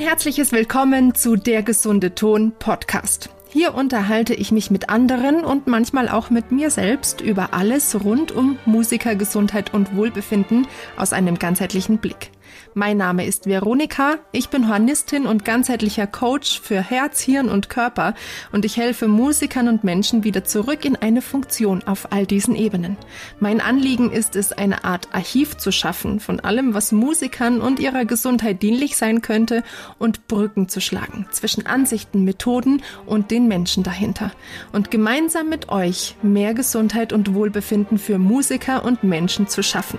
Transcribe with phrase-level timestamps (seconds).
[0.00, 3.28] Ein herzliches Willkommen zu Der gesunde Ton Podcast.
[3.50, 8.32] Hier unterhalte ich mich mit anderen und manchmal auch mit mir selbst über alles rund
[8.32, 10.66] um Musikergesundheit und Wohlbefinden
[10.96, 12.30] aus einem ganzheitlichen Blick.
[12.74, 18.14] Mein Name ist Veronika, ich bin Hornistin und ganzheitlicher Coach für Herz, Hirn und Körper
[18.52, 22.96] und ich helfe Musikern und Menschen wieder zurück in eine Funktion auf all diesen Ebenen.
[23.40, 28.04] Mein Anliegen ist es, eine Art Archiv zu schaffen von allem, was Musikern und ihrer
[28.04, 29.64] Gesundheit dienlich sein könnte
[29.98, 34.30] und Brücken zu schlagen zwischen Ansichten, Methoden und den Menschen dahinter.
[34.70, 39.98] Und gemeinsam mit euch mehr Gesundheit und Wohlbefinden für Musiker und Menschen zu schaffen.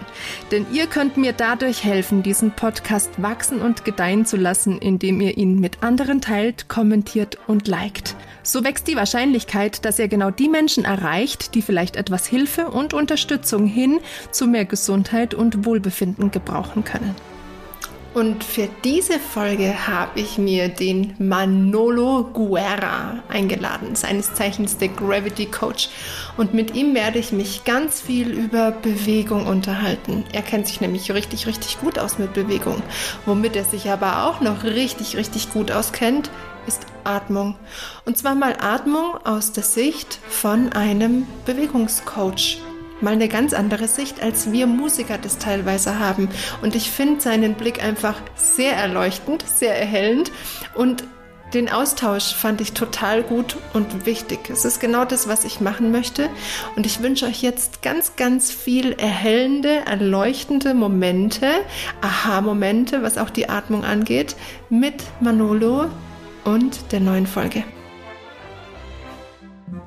[0.52, 5.36] Denn ihr könnt mir dadurch helfen, diesen Podcast wachsen und gedeihen zu lassen, indem ihr
[5.36, 8.16] ihn mit anderen teilt, kommentiert und liked.
[8.44, 12.94] So wächst die Wahrscheinlichkeit, dass ihr genau die Menschen erreicht, die vielleicht etwas Hilfe und
[12.94, 17.16] Unterstützung hin zu mehr Gesundheit und Wohlbefinden gebrauchen können.
[18.14, 25.46] Und für diese Folge habe ich mir den Manolo Guerra eingeladen, seines Zeichens der Gravity
[25.46, 25.88] Coach.
[26.36, 30.26] Und mit ihm werde ich mich ganz viel über Bewegung unterhalten.
[30.34, 32.84] Er kennt sich nämlich richtig, richtig gut aus mit Bewegung.
[33.26, 36.30] Womit er sich aber auch noch richtig, richtig gut auskennt,
[36.68, 37.56] ist Atmung.
[38.06, 42.58] Und zwar mal Atmung aus der Sicht von einem Bewegungscoach
[43.02, 46.30] mal eine ganz andere Sicht, als wir Musiker das teilweise haben.
[46.62, 50.32] Und ich finde seinen Blick einfach sehr erleuchtend, sehr erhellend
[50.76, 51.04] und
[51.54, 54.50] den Austausch fand ich total gut und wichtig.
[54.50, 56.30] Es ist genau das, was ich machen möchte.
[56.78, 61.48] Und ich wünsche euch jetzt ganz, ganz viel erhellende, erleuchtende Momente,
[62.00, 64.38] Aha-Momente, was auch die Atmung angeht,
[64.70, 65.90] mit Manolo
[66.46, 67.66] und der neuen Folge.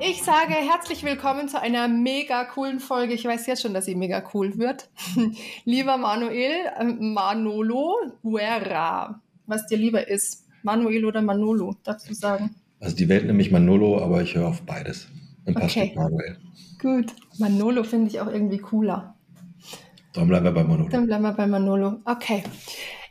[0.01, 3.15] Ich sage herzlich willkommen zu einer mega coolen Folge.
[3.15, 4.89] Ich weiß jetzt schon, dass sie mega cool wird.
[5.65, 12.55] lieber Manuel, äh, Manolo Guerra, was dir lieber ist, Manuel oder Manolo, darfst du sagen?
[12.81, 15.09] Also die Welt nämlich Manolo, aber ich höre auf beides.
[15.45, 15.93] Dann passt okay.
[15.95, 16.39] Manuel.
[16.81, 17.15] Gut.
[17.39, 19.15] Manolo finde ich auch irgendwie cooler.
[20.15, 20.89] Dann bleiben wir bei Manolo.
[20.89, 22.01] Dann bleiben wir bei Manolo.
[22.05, 22.43] Okay.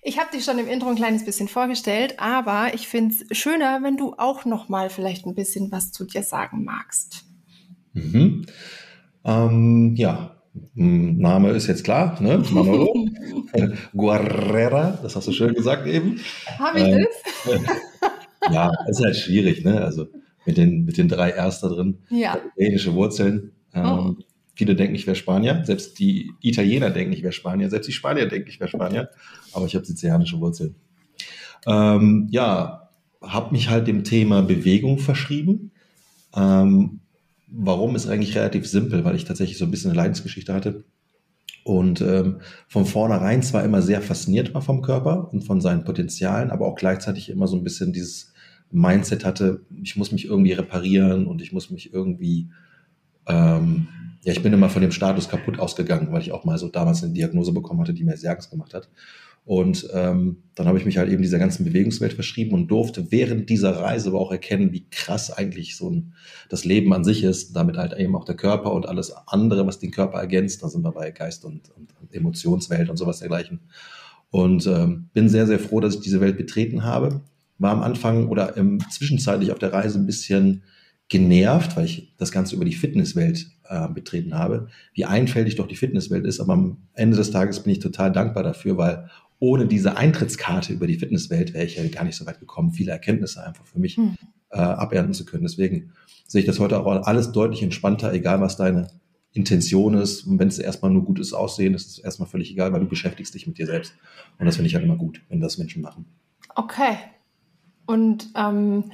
[0.05, 3.79] Ich habe dich schon im Intro ein kleines bisschen vorgestellt, aber ich finde es schöner,
[3.83, 7.23] wenn du auch noch mal vielleicht ein bisschen was zu dir sagen magst.
[7.93, 8.45] Mhm.
[9.23, 10.35] Ähm, ja,
[10.73, 12.43] Name ist jetzt klar, ne?
[12.51, 12.93] Manolo
[13.95, 16.19] Guerrera, das hast du schön gesagt eben.
[16.59, 17.07] Habe ich ähm,
[17.45, 18.51] das?
[18.53, 19.81] ja, ist halt schwierig, ne?
[19.81, 20.07] Also
[20.45, 21.99] mit den, mit den drei Rs da drin.
[22.09, 22.37] Ja.
[22.55, 23.53] Italienische Wurzeln.
[23.73, 24.23] Ähm, oh.
[24.53, 25.63] Viele denken, ich wäre Spanier.
[25.65, 27.69] Selbst die Italiener denken, ich wäre Spanier.
[27.69, 29.09] Selbst die Spanier denken, ich wäre Spanier.
[29.51, 30.75] Aber ich habe sizilianische Wurzeln.
[31.65, 32.89] Ähm, ja,
[33.21, 35.71] habe mich halt dem Thema Bewegung verschrieben.
[36.35, 36.99] Ähm,
[37.47, 40.83] warum ist eigentlich relativ simpel, weil ich tatsächlich so ein bisschen eine Leidensgeschichte hatte.
[41.63, 46.51] Und ähm, von vornherein zwar immer sehr fasziniert war vom Körper und von seinen Potenzialen,
[46.51, 48.33] aber auch gleichzeitig immer so ein bisschen dieses
[48.69, 52.49] Mindset hatte, ich muss mich irgendwie reparieren und ich muss mich irgendwie
[53.27, 53.87] ähm,
[54.23, 57.03] ja, ich bin immer von dem Status kaputt ausgegangen, weil ich auch mal so damals
[57.03, 58.89] eine Diagnose bekommen hatte, die mir sehr Angst gemacht hat.
[59.45, 63.49] Und ähm, dann habe ich mich halt eben dieser ganzen Bewegungswelt verschrieben und durfte während
[63.49, 66.13] dieser Reise aber auch erkennen, wie krass eigentlich so ein,
[66.47, 69.79] das Leben an sich ist, damit halt eben auch der Körper und alles andere, was
[69.79, 70.63] den Körper ergänzt.
[70.63, 73.59] Da sind wir bei Geist und, und, und Emotionswelt und sowas dergleichen.
[74.31, 77.19] Und ähm, bin sehr, sehr froh, dass ich diese Welt betreten habe.
[77.57, 80.63] War am Anfang oder im zwischenzeitlich auf der Reise ein bisschen
[81.13, 85.75] genervt, weil ich das Ganze über die Fitnesswelt äh, betreten habe, wie einfältig doch die
[85.75, 86.39] Fitnesswelt ist.
[86.39, 90.87] Aber am Ende des Tages bin ich total dankbar dafür, weil ohne diese Eintrittskarte über
[90.87, 93.97] die Fitnesswelt wäre ich ja gar nicht so weit gekommen, viele Erkenntnisse einfach für mich
[93.97, 94.15] hm.
[94.49, 95.43] äh, abernten zu können.
[95.43, 95.91] Deswegen
[96.25, 98.87] sehe ich das heute auch alles deutlich entspannter, egal was deine
[99.33, 100.23] Intention ist.
[100.23, 102.87] Und wenn es erstmal nur gutes Aussehen ist, ist es erstmal völlig egal, weil du
[102.87, 103.93] beschäftigst dich mit dir selbst.
[104.39, 106.05] Und das finde ich halt immer gut, wenn das Menschen machen.
[106.55, 106.97] Okay.
[107.85, 108.85] Und ähm,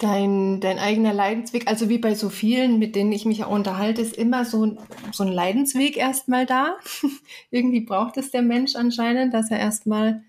[0.00, 4.00] dein, dein eigener Leidensweg, also wie bei so vielen, mit denen ich mich auch unterhalte,
[4.00, 4.76] ist immer so,
[5.12, 6.76] so ein Leidensweg erstmal da.
[7.50, 10.24] Irgendwie braucht es der Mensch anscheinend, dass er erstmal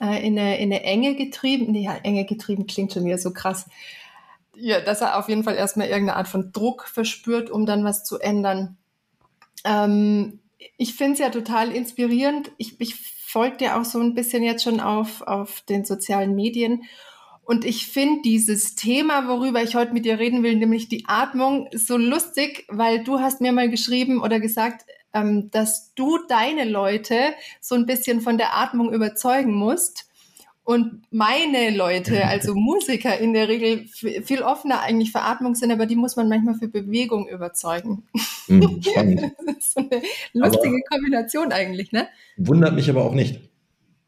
[0.00, 3.32] äh, in, eine, in eine Enge getrieben, nee, ja, Enge getrieben klingt schon wieder so
[3.32, 3.66] krass.
[4.54, 8.04] Ja, dass er auf jeden Fall erstmal irgendeine Art von Druck verspürt, um dann was
[8.04, 8.76] zu ändern.
[9.64, 10.40] Ähm,
[10.76, 12.52] ich finde es ja total inspirierend.
[12.58, 12.94] Ich, ich
[13.26, 16.82] folge dir auch so ein bisschen jetzt schon auf, auf den sozialen Medien
[17.52, 21.68] und ich finde dieses Thema, worüber ich heute mit dir reden will, nämlich die Atmung,
[21.74, 27.14] so lustig, weil du hast mir mal geschrieben oder gesagt, ähm, dass du deine Leute
[27.60, 30.06] so ein bisschen von der Atmung überzeugen musst.
[30.64, 35.84] Und meine Leute, also Musiker in der Regel viel offener eigentlich für Atmung sind, aber
[35.84, 38.04] die muss man manchmal für Bewegung überzeugen.
[38.46, 38.96] Hm, das
[39.58, 40.00] ist so eine
[40.32, 42.08] lustige aber Kombination eigentlich, ne?
[42.38, 43.51] Wundert mich aber auch nicht.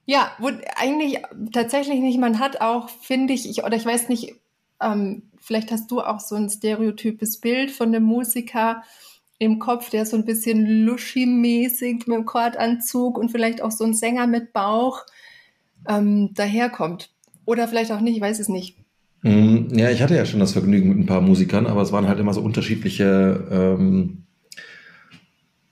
[0.07, 1.19] Ja, wo eigentlich
[1.53, 2.19] tatsächlich nicht.
[2.19, 4.35] Man hat auch, finde ich, ich, oder ich weiß nicht,
[4.83, 8.83] ähm, vielleicht hast du auch so ein stereotypes Bild von einem Musiker
[9.39, 13.95] im Kopf, der so ein bisschen luschi-mäßig mit dem Kordanzug und vielleicht auch so ein
[13.95, 15.05] Sänger mit Bauch
[15.89, 17.11] ähm, daherkommt.
[17.45, 18.77] Oder vielleicht auch nicht, ich weiß es nicht.
[19.23, 22.09] Mm, ja, ich hatte ja schon das Vergnügen mit ein paar Musikern, aber es waren
[22.09, 24.24] halt immer so unterschiedliche, ähm,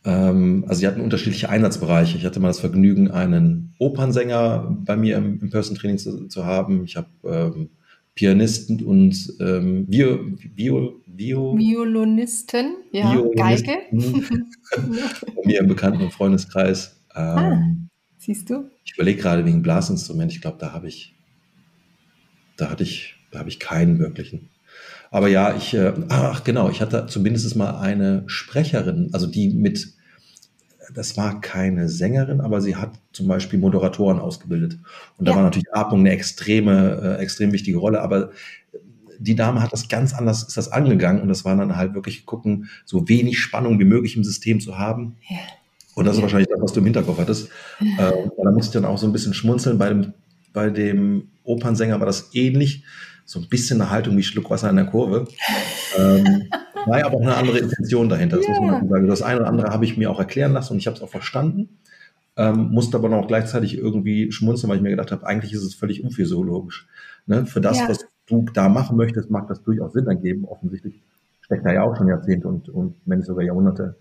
[0.05, 2.19] also sie hatten unterschiedliche Einsatzbereiche.
[2.19, 6.85] Ich hatte mal das Vergnügen, einen Opernsänger bei mir im, im Person-Training zu, zu, haben.
[6.85, 7.71] Ich habe ähm,
[8.15, 10.19] Pianisten und ähm, Bio,
[10.55, 13.79] Bio, Bio, Violonisten, ja, Geige.
[13.93, 17.01] bei mir im Bekannten- und Freundeskreis.
[17.15, 17.63] Ähm, ah,
[18.19, 18.71] siehst du?
[18.85, 20.33] Ich überlege gerade wegen Blasinstrument.
[20.33, 21.15] Ich glaube, da habe ich,
[22.57, 24.51] da hatte ich, da habe ich keinen wirklichen.
[25.13, 29.89] Aber ja, ich, äh, ach genau, ich hatte zumindest mal eine Sprecherin, also die mit,
[30.95, 34.79] das war keine Sängerin, aber sie hat zum Beispiel Moderatoren ausgebildet.
[35.19, 38.01] Und da war natürlich Atmung eine extreme, äh, extrem wichtige Rolle.
[38.01, 38.31] Aber
[39.19, 42.25] die Dame hat das ganz anders, ist das angegangen und das war dann halt wirklich
[42.25, 45.17] gucken, so wenig Spannung wie möglich im System zu haben.
[45.29, 45.37] Ja.
[45.95, 47.51] Und das ist wahrscheinlich das, was du im Hinterkopf hattest.
[47.81, 48.13] Äh,
[48.43, 49.77] da musste ich dann auch so ein bisschen schmunzeln.
[49.77, 50.15] Bei dem,
[50.55, 52.85] bei dem Opernsänger war das ähnlich.
[53.33, 55.27] So ein bisschen eine Haltung wie Schluckwasser in der Kurve.
[55.97, 56.51] ähm,
[56.87, 58.61] war aber auch eine andere Intention dahinter, das yeah.
[58.61, 59.07] muss man sagen.
[59.07, 61.09] Das eine oder andere habe ich mir auch erklären lassen und ich habe es auch
[61.09, 61.79] verstanden.
[62.37, 65.75] Ähm, musste aber noch gleichzeitig irgendwie schmunzeln, weil ich mir gedacht habe, eigentlich ist es
[65.75, 66.87] völlig unphysiologisch.
[67.27, 67.47] Ne?
[67.47, 67.89] Für das, ja.
[67.89, 70.45] was du da machen möchtest, mag das durchaus Sinn ergeben.
[70.45, 71.01] Offensichtlich
[71.41, 73.97] steckt da ja auch schon Jahrzehnte und, und wenn nicht sogar Jahrhunderte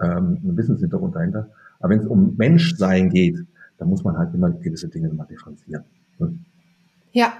[0.00, 1.50] ähm, ein Wissenshintergrund dahinter.
[1.80, 3.38] Aber wenn es um Menschsein geht,
[3.78, 5.82] dann muss man halt immer gewisse Dinge mal differenzieren.
[6.20, 6.38] Ne?
[7.10, 7.32] Ja.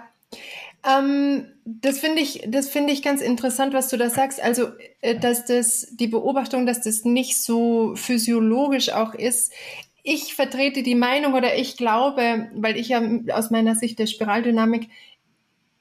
[0.88, 4.40] Ähm, das finde ich, das finde ich ganz interessant, was du da sagst.
[4.40, 4.68] Also,
[5.00, 9.52] äh, dass das, die Beobachtung, dass das nicht so physiologisch auch ist.
[10.02, 13.02] Ich vertrete die Meinung oder ich glaube, weil ich ja
[13.32, 14.88] aus meiner Sicht der Spiraldynamik,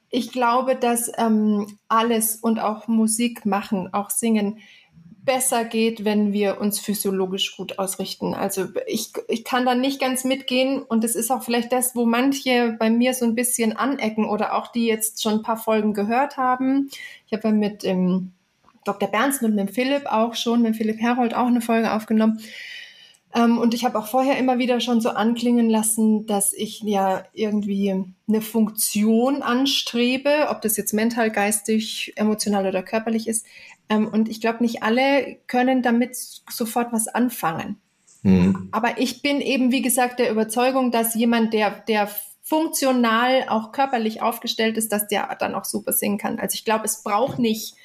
[0.09, 4.59] ich glaube, dass ähm, alles und auch Musik machen, auch singen,
[5.27, 8.33] besser geht, wenn wir uns physiologisch gut ausrichten.
[8.33, 12.05] Also ich, ich kann da nicht ganz mitgehen und das ist auch vielleicht das, wo
[12.05, 15.93] manche bei mir so ein bisschen anecken oder auch die jetzt schon ein paar Folgen
[15.93, 16.89] gehört haben.
[17.27, 18.31] Ich habe ja mit ähm,
[18.85, 19.09] Dr.
[19.09, 22.39] Bernsten und mit Philipp auch schon, mit Philipp Herold auch eine Folge aufgenommen.
[23.35, 27.25] Ähm, und ich habe auch vorher immer wieder schon so anklingen lassen, dass ich ja
[27.33, 33.45] irgendwie eine Funktion anstrebe, ob das jetzt mental, geistig, emotional oder körperlich ist,
[33.89, 37.77] ähm, und ich glaube, nicht alle können damit sofort was anfangen.
[38.23, 38.69] Mhm.
[38.71, 42.09] Aber ich bin eben, wie gesagt, der Überzeugung, dass jemand, der, der
[42.43, 46.39] funktional auch körperlich aufgestellt ist, dass der dann auch super singen kann.
[46.39, 47.75] Also ich glaube, es braucht nicht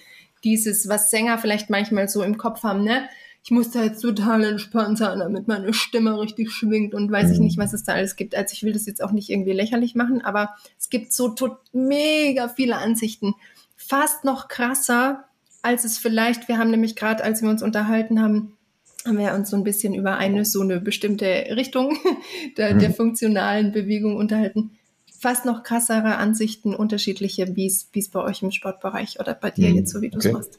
[0.45, 3.09] dieses, was Sänger vielleicht manchmal so im Kopf haben, ne?
[3.45, 7.39] Ich muss da jetzt total entspannt sein, damit meine Stimme richtig schwingt und weiß ich
[7.39, 7.47] mhm.
[7.47, 8.37] nicht, was es da alles gibt.
[8.37, 11.35] Also ich will das jetzt auch nicht irgendwie lächerlich machen, aber es gibt so
[11.73, 13.35] mega viele Ansichten.
[13.77, 15.25] Fast noch krasser
[15.63, 18.57] als es vielleicht, wir haben nämlich gerade, als wir uns unterhalten haben,
[19.05, 21.27] haben wir uns so ein bisschen über eine so eine bestimmte
[21.57, 21.97] Richtung
[22.57, 22.95] der, der mhm.
[22.95, 24.73] funktionalen Bewegung unterhalten.
[25.19, 29.77] Fast noch krassere Ansichten, unterschiedliche, wie es bei euch im Sportbereich oder bei dir mhm.
[29.77, 30.35] jetzt, so wie du es okay.
[30.35, 30.59] machst.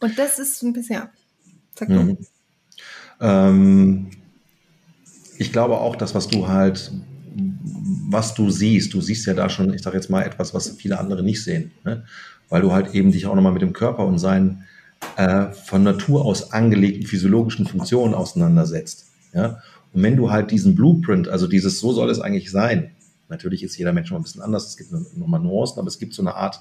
[0.00, 1.10] Und das ist ein bisschen, ja,
[1.74, 2.18] sag mhm.
[3.20, 4.10] Ähm,
[5.38, 6.92] ich glaube auch, dass was du halt,
[8.08, 10.98] was du siehst, du siehst ja da schon, ich sage jetzt mal etwas, was viele
[10.98, 11.72] andere nicht sehen.
[11.84, 12.04] Ne?
[12.48, 14.64] Weil du halt eben dich auch nochmal mit dem Körper und seinen
[15.16, 19.06] äh, von Natur aus angelegten physiologischen Funktionen auseinandersetzt.
[19.32, 19.60] Ja?
[19.92, 22.90] Und wenn du halt diesen Blueprint, also dieses, so soll es eigentlich sein,
[23.28, 26.14] natürlich ist jeder Mensch mal ein bisschen anders, es gibt nochmal Nuancen, aber es gibt
[26.14, 26.60] so eine Art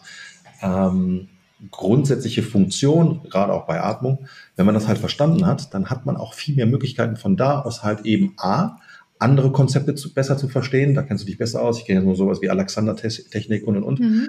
[0.61, 1.27] ähm,
[1.71, 4.27] grundsätzliche Funktion, gerade auch bei Atmung.
[4.55, 7.61] Wenn man das halt verstanden hat, dann hat man auch viel mehr Möglichkeiten von da
[7.61, 8.77] aus halt eben A,
[9.19, 10.93] andere Konzepte zu, besser zu verstehen.
[10.93, 11.79] Da kennst du dich besser aus.
[11.79, 13.99] Ich kenne jetzt nur sowas wie Alexander-Technik und und und.
[13.99, 14.27] Mhm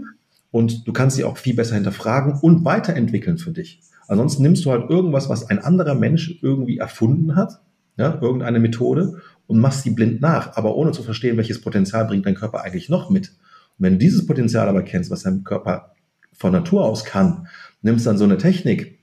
[0.51, 3.81] und du kannst sie auch viel besser hinterfragen und weiterentwickeln für dich.
[4.09, 7.61] Ansonsten nimmst du halt irgendwas, was ein anderer Mensch irgendwie erfunden hat,
[7.97, 12.27] ja, irgendeine Methode und machst sie blind nach, aber ohne zu verstehen, welches Potenzial bringt
[12.27, 13.31] dein Körper eigentlich noch mit.
[13.79, 15.93] Und wenn du dieses Potenzial aber kennst, was dein Körper
[16.33, 17.49] von Natur aus kann,
[17.83, 18.99] nimmst dann so eine Technik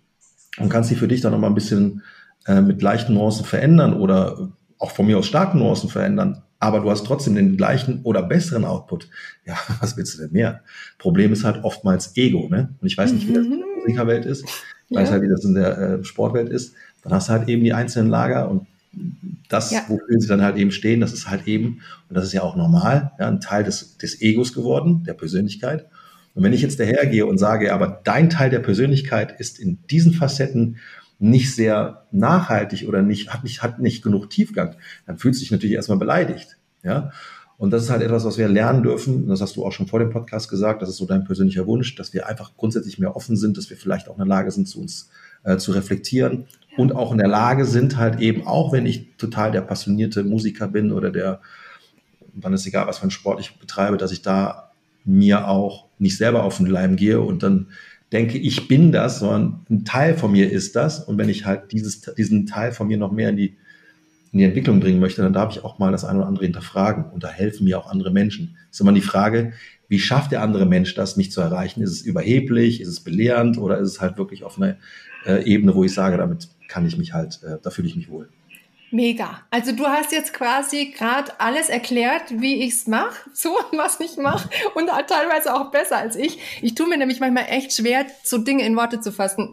[0.60, 2.04] und kannst sie für dich dann nochmal ein bisschen
[2.46, 6.90] äh, mit leichten Nuancen verändern oder auch von mir aus starken Nuancen verändern, aber du
[6.90, 9.10] hast trotzdem den gleichen oder besseren Output.
[9.46, 10.62] Ja, was willst du denn mehr?
[10.98, 12.74] Problem ist halt oftmals Ego, ne?
[12.80, 13.82] Und ich weiß nicht, wie das in der mhm.
[13.82, 14.46] Musikerwelt ist.
[14.90, 15.14] Ich weiß ja.
[15.14, 16.74] halt, wie das in der äh, Sportwelt ist.
[17.02, 18.66] Dann hast du halt eben die einzelnen Lager und
[19.50, 19.82] das, ja.
[19.88, 22.56] wofür sie dann halt eben stehen, das ist halt eben, und das ist ja auch
[22.56, 25.88] normal, ja, ein Teil des, des Egos geworden, der Persönlichkeit.
[26.36, 30.14] Und wenn ich jetzt dahergehe und sage, aber dein Teil der Persönlichkeit ist in diesen
[30.14, 30.78] Facetten
[31.24, 34.76] nicht sehr nachhaltig oder nicht, hat nicht, hat nicht genug Tiefgang,
[35.06, 36.58] dann fühlst du dich natürlich erstmal beleidigt.
[36.84, 37.12] Ja.
[37.58, 39.24] Und das ist halt etwas, was wir lernen dürfen.
[39.24, 40.82] Und das hast du auch schon vor dem Podcast gesagt.
[40.82, 43.78] Das ist so dein persönlicher Wunsch, dass wir einfach grundsätzlich mehr offen sind, dass wir
[43.78, 45.10] vielleicht auch in der Lage sind, zu uns
[45.44, 49.52] äh, zu reflektieren und auch in der Lage sind, halt eben, auch wenn ich total
[49.52, 51.40] der passionierte Musiker bin oder der,
[52.34, 54.72] dann ist egal, was für einen Sport ich betreibe, dass ich da
[55.06, 57.68] mir auch nicht selber auf den Leim gehe und dann
[58.14, 61.00] denke, ich bin das, sondern ein Teil von mir ist das.
[61.00, 63.58] Und wenn ich halt dieses, diesen Teil von mir noch mehr in die,
[64.32, 67.06] in die Entwicklung bringen möchte, dann darf ich auch mal das eine oder andere hinterfragen.
[67.06, 68.56] Und da helfen mir auch andere Menschen.
[68.70, 69.54] Das ist immer die Frage,
[69.88, 71.82] wie schafft der andere Mensch das, mich zu erreichen?
[71.82, 72.82] Ist es überheblich?
[72.82, 73.58] Ist es belehrend?
[73.58, 74.78] Oder ist es halt wirklich auf einer
[75.26, 78.10] äh, Ebene, wo ich sage, damit kann ich mich halt, äh, da fühle ich mich
[78.10, 78.30] wohl.
[78.94, 79.42] Mega.
[79.50, 84.18] Also du hast jetzt quasi gerade alles erklärt, wie ich es mache, so was ich
[84.18, 86.38] mache und teilweise auch besser als ich.
[86.62, 89.52] Ich tue mir nämlich manchmal echt schwer, so Dinge in Worte zu fassen.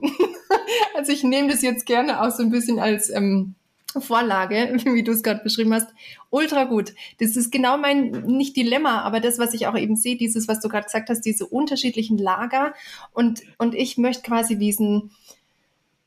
[0.95, 3.55] also ich nehme das jetzt gerne auch so ein bisschen als ähm,
[3.99, 5.89] Vorlage, wie du es gerade beschrieben hast.
[6.29, 6.93] Ultra gut.
[7.19, 10.61] Das ist genau mein, nicht Dilemma, aber das, was ich auch eben sehe, dieses, was
[10.61, 12.75] du gerade gesagt hast, diese unterschiedlichen Lager.
[13.15, 15.13] Und, und ich möchte quasi diesen,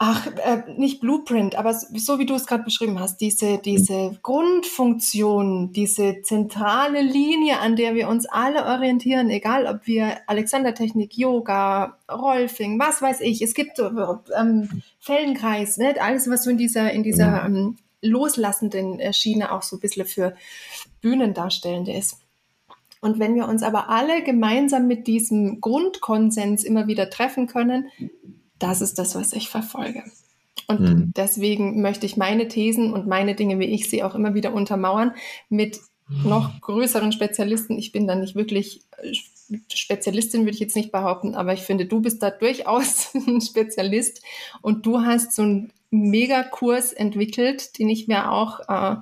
[0.05, 5.71] ach, äh, nicht Blueprint, aber so wie du es gerade beschrieben hast, diese, diese Grundfunktion,
[5.71, 12.77] diese zentrale Linie, an der wir uns alle orientieren, egal ob wir Alexandertechnik, Yoga, Rolfing,
[12.79, 15.95] was weiß ich, es gibt ähm, Feldenkreis, ne?
[16.01, 20.05] alles, was so in dieser, in dieser ähm, loslassenden äh, Schiene auch so ein bisschen
[20.05, 20.35] für
[20.99, 22.19] Bühnendarstellende ist.
[22.99, 27.87] Und wenn wir uns aber alle gemeinsam mit diesem Grundkonsens immer wieder treffen können,
[28.59, 30.03] das ist das, was ich verfolge.
[30.67, 31.13] Und mhm.
[31.15, 35.13] deswegen möchte ich meine Thesen und meine Dinge, wie ich sie auch immer wieder untermauern,
[35.49, 35.79] mit
[36.23, 37.77] noch größeren Spezialisten.
[37.77, 39.13] Ich bin da nicht wirklich äh,
[39.73, 44.21] Spezialistin, würde ich jetzt nicht behaupten, aber ich finde, du bist da durchaus ein Spezialist
[44.61, 48.97] und du hast so einen Megakurs entwickelt, den ich mir auch äh,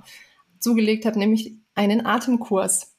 [0.58, 2.92] zugelegt habe, nämlich einen Atemkurs.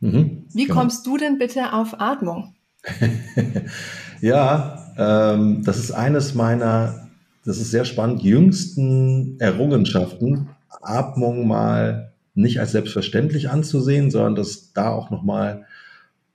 [0.00, 0.80] Mhm, Wie genau.
[0.80, 2.54] kommst du denn bitte auf Atmung?
[4.20, 7.08] ja, ähm, das ist eines meiner,
[7.44, 10.48] das ist sehr spannend, jüngsten Errungenschaften,
[10.82, 15.66] Atmung mal nicht als selbstverständlich anzusehen, sondern dass da auch nochmal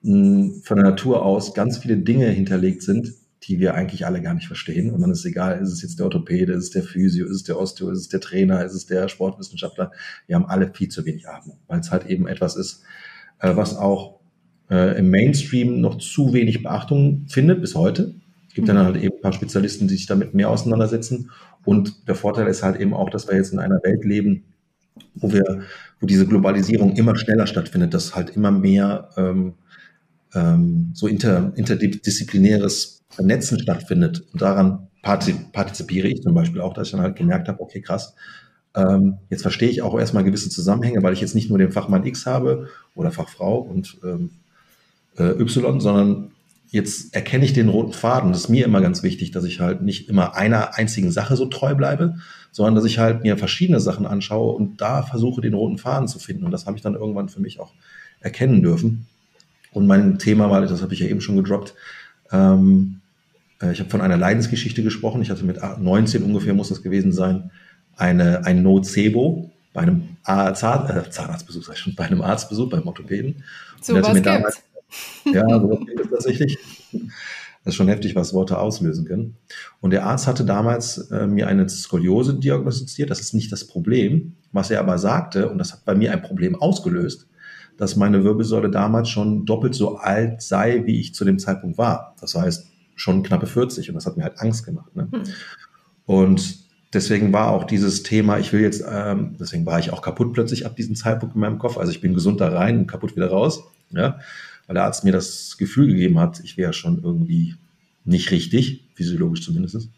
[0.04, 4.34] hm, von der Natur aus ganz viele Dinge hinterlegt sind, die wir eigentlich alle gar
[4.34, 4.92] nicht verstehen.
[4.92, 7.36] Und dann ist es egal, ist es jetzt der Orthopäde, ist es der Physio, ist
[7.36, 9.92] es der Osteo, ist es der Trainer, ist es der Sportwissenschaftler.
[10.28, 12.84] Wir haben alle viel zu wenig Atmung, weil es halt eben etwas ist,
[13.40, 14.20] äh, was auch
[14.70, 18.16] äh, im Mainstream noch zu wenig Beachtung findet bis heute.
[18.56, 18.76] Es gibt mhm.
[18.76, 21.30] dann halt eben ein paar Spezialisten, die sich damit mehr auseinandersetzen.
[21.66, 24.46] Und der Vorteil ist halt eben auch, dass wir jetzt in einer Welt leben,
[25.14, 25.64] wo wir,
[26.00, 29.56] wo diese Globalisierung immer schneller stattfindet, dass halt immer mehr ähm,
[30.34, 34.24] ähm, so inter, interdisziplinäres Vernetzen stattfindet.
[34.32, 38.16] Und daran partizipiere ich zum Beispiel auch, dass ich dann halt gemerkt habe, okay, krass,
[38.74, 42.06] ähm, jetzt verstehe ich auch erstmal gewisse Zusammenhänge, weil ich jetzt nicht nur den Fachmann
[42.06, 44.30] X habe oder Fachfrau und ähm,
[45.18, 46.32] äh, Y, sondern
[46.76, 48.34] jetzt erkenne ich den roten Faden.
[48.34, 51.46] Das ist mir immer ganz wichtig, dass ich halt nicht immer einer einzigen Sache so
[51.46, 52.16] treu bleibe,
[52.52, 56.20] sondern dass ich halt mir verschiedene Sachen anschaue und da versuche, den roten Faden zu
[56.20, 56.44] finden.
[56.44, 57.72] Und das habe ich dann irgendwann für mich auch
[58.20, 59.08] erkennen dürfen.
[59.72, 61.76] Und mein Thema war, das habe ich ja eben schon gedroppt,
[62.32, 63.00] ähm,
[63.62, 65.22] äh, ich habe von einer Leidensgeschichte gesprochen.
[65.22, 67.52] Ich hatte mit 19 ungefähr, muss das gewesen sein,
[67.96, 72.86] eine, ein Nocebo bei einem Zahn, äh, Zahnarztbesuch, sag ich schon, bei einem Arztbesuch, beim
[72.86, 73.44] Orthopäden.
[73.82, 74.62] So was gibt's.
[75.26, 76.58] Ja, so geht es tatsächlich.
[77.66, 79.38] Das ist schon heftig, was Worte auslösen können.
[79.82, 83.10] Und der Arzt hatte damals äh, mir eine Skoliose diagnostiziert.
[83.10, 84.34] Das ist nicht das Problem.
[84.52, 87.28] Was er aber sagte, und das hat bei mir ein Problem ausgelöst,
[87.78, 92.16] dass meine Wirbelsäule damals schon doppelt so alt sei, wie ich zu dem Zeitpunkt war.
[92.22, 93.90] Das heißt, schon knappe 40.
[93.90, 94.96] Und das hat mir halt Angst gemacht.
[94.96, 95.10] Ne?
[95.12, 95.24] Hm.
[96.06, 96.60] Und
[96.94, 100.66] deswegen war auch dieses Thema, ich will jetzt, ähm, deswegen war ich auch kaputt plötzlich
[100.66, 101.78] ab diesem Zeitpunkt in meinem Kopf.
[101.78, 103.64] Also ich bin gesund da rein und kaputt wieder raus.
[103.90, 104.20] Ja?
[104.68, 107.56] Weil der Arzt mir das Gefühl gegeben hat, ich wäre schon irgendwie
[108.04, 109.90] nicht richtig, physiologisch zumindest.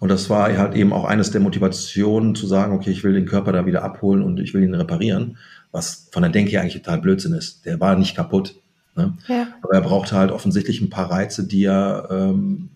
[0.00, 3.26] Und das war halt eben auch eines der Motivationen zu sagen, okay, ich will den
[3.26, 5.38] Körper da wieder abholen und ich will ihn reparieren,
[5.72, 7.66] was von der Denke her eigentlich total Blödsinn ist.
[7.66, 8.54] Der war nicht kaputt.
[8.94, 9.16] Ne?
[9.26, 9.48] Ja.
[9.60, 12.68] Aber er brauchte halt offensichtlich ein paar Reize, die, er, ähm,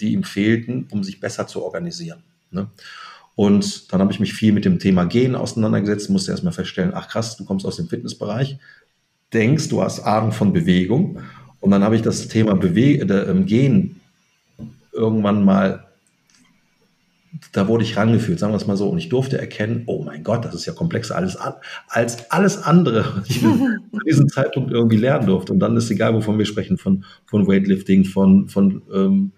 [0.00, 2.22] die ihm fehlten, um sich besser zu organisieren.
[2.50, 2.68] Ne?
[3.34, 7.08] Und dann habe ich mich viel mit dem Thema Gehen auseinandergesetzt, musste erstmal feststellen, ach
[7.08, 8.58] krass, du kommst aus dem Fitnessbereich,
[9.32, 11.18] denkst, du hast Ahnung von Bewegung.
[11.60, 14.00] Und dann habe ich das Thema Bewe äh, Gehen
[14.92, 15.84] irgendwann mal,
[17.52, 18.88] da wurde ich rangeführt, sagen wir es mal so.
[18.88, 21.54] Und ich durfte erkennen, oh mein Gott, das ist ja komplexer alles an,
[21.88, 25.52] als alles andere, was ich zu diesem Zeitpunkt irgendwie lernen durfte.
[25.52, 29.32] Und dann ist egal, wovon wir sprechen, von, von Weightlifting, von, von, ähm,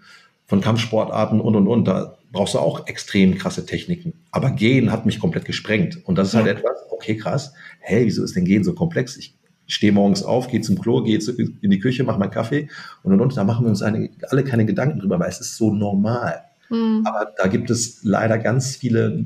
[0.47, 1.85] von Kampfsportarten und, und, und.
[1.87, 4.15] Da brauchst du auch extrem krasse Techniken.
[4.33, 6.01] Aber Gehen hat mich komplett gesprengt.
[6.05, 6.53] Und das ist halt ja.
[6.53, 9.17] etwas, okay, krass, hey, wieso ist denn Gehen so komplex?
[9.17, 9.35] Ich
[9.66, 12.68] stehe morgens auf, gehe zum Klo, gehe in die Küche, mache meinen Kaffee
[13.02, 13.37] und und und.
[13.37, 16.42] Da machen wir uns eine, alle keine Gedanken drüber, weil es ist so normal.
[16.71, 17.02] Mhm.
[17.04, 19.25] Aber da gibt es leider ganz viele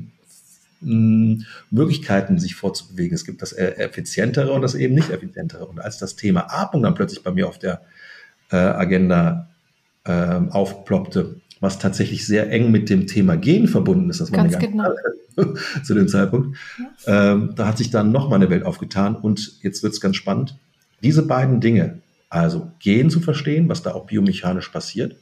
[0.81, 3.15] hm, Möglichkeiten, sich vorzubewegen.
[3.15, 5.65] Es gibt das effizientere und das eben nicht effizientere.
[5.65, 7.81] Und als das Thema Atmung dann plötzlich bei mir auf der
[8.51, 9.49] äh, Agenda
[10.05, 14.55] äh, aufploppte, was tatsächlich sehr eng mit dem Thema Gen verbunden ist, das war Ganz
[14.55, 14.89] eine genau.
[15.83, 16.57] zu dem Zeitpunkt,
[17.05, 17.33] ja.
[17.33, 20.57] ähm, da hat sich dann nochmal eine Welt aufgetan und jetzt wird es ganz spannend.
[21.03, 25.15] Diese beiden Dinge, also Gen zu verstehen, was da auch biomechanisch passiert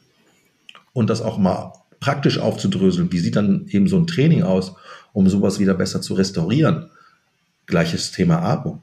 [0.94, 4.76] und das auch mal praktisch aufzudröseln, wie sieht dann eben so ein Training aus,
[5.14, 6.92] um sowas wieder besser zu restaurieren.
[7.66, 8.82] Gleiches Thema Atmung.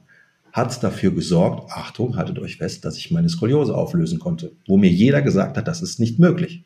[0.51, 4.89] Hat dafür gesorgt, Achtung, haltet euch fest, dass ich meine Skoliose auflösen konnte, wo mir
[4.89, 6.64] jeder gesagt hat, das ist nicht möglich.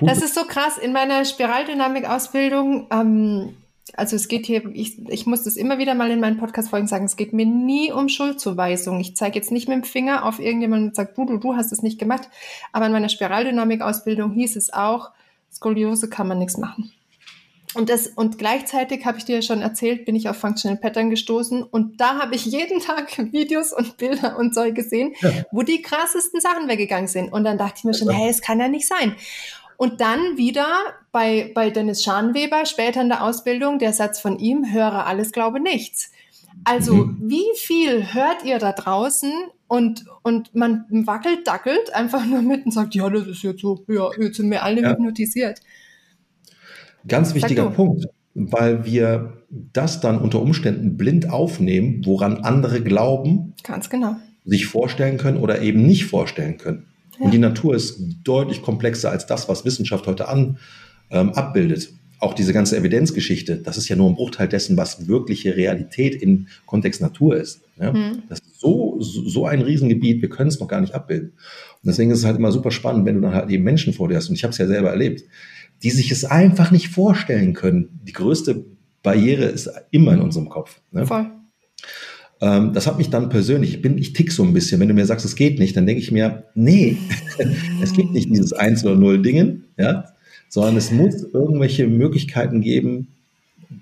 [0.00, 0.78] Das ist so krass.
[0.78, 3.54] In meiner Spiraldynamik-Ausbildung ähm,
[3.96, 7.04] also es geht hier, ich, ich muss das immer wieder mal in meinen Podcast-Folgen sagen,
[7.04, 8.98] es geht mir nie um Schuldzuweisung.
[9.00, 11.72] Ich zeige jetzt nicht mit dem Finger auf irgendjemanden und sage, du, du, du hast
[11.72, 12.28] es nicht gemacht.
[12.72, 15.10] Aber in meiner Spiraldynamik-Ausbildung hieß es auch,
[15.52, 16.92] Skoliose kann man nichts machen.
[17.74, 21.10] Und, das, und gleichzeitig habe ich dir ja schon erzählt, bin ich auf Functional Pattern
[21.10, 25.30] gestoßen und da habe ich jeden Tag Videos und Bilder und Zeug gesehen, ja.
[25.50, 27.32] wo die krassesten Sachen weggegangen sind.
[27.32, 29.16] Und dann dachte ich mir schon, hey, es kann ja nicht sein.
[29.76, 30.66] Und dann wieder
[31.12, 35.60] bei, bei Dennis Schanweber, später in der Ausbildung, der Satz von ihm, höre alles, glaube
[35.60, 36.10] nichts.
[36.64, 37.18] Also mhm.
[37.20, 39.32] wie viel hört ihr da draußen
[39.66, 43.84] und, und man wackelt, dackelt einfach nur mit und sagt, ja, das ist jetzt so,
[43.88, 44.90] ja, jetzt sind wir alle ja.
[44.90, 45.60] hypnotisiert.
[47.06, 53.54] Ganz wichtiger Punkt, weil wir das dann unter Umständen blind aufnehmen, woran andere glauben.
[53.62, 54.16] Ganz genau.
[54.44, 56.86] Sich vorstellen können oder eben nicht vorstellen können.
[57.18, 60.58] Und die Natur ist deutlich komplexer als das, was Wissenschaft heute an,
[61.10, 61.92] ähm, abbildet.
[62.18, 66.46] Auch diese ganze Evidenzgeschichte, das ist ja nur ein Bruchteil dessen, was wirkliche Realität im
[66.64, 67.60] Kontext Natur ist.
[67.78, 67.92] Ja?
[67.92, 68.22] Mhm.
[68.28, 71.30] Das ist so, so ein Riesengebiet, wir können es noch gar nicht abbilden.
[71.30, 74.08] Und deswegen ist es halt immer super spannend, wenn du dann halt eben Menschen vor
[74.08, 75.24] dir hast, und ich habe es ja selber erlebt,
[75.82, 78.00] die sich es einfach nicht vorstellen können.
[78.04, 78.64] Die größte
[79.02, 80.80] Barriere ist immer in unserem Kopf.
[80.92, 81.06] Ne?
[81.06, 81.30] Voll.
[82.40, 84.94] Ähm, das hat mich dann persönlich, ich bin, ich tick so ein bisschen, wenn du
[84.94, 86.96] mir sagst, es geht nicht, dann denke ich mir, nee,
[87.82, 90.04] es gibt nicht dieses Eins oder Null Dingen, ja,
[90.48, 93.08] sondern es muss irgendwelche Möglichkeiten geben,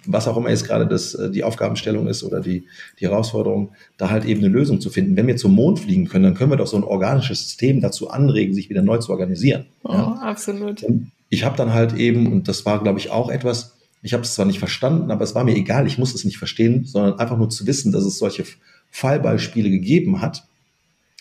[0.07, 2.67] was auch immer jetzt gerade das, äh, die Aufgabenstellung ist oder die,
[3.01, 5.17] die Herausforderung, da halt eben eine Lösung zu finden.
[5.17, 8.11] Wenn wir zum Mond fliegen können, dann können wir doch so ein organisches System dazu
[8.11, 9.67] anregen, sich wieder neu zu organisieren.
[9.85, 10.13] Oh, ja.
[10.23, 10.83] absolut.
[10.83, 14.25] Und ich habe dann halt eben, und das war, glaube ich, auch etwas, ich habe
[14.25, 17.19] es zwar nicht verstanden, aber es war mir egal, ich muss es nicht verstehen, sondern
[17.19, 18.45] einfach nur zu wissen, dass es solche
[18.91, 20.45] Fallbeispiele gegeben hat.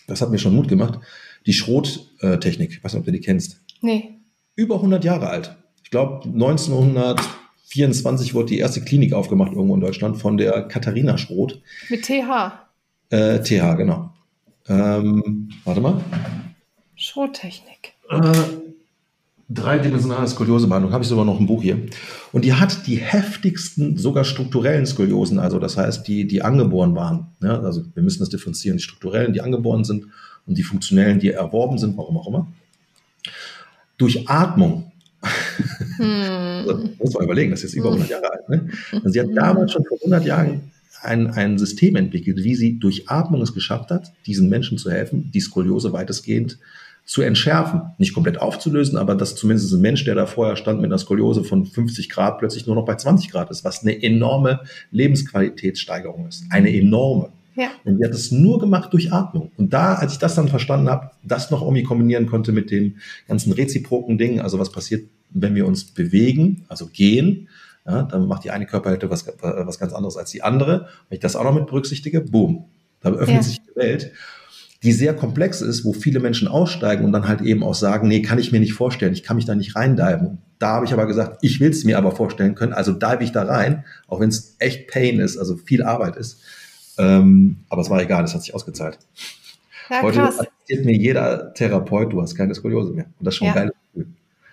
[0.08, 0.98] Das hat mir schon Mut gemacht.
[1.46, 3.60] Die Schrottechnik, ich weiß nicht, ob du die kennst.
[3.80, 4.14] Nee.
[4.56, 5.56] Über 100 Jahre alt.
[5.84, 11.60] Ich glaube, 1924 wurde die erste Klinik aufgemacht irgendwo in Deutschland von der Katharina Schroth.
[11.88, 12.52] Mit TH.
[13.10, 14.10] Äh, TH, genau.
[14.68, 16.00] Ähm, warte mal.
[16.96, 17.94] Schrottechnik.
[18.10, 18.32] Äh,
[19.48, 21.78] dreidimensionale Skoliosebehandlung, habe ich sogar noch ein Buch hier.
[22.32, 27.28] Und die hat die heftigsten, sogar strukturellen Skoliosen, also das heißt, die, die angeboren waren.
[27.42, 30.06] Ja, also wir müssen das differenzieren, die strukturellen, die angeboren sind
[30.46, 32.46] und die funktionellen, die erworben sind, warum auch immer.
[33.98, 34.92] Durch Atmung.
[35.96, 36.96] Hm.
[36.98, 38.48] muss man überlegen, das ist jetzt über 100 Jahre alt.
[38.48, 38.68] Ne?
[38.92, 43.08] Also sie hat damals schon vor 100 Jahren ein, ein System entwickelt, wie sie durch
[43.08, 46.58] Atmung es geschafft hat, diesen Menschen zu helfen, die Skoliose weitestgehend
[47.04, 47.82] zu entschärfen.
[47.98, 51.44] Nicht komplett aufzulösen, aber dass zumindest ein Mensch, der da vorher stand mit einer Skoliose
[51.44, 54.60] von 50 Grad, plötzlich nur noch bei 20 Grad ist, was eine enorme
[54.90, 56.44] Lebensqualitätssteigerung ist.
[56.50, 57.30] Eine enorme.
[57.54, 57.68] Ja.
[57.84, 59.50] Und die hat es nur gemacht durch Atmung.
[59.58, 62.98] Und da, als ich das dann verstanden habe, das noch irgendwie kombinieren konnte mit den
[63.28, 67.48] ganzen reziproken Dingen, also was passiert, wenn wir uns bewegen, also gehen,
[67.86, 70.88] ja, dann macht die eine Körperhälfte was, was ganz anderes als die andere.
[71.08, 72.64] Wenn ich das auch noch mit berücksichtige, boom,
[73.00, 73.42] da öffnet ja.
[73.42, 74.12] sich die Welt
[74.82, 78.22] die sehr komplex ist, wo viele Menschen aussteigen und dann halt eben auch sagen, nee,
[78.22, 80.38] kann ich mir nicht vorstellen, ich kann mich da nicht reindiven.
[80.58, 83.32] Da habe ich aber gesagt, ich will es mir aber vorstellen können, also dive ich
[83.32, 86.40] da rein, auch wenn es echt Pain ist, also viel Arbeit ist.
[86.98, 88.98] Ähm, aber es war egal, es hat sich ausgezahlt.
[89.88, 93.06] Ja, Heute erzählt mir jeder Therapeut, du hast keine Skoliose mehr.
[93.18, 93.52] Und das ist schon ja.
[93.52, 94.06] ein geiles Gefühl.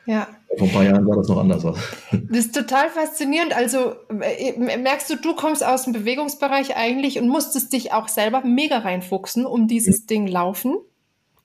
[0.05, 0.27] Ja.
[0.57, 1.77] Vor ein paar Jahren sah das noch anders aus.
[2.11, 3.55] Das ist total faszinierend.
[3.55, 8.41] Also äh, merkst du, du kommst aus dem Bewegungsbereich eigentlich und musstest dich auch selber
[8.43, 10.07] mega reinfuchsen, um dieses mhm.
[10.07, 10.77] Ding laufen.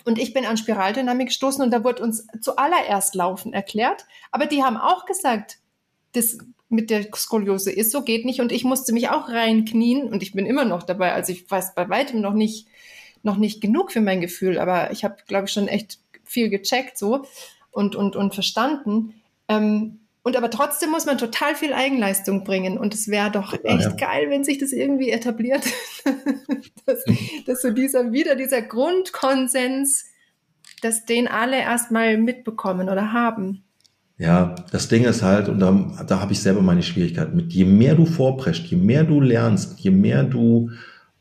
[0.05, 4.07] Und ich bin an Spiraldynamik gestoßen und da wurde uns zuallererst Laufen erklärt.
[4.31, 5.59] Aber die haben auch gesagt,
[6.13, 6.39] das
[6.69, 8.41] mit der Skoliose ist so, geht nicht.
[8.41, 11.13] Und ich musste mich auch reinknien und ich bin immer noch dabei.
[11.13, 12.69] Also ich weiß bei weitem noch nicht,
[13.23, 16.99] noch nicht genug für mein Gefühl, aber ich habe, glaube ich, schon echt viel gecheckt
[16.99, 17.25] so
[17.75, 19.15] und, und, und verstanden.
[19.49, 22.79] Ähm, und aber trotzdem muss man total viel Eigenleistung bringen.
[22.79, 23.91] Und es wäre doch echt ja.
[23.91, 25.65] geil, wenn sich das irgendwie etabliert,
[26.87, 27.05] dass,
[27.47, 30.07] dass so dieser, wieder dieser Grundkonsens,
[30.81, 33.65] dass den alle erstmal mitbekommen oder haben.
[34.17, 37.65] Ja, das Ding ist halt, und da, da habe ich selber meine Schwierigkeiten mit, je
[37.65, 40.71] mehr du vorpreschst, je mehr du lernst, je mehr du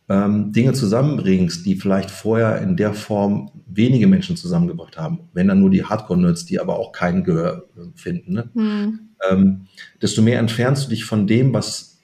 [0.10, 5.60] ähm, Dinge zusammenbringst, die vielleicht vorher in der Form wenige Menschen zusammengebracht haben, wenn dann
[5.60, 8.50] nur die Hardcore-Nerds, die aber auch keinen Gehör finden, ne?
[8.54, 9.00] Hm.
[9.30, 9.68] ähm,
[10.02, 12.00] desto mehr entfernst du dich von dem, was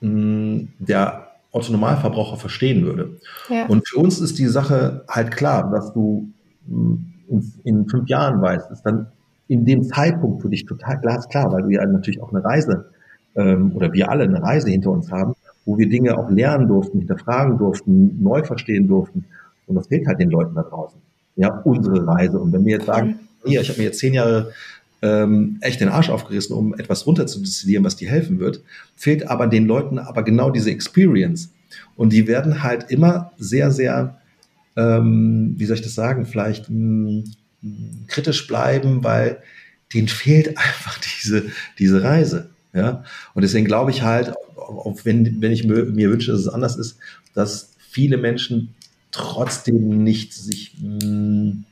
[0.00, 3.18] mh, hm, der Autonomalverbraucher verstehen würde.
[3.48, 3.66] Ja.
[3.66, 6.30] Und für uns ist die Sache halt klar, dass du
[6.66, 9.06] mh, hm, in, in fünf Jahren weißt, ist dann
[9.48, 12.90] in dem Zeitpunkt für dich total glasklar, weil du ja natürlich auch eine Reise
[13.36, 15.34] ähm, oder wir alle eine Reise hinter uns haben,
[15.70, 19.24] wo wir Dinge auch lernen durften, hinterfragen durften, neu verstehen durften.
[19.68, 20.98] Und das fehlt halt den Leuten da draußen.
[21.36, 22.40] Ja, unsere Reise.
[22.40, 24.52] Und wenn wir jetzt sagen, hier, ich habe mir jetzt zehn Jahre
[25.00, 28.62] ähm, echt den Arsch aufgerissen, um etwas runterzudestillieren, was dir helfen wird,
[28.96, 31.50] fehlt aber den Leuten aber genau diese Experience.
[31.94, 34.18] Und die werden halt immer sehr, sehr,
[34.76, 37.22] ähm, wie soll ich das sagen, vielleicht mh,
[37.62, 39.38] hm, kritisch bleiben, weil
[39.94, 41.44] denen fehlt einfach diese,
[41.78, 42.50] diese Reise.
[42.72, 43.04] Ja?
[43.34, 46.98] Und deswegen glaube ich halt, auch wenn, wenn ich mir, wünsche, dass es anders ist,
[47.34, 48.74] dass viele Menschen
[49.10, 51.64] trotzdem nicht sich mh, hm,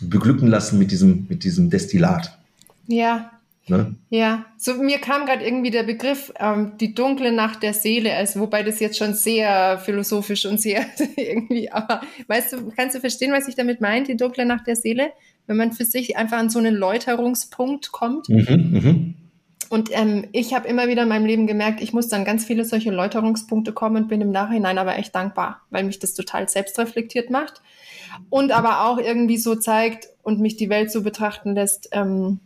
[0.00, 2.38] beglücken lassen mit diesem, mit diesem Destillat.
[2.86, 3.32] Ja.
[3.66, 3.94] Ne?
[4.08, 8.40] Ja, so mir kam gerade irgendwie der Begriff ähm, die dunkle Nacht der Seele, also
[8.40, 10.84] wobei das jetzt schon sehr philosophisch und sehr
[11.16, 14.74] irgendwie, aber weißt du, kannst du verstehen, was ich damit meine, die dunkle Nacht der
[14.74, 15.12] Seele?
[15.46, 18.28] Wenn man für sich einfach an so einen Läuterungspunkt kommt.
[18.28, 19.29] Mhm, mh.
[19.70, 22.64] Und ähm, ich habe immer wieder in meinem Leben gemerkt, ich muss dann ganz viele
[22.64, 27.30] solche Läuterungspunkte kommen und bin im Nachhinein aber echt dankbar, weil mich das total selbstreflektiert
[27.30, 27.62] macht
[28.30, 32.40] und aber auch irgendwie so zeigt und mich die Welt so betrachten lässt, ähm,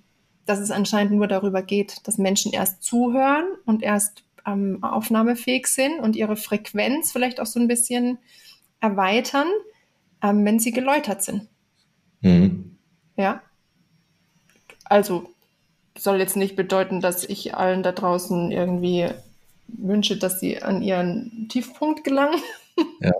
[0.44, 6.00] dass es anscheinend nur darüber geht, dass Menschen erst zuhören und erst ähm, aufnahmefähig sind
[6.00, 8.18] und ihre Frequenz vielleicht auch so ein bisschen
[8.80, 9.48] erweitern,
[10.22, 11.48] ähm, wenn sie geläutert sind.
[12.20, 12.76] Mhm.
[13.16, 13.40] Ja.
[14.84, 15.33] Also
[15.96, 19.08] soll jetzt nicht bedeuten, dass ich allen da draußen irgendwie
[19.68, 22.40] wünsche, dass sie an ihren Tiefpunkt gelangen.
[23.00, 23.12] Ja,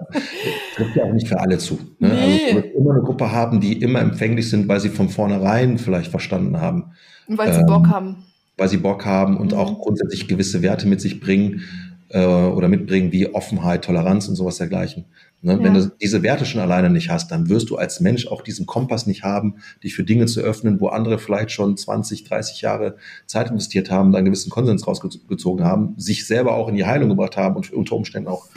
[0.75, 1.79] trifft ja auch nicht für alle zu.
[2.01, 2.11] Ne?
[2.11, 2.53] Also nee.
[2.53, 6.61] Also immer eine Gruppe haben, die immer empfänglich sind, weil sie von vornherein vielleicht verstanden
[6.61, 6.93] haben.
[7.29, 8.25] Weil sie ähm, Bock haben.
[8.57, 9.59] Weil sie Bock haben und mhm.
[9.59, 11.63] auch grundsätzlich gewisse Werte mit sich bringen
[12.09, 15.05] äh, oder mitbringen, wie Offenheit, Toleranz und sowas dergleichen.
[15.45, 15.53] Ne?
[15.53, 15.63] Ja.
[15.63, 18.67] Wenn du diese Werte schon alleine nicht hast, dann wirst du als Mensch auch diesen
[18.67, 22.97] Kompass nicht haben, dich für Dinge zu öffnen, wo andere vielleicht schon 20, 30 Jahre
[23.27, 27.11] Zeit investiert haben, da einen gewissen Konsens rausgezogen haben, sich selber auch in die Heilung
[27.11, 28.49] gebracht haben und unter Umständen auch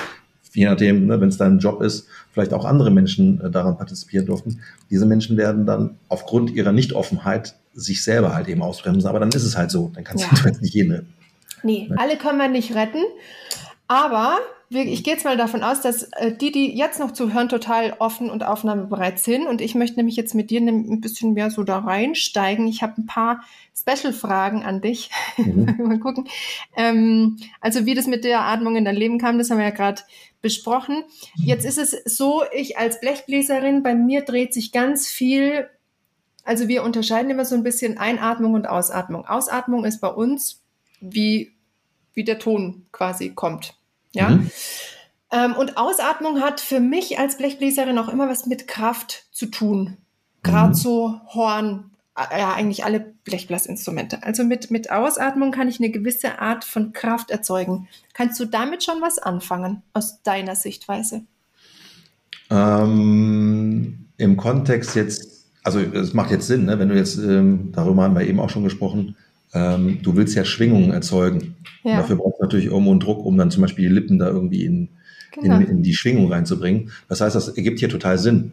[0.53, 4.25] je nachdem, ne, wenn es dein Job ist, vielleicht auch andere Menschen äh, daran partizipieren
[4.25, 4.61] durften.
[4.89, 9.07] Diese Menschen werden dann aufgrund ihrer Nichtoffenheit sich selber halt eben ausbremsen.
[9.07, 9.91] Aber dann ist es halt so.
[9.93, 10.35] Dann kannst ja.
[10.35, 11.13] du jetzt nicht jeden retten.
[11.61, 11.95] Nee, ne?
[11.99, 13.03] alle können wir nicht retten.
[13.87, 17.95] Aber ich gehe jetzt mal davon aus, dass äh, die, die jetzt noch zuhören, total
[17.99, 19.47] offen und aufnahmebereit sind.
[19.47, 22.67] Und ich möchte nämlich jetzt mit dir ein bisschen mehr so da reinsteigen.
[22.67, 23.43] Ich habe ein paar
[23.75, 25.09] Special-Fragen an dich.
[25.37, 25.75] Mhm.
[25.87, 26.27] mal gucken.
[26.75, 29.71] Ähm, also wie das mit der Atmung in dein Leben kam, das haben wir ja
[29.71, 30.01] gerade
[30.41, 31.03] besprochen.
[31.35, 35.69] Jetzt ist es so, ich als Blechbläserin, bei mir dreht sich ganz viel.
[36.43, 39.25] Also wir unterscheiden immer so ein bisschen Einatmung und Ausatmung.
[39.25, 40.61] Ausatmung ist bei uns,
[40.99, 41.53] wie,
[42.13, 43.77] wie der Ton quasi kommt.
[44.13, 44.29] Ja.
[44.29, 44.51] Mhm.
[45.31, 49.97] Ähm, und Ausatmung hat für mich als Blechbläserin auch immer was mit Kraft zu tun.
[50.43, 50.75] Gerade mhm.
[50.75, 54.23] so Horn, ja, eigentlich alle Blechblasinstrumente.
[54.23, 57.87] Also mit, mit Ausatmung kann ich eine gewisse Art von Kraft erzeugen.
[58.13, 61.23] Kannst du damit schon was anfangen, aus deiner Sichtweise?
[62.49, 66.79] Ähm, Im Kontext jetzt, also es macht jetzt Sinn, ne?
[66.79, 69.17] wenn du jetzt, ähm, darüber haben wir eben auch schon gesprochen,
[69.57, 71.55] ähm, du willst ja Schwingungen erzeugen.
[71.83, 71.97] Ja.
[71.97, 74.65] dafür brauchst du natürlich irgendwo einen Druck, um dann zum Beispiel die Lippen da irgendwie
[74.65, 74.89] in,
[75.31, 75.57] genau.
[75.57, 76.91] in, in, die Schwingung reinzubringen.
[77.07, 78.51] Das heißt, das ergibt hier total Sinn.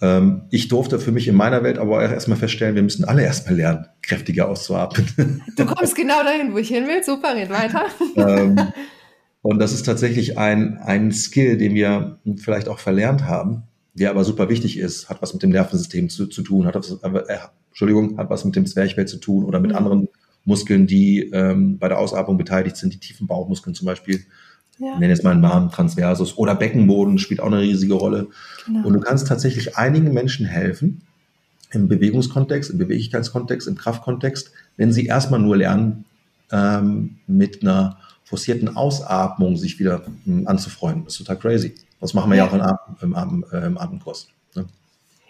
[0.00, 3.22] Ähm, ich durfte für mich in meiner Welt aber auch erstmal feststellen, wir müssen alle
[3.22, 5.42] erstmal lernen, kräftiger auszuatmen.
[5.56, 7.04] Du kommst genau dahin, wo ich hin will.
[7.04, 7.84] Super, red weiter.
[8.16, 8.58] Ähm,
[9.42, 14.24] und das ist tatsächlich ein, ein Skill, den wir vielleicht auch verlernt haben, der aber
[14.24, 18.16] super wichtig ist, hat was mit dem Nervensystem zu, zu tun, hat was, äh, Entschuldigung,
[18.18, 19.76] hat was mit dem Zwerchfell zu tun oder mit mhm.
[19.76, 20.08] anderen
[20.44, 24.24] Muskeln, die ähm, bei der Ausatmung beteiligt sind, die tiefen Bauchmuskeln zum Beispiel.
[24.78, 24.98] Ja.
[24.98, 28.28] Nenne jetzt mal einen Magen Transversus oder Beckenboden spielt auch eine riesige Rolle.
[28.66, 28.86] Genau.
[28.86, 31.02] Und du kannst tatsächlich einigen Menschen helfen,
[31.70, 36.04] im Bewegungskontext, im Beweglichkeitskontext, im Kraftkontext, wenn sie erstmal nur lernen,
[36.50, 41.04] ähm, mit einer forcierten Ausatmung sich wieder ähm, anzufreuen.
[41.04, 41.74] Das ist total crazy.
[42.00, 44.28] Das machen wir ja, ja auch im, Atem, im, Atem, äh, im Atemkurs.
[44.54, 44.66] Ne?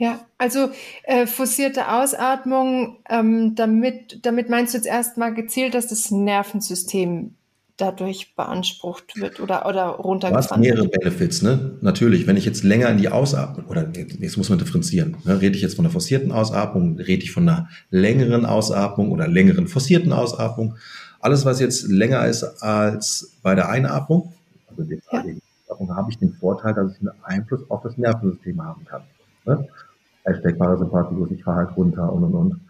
[0.02, 0.70] Ja, also
[1.04, 7.34] äh, forcierte Ausatmung, ähm, damit, damit meinst du jetzt erstmal gezielt, dass das Nervensystem
[7.76, 10.74] dadurch beansprucht wird oder, oder runtergefahren wird.
[10.74, 11.78] mehrere Benefits, ne?
[11.82, 15.40] Natürlich, wenn ich jetzt länger in die Ausatmung, oder jetzt muss man differenzieren, ne?
[15.40, 19.68] rede ich jetzt von einer forcierten Ausatmung, rede ich von einer längeren Ausatmung oder längeren
[19.68, 20.78] forcierten Ausatmung.
[21.20, 24.32] Alles, was jetzt länger ist als bei der Einatmung,
[24.68, 25.24] also der ja.
[25.68, 29.02] Atmung, habe ich den Vorteil, dass ich einen Einfluss auf das Nervensystem haben kann.
[29.44, 29.68] Ne?
[30.24, 32.60] Hashtag Parasympathikus, ich fahre halt runter und und und.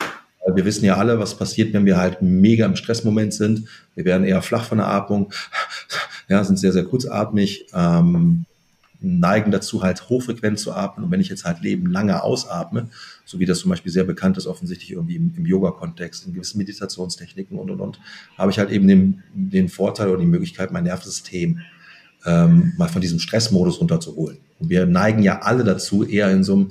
[0.54, 3.68] Wir wissen ja alle, was passiert, wenn wir halt mega im Stressmoment sind.
[3.94, 5.32] Wir werden eher flach von der Atmung,
[6.28, 8.44] ja, sind sehr, sehr kurzatmig, ähm,
[9.00, 11.04] neigen dazu halt hochfrequent zu atmen.
[11.04, 12.88] Und wenn ich jetzt halt Leben lange ausatme,
[13.24, 16.58] so wie das zum Beispiel sehr bekannt ist, offensichtlich irgendwie im, im Yoga-Kontext, in gewissen
[16.58, 18.00] Meditationstechniken und, und, und,
[18.36, 21.60] habe ich halt eben den, den Vorteil oder die Möglichkeit, mein Nervensystem
[22.24, 24.38] ähm, mal von diesem Stressmodus runterzuholen.
[24.58, 26.70] Und wir neigen ja alle dazu, eher in so einem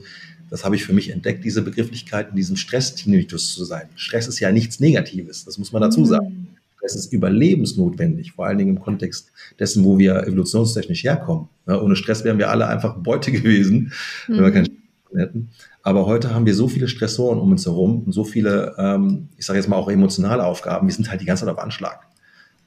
[0.51, 3.87] das habe ich für mich entdeckt, diese Begrifflichkeit in diesem Stress-Tinnitus zu sein.
[3.95, 6.27] Stress ist ja nichts Negatives, das muss man dazu sagen.
[6.27, 6.47] Mhm.
[6.75, 11.47] Stress ist überlebensnotwendig, vor allen Dingen im Kontext dessen, wo wir evolutionstechnisch herkommen.
[11.67, 13.93] Ja, ohne Stress wären wir alle einfach Beute gewesen,
[14.27, 14.35] mhm.
[14.35, 15.49] wenn wir keinen Stress hätten.
[15.83, 19.45] Aber heute haben wir so viele Stressoren um uns herum und so viele, ähm, ich
[19.45, 22.07] sage jetzt mal auch emotionale Aufgaben, wir sind halt die ganze Zeit auf Anschlag.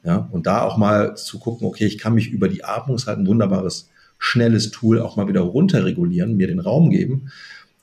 [0.04, 3.06] Ja, und da auch mal zu gucken, okay, ich kann mich über die Atmung, ist
[3.06, 7.30] halt ein wunderbares, schnelles Tool, auch mal wieder runterregulieren, mir den Raum geben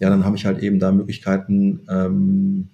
[0.01, 2.69] ja, dann habe ich halt eben da Möglichkeiten, ähm,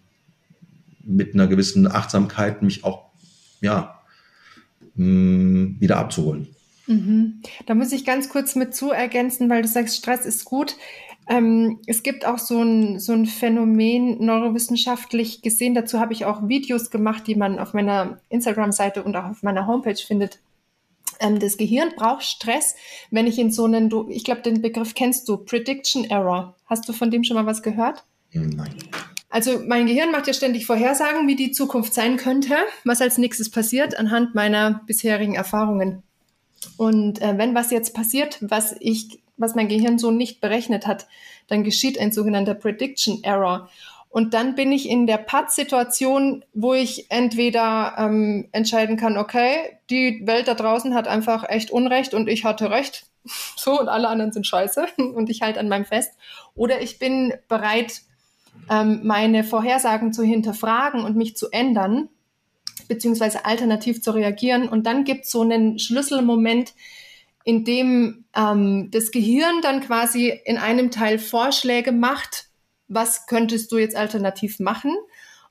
[1.04, 3.12] mit einer gewissen Achtsamkeit mich auch,
[3.60, 4.00] ja,
[4.96, 6.48] mh, mm, wieder abzuholen.
[6.88, 7.42] Mhm.
[7.66, 10.78] Da muss ich ganz kurz mit zu ergänzen, weil du sagst, Stress ist gut.
[11.28, 15.76] Ähm, es gibt auch so ein, so ein Phänomen neurowissenschaftlich gesehen.
[15.76, 19.68] Dazu habe ich auch Videos gemacht, die man auf meiner Instagram-Seite und auch auf meiner
[19.68, 20.40] Homepage findet.
[21.20, 22.76] Ähm, das Gehirn braucht Stress,
[23.12, 26.56] wenn ich in so einen, du, ich glaube, den Begriff kennst du, Prediction Error.
[26.66, 28.04] Hast du von dem schon mal was gehört?
[28.34, 28.76] Nein.
[29.30, 33.52] Also mein Gehirn macht ja ständig Vorhersagen, wie die Zukunft sein könnte, was als nächstes
[33.52, 36.04] passiert, anhand meiner bisherigen Erfahrungen.
[36.78, 41.08] Und äh, wenn was jetzt passiert, was ich, was mein Gehirn so nicht berechnet hat,
[41.48, 43.70] dann geschieht ein sogenannter Prediction Error.
[44.18, 50.24] Und dann bin ich in der Pattsituation, wo ich entweder ähm, entscheiden kann, okay, die
[50.26, 53.06] Welt da draußen hat einfach echt Unrecht und ich hatte Recht.
[53.56, 56.14] So, und alle anderen sind scheiße und ich halte an meinem fest.
[56.56, 58.02] Oder ich bin bereit,
[58.72, 62.10] ähm, meine Vorhersagen zu hinterfragen und mich zu ändern,
[62.88, 64.68] beziehungsweise alternativ zu reagieren.
[64.68, 66.74] Und dann gibt es so einen Schlüsselmoment,
[67.44, 72.47] in dem ähm, das Gehirn dann quasi in einem Teil Vorschläge macht,
[72.88, 74.96] was könntest du jetzt alternativ machen?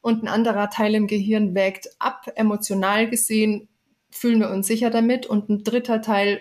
[0.01, 3.68] Und ein anderer Teil im Gehirn wägt ab, emotional gesehen
[4.11, 5.27] fühlen wir uns sicher damit.
[5.27, 6.40] Und ein dritter Teil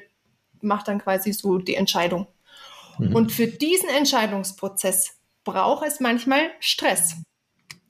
[0.61, 2.27] macht dann quasi so die Entscheidung.
[2.97, 3.15] Mhm.
[3.15, 7.17] Und für diesen Entscheidungsprozess braucht es manchmal Stress,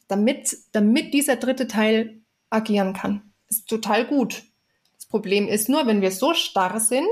[0.08, 3.34] damit, damit dieser dritte Teil agieren kann.
[3.48, 4.44] Ist total gut.
[4.96, 7.08] Das Problem ist nur, wenn wir so starr sind,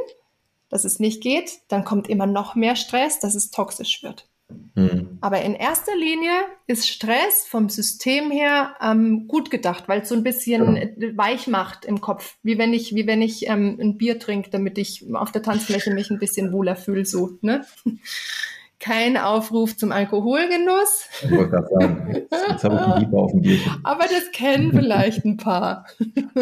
[0.70, 4.28] dass es nicht geht, dann kommt immer noch mehr Stress, dass es toxisch wird.
[4.76, 5.18] Mhm.
[5.22, 6.32] Aber in erster Linie
[6.68, 11.18] ist Stress vom System her ähm, gut gedacht, weil es so ein bisschen ja.
[11.18, 12.38] weich macht im Kopf.
[12.44, 15.94] Wie wenn ich, wie wenn ich ähm, ein Bier trinke, damit ich auf der Tanzfläche
[15.94, 17.06] mich ein bisschen wohler fühle.
[17.06, 17.66] So, ne?
[18.80, 21.08] Kein Aufruf zum Alkoholgenuss.
[21.24, 23.80] Ich wollte gerade sagen, jetzt, habe ich Lieber auf dem Bierchen.
[23.84, 25.86] Aber das kennen vielleicht ein paar.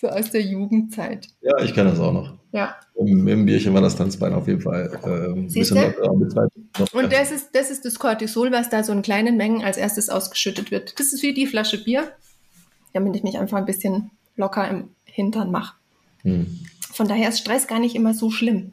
[0.00, 1.28] so aus der Jugendzeit.
[1.40, 2.34] Ja, ich kenne das auch noch.
[2.52, 2.76] Ja.
[2.94, 5.92] Im, Im, Bierchen war das Tanzbein auf jeden Fall äh, ein bisschen
[6.78, 9.76] noch, Und das ist, das ist das Cortisol, was da so in kleinen Mengen als
[9.76, 10.98] erstes ausgeschüttet wird.
[10.98, 12.12] Das ist wie die Flasche Bier,
[12.94, 15.74] damit ich mich einfach ein bisschen locker im Hintern mache.
[16.22, 16.46] Hm.
[16.92, 18.72] Von daher ist Stress gar nicht immer so schlimm.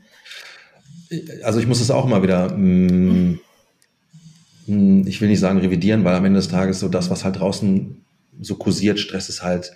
[1.43, 3.37] Also ich muss es auch mal wieder, mh,
[4.67, 7.39] mh, ich will nicht sagen revidieren, weil am Ende des Tages so das, was halt
[7.39, 8.03] draußen
[8.41, 9.73] so kursiert, Stress ist halt,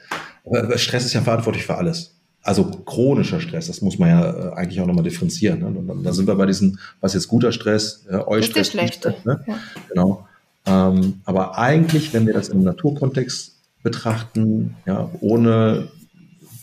[0.75, 4.79] Stress ist ja verantwortlich für alles also chronischer Stress, das muss man ja äh, eigentlich
[4.81, 5.59] auch nochmal differenzieren.
[5.59, 5.67] Ne?
[5.67, 9.15] Und dann, dann, sind wir bei diesem, was jetzt guter Stress, äh, Eustress, schlechte.
[9.25, 9.43] Ne?
[9.45, 9.59] Ja.
[9.89, 10.27] Genau.
[10.65, 15.89] Ähm, aber eigentlich, wenn wir das im Naturkontext betrachten, ja, ohne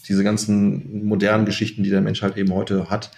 [0.09, 3.11] diese ganzen modernen Geschichten, die der Mensch halt eben heute hat,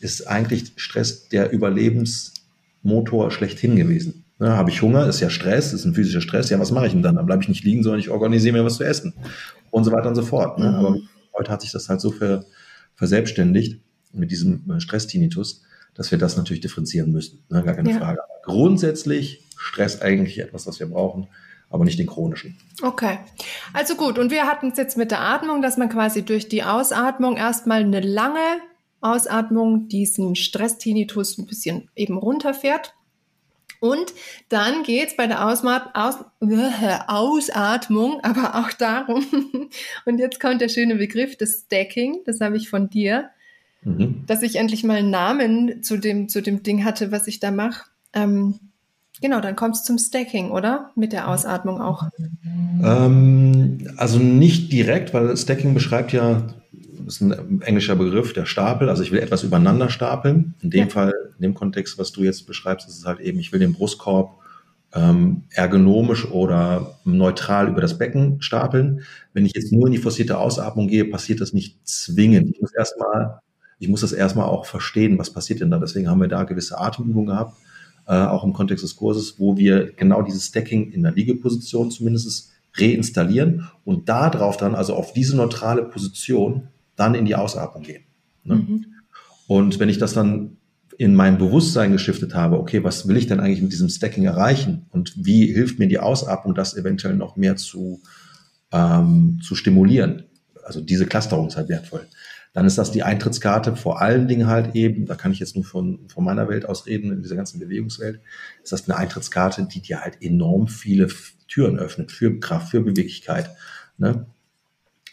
[0.00, 4.24] ist eigentlich Stress der Überlebensmotor schlechthin gewesen.
[4.38, 6.92] Ne, Habe ich Hunger, ist ja Stress, ist ein physischer Stress, ja, was mache ich
[6.92, 7.14] denn dann?
[7.14, 9.14] Dann bleibe ich nicht liegen, sondern ich organisiere mir was zu essen
[9.74, 10.58] und so weiter und so fort.
[10.58, 10.70] Ne?
[10.70, 10.74] Mhm.
[10.74, 10.96] Aber
[11.36, 12.44] heute hat sich das halt so ver,
[12.94, 13.80] verselbstständigt
[14.12, 15.62] mit diesem äh, Stress-Tinnitus,
[15.94, 17.44] dass wir das natürlich differenzieren müssen.
[17.50, 17.62] Ne?
[17.64, 17.98] Gar keine ja.
[17.98, 18.22] Frage.
[18.22, 21.26] Aber grundsätzlich Stress eigentlich etwas, was wir brauchen,
[21.70, 22.56] aber nicht den chronischen.
[22.82, 23.18] Okay.
[23.72, 24.16] Also gut.
[24.16, 27.80] Und wir hatten es jetzt mit der Atmung, dass man quasi durch die Ausatmung erstmal
[27.80, 28.60] eine lange
[29.00, 32.94] Ausatmung diesen Stress-Tinnitus ein bisschen eben runterfährt.
[33.84, 34.14] Und
[34.48, 36.16] dann geht's bei der Ausmat Aus
[37.06, 39.26] Ausatmung aber auch darum,
[40.06, 43.28] und jetzt kommt der schöne Begriff des Stacking, das habe ich von dir,
[43.82, 44.24] mhm.
[44.26, 47.50] dass ich endlich mal einen Namen zu dem, zu dem Ding hatte, was ich da
[47.50, 47.84] mache.
[48.14, 48.58] Ähm,
[49.20, 50.90] genau, dann kommt es zum Stacking, oder?
[50.94, 52.04] Mit der Ausatmung auch.
[52.82, 56.46] Ähm, also nicht direkt, weil Stacking beschreibt ja
[57.06, 58.88] ist ein englischer Begriff, der Stapel.
[58.88, 60.54] Also ich will etwas übereinander stapeln.
[60.62, 60.88] In dem ja.
[60.88, 63.74] Fall, in dem Kontext, was du jetzt beschreibst, ist es halt eben, ich will den
[63.74, 64.38] Brustkorb
[64.94, 69.02] ähm, ergonomisch oder neutral über das Becken stapeln.
[69.32, 72.50] Wenn ich jetzt nur in die forcierte Ausatmung gehe, passiert das nicht zwingend.
[72.54, 73.40] Ich muss erstmal,
[73.78, 75.78] ich muss das erstmal auch verstehen, was passiert denn da.
[75.78, 77.56] Deswegen haben wir da gewisse Atemübungen gehabt,
[78.06, 82.52] äh, auch im Kontext des Kurses, wo wir genau dieses Stacking in der Liegeposition zumindest
[82.76, 88.04] reinstallieren und darauf dann, also auf diese neutrale Position, dann in die Ausatmung gehen.
[88.44, 88.56] Ne?
[88.56, 88.86] Mhm.
[89.46, 90.56] Und wenn ich das dann
[90.96, 94.86] in mein Bewusstsein geschiftet habe, okay, was will ich denn eigentlich mit diesem Stacking erreichen
[94.90, 98.00] und wie hilft mir die Ausatmung, das eventuell noch mehr zu,
[98.72, 100.24] ähm, zu stimulieren.
[100.64, 102.06] Also diese Clusterung ist halt wertvoll.
[102.52, 105.64] Dann ist das die Eintrittskarte vor allen Dingen halt eben, da kann ich jetzt nur
[105.64, 108.20] von, von meiner Welt aus reden, in dieser ganzen Bewegungswelt,
[108.62, 111.08] ist das eine Eintrittskarte, die dir halt enorm viele
[111.48, 113.50] Türen öffnet für Kraft, für Beweglichkeit.
[113.98, 114.26] Ne?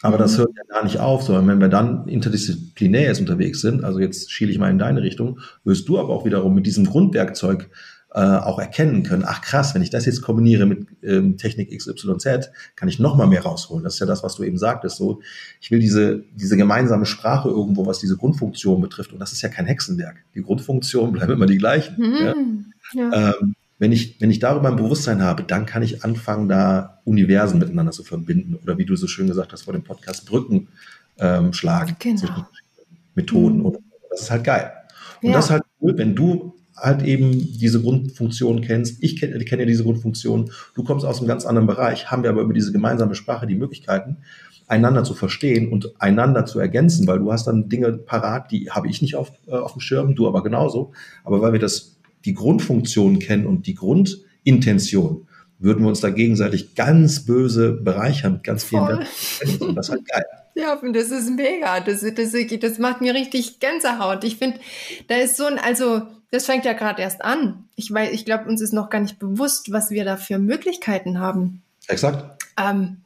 [0.02, 0.38] Aber das mhm.
[0.38, 4.30] hört ja gar nicht auf, sondern wenn wir dann interdisziplinär jetzt unterwegs sind, also jetzt
[4.30, 7.70] schiele ich mal in deine Richtung, wirst du aber auch wiederum mit diesem Grundwerkzeug
[8.14, 12.50] äh, auch erkennen können, ach krass, wenn ich das jetzt kombiniere mit ähm, Technik XYZ,
[12.76, 13.84] kann ich noch mal mehr rausholen.
[13.84, 14.96] Das ist ja das, was du eben sagtest.
[14.96, 15.22] So,
[15.60, 19.14] ich will diese, diese gemeinsame Sprache irgendwo, was diese Grundfunktion betrifft.
[19.14, 20.16] Und das ist ja kein Hexenwerk.
[20.34, 21.96] Die Grundfunktionen bleiben immer die gleichen.
[21.96, 22.16] Mhm.
[22.20, 22.34] Ja.
[22.94, 23.34] Ja.
[23.40, 27.58] Ähm, wenn ich, wenn ich darüber ein Bewusstsein habe, dann kann ich anfangen, da Universen
[27.58, 30.68] miteinander zu verbinden oder wie du so schön gesagt hast vor dem Podcast, Brücken
[31.18, 32.16] ähm, schlagen genau.
[32.16, 32.46] zwischen
[33.16, 33.58] Methoden.
[33.58, 33.66] Mhm.
[33.66, 34.70] Und das ist halt geil.
[35.20, 35.34] Und ja.
[35.34, 39.02] das ist halt cool, wenn du halt eben diese Grundfunktion kennst.
[39.02, 40.52] Ich kenne kenn ja diese Grundfunktion.
[40.76, 43.56] Du kommst aus einem ganz anderen Bereich, haben wir aber über diese gemeinsame Sprache die
[43.56, 44.18] Möglichkeiten,
[44.68, 48.86] einander zu verstehen und einander zu ergänzen, weil du hast dann Dinge parat, die habe
[48.86, 50.92] ich nicht auf, äh, auf dem Schirm, du aber genauso.
[51.24, 51.91] Aber weil wir das
[52.24, 55.26] die Grundfunktion kennen und die Grundintention,
[55.58, 59.74] würden wir uns da gegenseitig ganz böse bereichern mit ganz vielen Voll.
[59.74, 60.24] Das ist halt geil.
[60.54, 61.80] Ja, das ist mega.
[61.80, 64.22] Das, das, das macht mir richtig Gänsehaut.
[64.22, 64.60] Ich finde,
[65.08, 67.64] da ist so ein, also, das fängt ja gerade erst an.
[67.74, 71.20] Ich weiß, ich glaube, uns ist noch gar nicht bewusst, was wir da für Möglichkeiten
[71.20, 71.62] haben.
[71.88, 72.44] Exakt.
[72.58, 72.98] Ähm,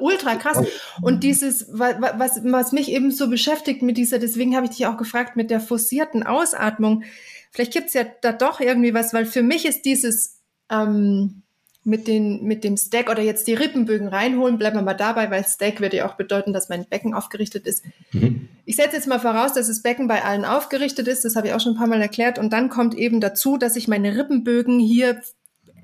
[0.00, 0.58] ultra krass.
[1.00, 4.98] Und dieses, was, was mich eben so beschäftigt mit dieser, deswegen habe ich dich auch
[4.98, 7.04] gefragt, mit der forcierten Ausatmung
[7.52, 11.42] vielleicht gibt's ja da doch irgendwie was, weil für mich ist dieses ähm,
[11.84, 15.44] mit, den, mit dem Stack oder jetzt die Rippenbögen reinholen, bleiben wir mal dabei, weil
[15.44, 17.84] Stack würde ja auch bedeuten, dass mein Becken aufgerichtet ist.
[18.12, 18.48] Mhm.
[18.64, 21.54] Ich setze jetzt mal voraus, dass das Becken bei allen aufgerichtet ist, das habe ich
[21.54, 22.38] auch schon ein paar Mal erklärt.
[22.38, 25.20] Und dann kommt eben dazu, dass ich meine Rippenbögen hier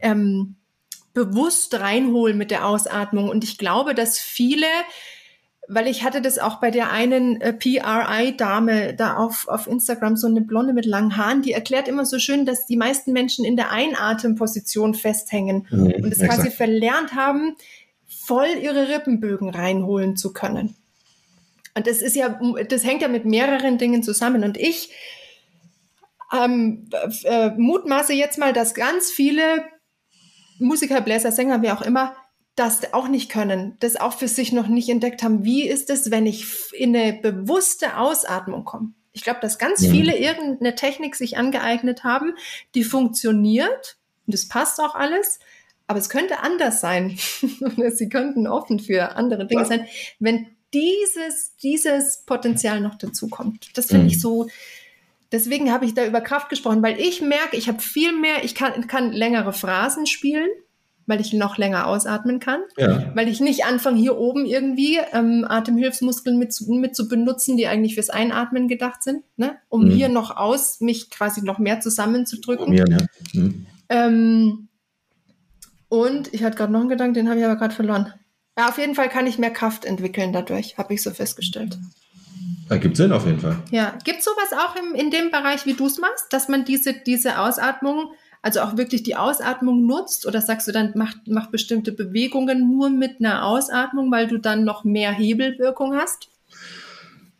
[0.00, 0.54] ähm,
[1.14, 3.28] bewusst reinhole mit der Ausatmung.
[3.28, 4.66] Und ich glaube, dass viele
[5.68, 10.26] weil ich hatte das auch bei der einen äh, PRI-Dame da auf, auf Instagram, so
[10.26, 13.56] eine Blonde mit langen Haaren, die erklärt immer so schön, dass die meisten Menschen in
[13.56, 17.56] der Einatmposition festhängen mhm, und es quasi verlernt haben,
[18.06, 20.74] voll ihre Rippenbögen reinholen zu können.
[21.74, 24.42] Und das ist ja, das hängt ja mit mehreren Dingen zusammen.
[24.44, 24.90] Und ich
[26.32, 26.88] ähm,
[27.24, 29.64] äh, mutmaße jetzt mal, dass ganz viele
[30.58, 32.16] Musiker, Bläser, Sänger, wie auch immer,
[32.58, 35.44] das auch nicht können, das auch für sich noch nicht entdeckt haben.
[35.44, 38.92] Wie ist es, wenn ich in eine bewusste Ausatmung komme?
[39.12, 39.90] Ich glaube, dass ganz ja.
[39.90, 42.34] viele irgendeine Technik sich angeeignet haben,
[42.74, 45.38] die funktioniert und das passt auch alles,
[45.86, 47.16] aber es könnte anders sein.
[47.88, 49.68] Sie könnten offen für andere Dinge ja.
[49.68, 49.86] sein,
[50.18, 53.76] wenn dieses, dieses Potenzial noch dazu kommt.
[53.76, 54.10] Das finde mhm.
[54.10, 54.48] ich so,
[55.32, 58.54] deswegen habe ich da über Kraft gesprochen, weil ich merke, ich habe viel mehr, ich
[58.54, 60.50] kann, kann längere Phrasen spielen
[61.08, 63.10] weil ich noch länger ausatmen kann, ja.
[63.14, 67.94] weil ich nicht anfange, hier oben irgendwie ähm, Atemhilfsmuskeln mit, mit zu benutzen, die eigentlich
[67.94, 69.56] fürs Einatmen gedacht sind, ne?
[69.70, 69.90] um mhm.
[69.90, 72.74] hier noch aus, mich quasi noch mehr zusammenzudrücken.
[72.74, 72.98] Ja, ja.
[73.32, 73.66] Mhm.
[73.88, 74.68] Ähm,
[75.88, 78.12] und ich hatte gerade noch einen Gedanken, den habe ich aber gerade verloren.
[78.58, 81.78] Ja, auf jeden Fall kann ich mehr Kraft entwickeln dadurch, habe ich so festgestellt.
[82.68, 83.56] Da gibt Sinn auf jeden Fall.
[83.70, 86.66] Ja, gibt es sowas auch im, in dem Bereich, wie du es machst, dass man
[86.66, 88.12] diese, diese Ausatmung
[88.48, 92.88] also auch wirklich die Ausatmung nutzt oder sagst du dann, mach, mach bestimmte Bewegungen nur
[92.88, 96.30] mit einer Ausatmung, weil du dann noch mehr Hebelwirkung hast?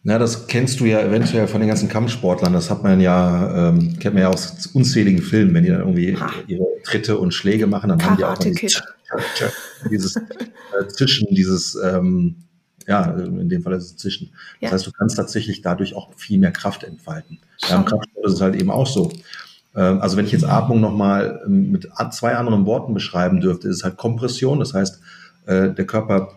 [0.03, 2.53] Na, das kennst du ja eventuell von den ganzen Kampfsportlern.
[2.53, 6.15] Das hat man ja, ähm, kennt man ja aus unzähligen Filmen, wenn die dann irgendwie
[6.15, 6.31] ha.
[6.47, 8.83] ihre Tritte und Schläge machen, dann Karate haben die auch dieses,
[9.91, 12.37] dieses äh, Zischen, dieses, ähm,
[12.87, 14.31] ja, in dem Fall ist es Zischen.
[14.61, 14.75] Das ja.
[14.75, 17.39] heißt, du kannst tatsächlich dadurch auch viel mehr Kraft entfalten.
[17.67, 19.11] Ja, Im Kraftsport ist es halt eben auch so.
[19.79, 23.76] Ähm, also wenn ich jetzt Atmung nochmal ähm, mit zwei anderen Worten beschreiben dürfte, ist
[23.76, 24.59] es halt Kompression.
[24.59, 25.01] Das heißt,
[25.47, 26.33] äh, der Körper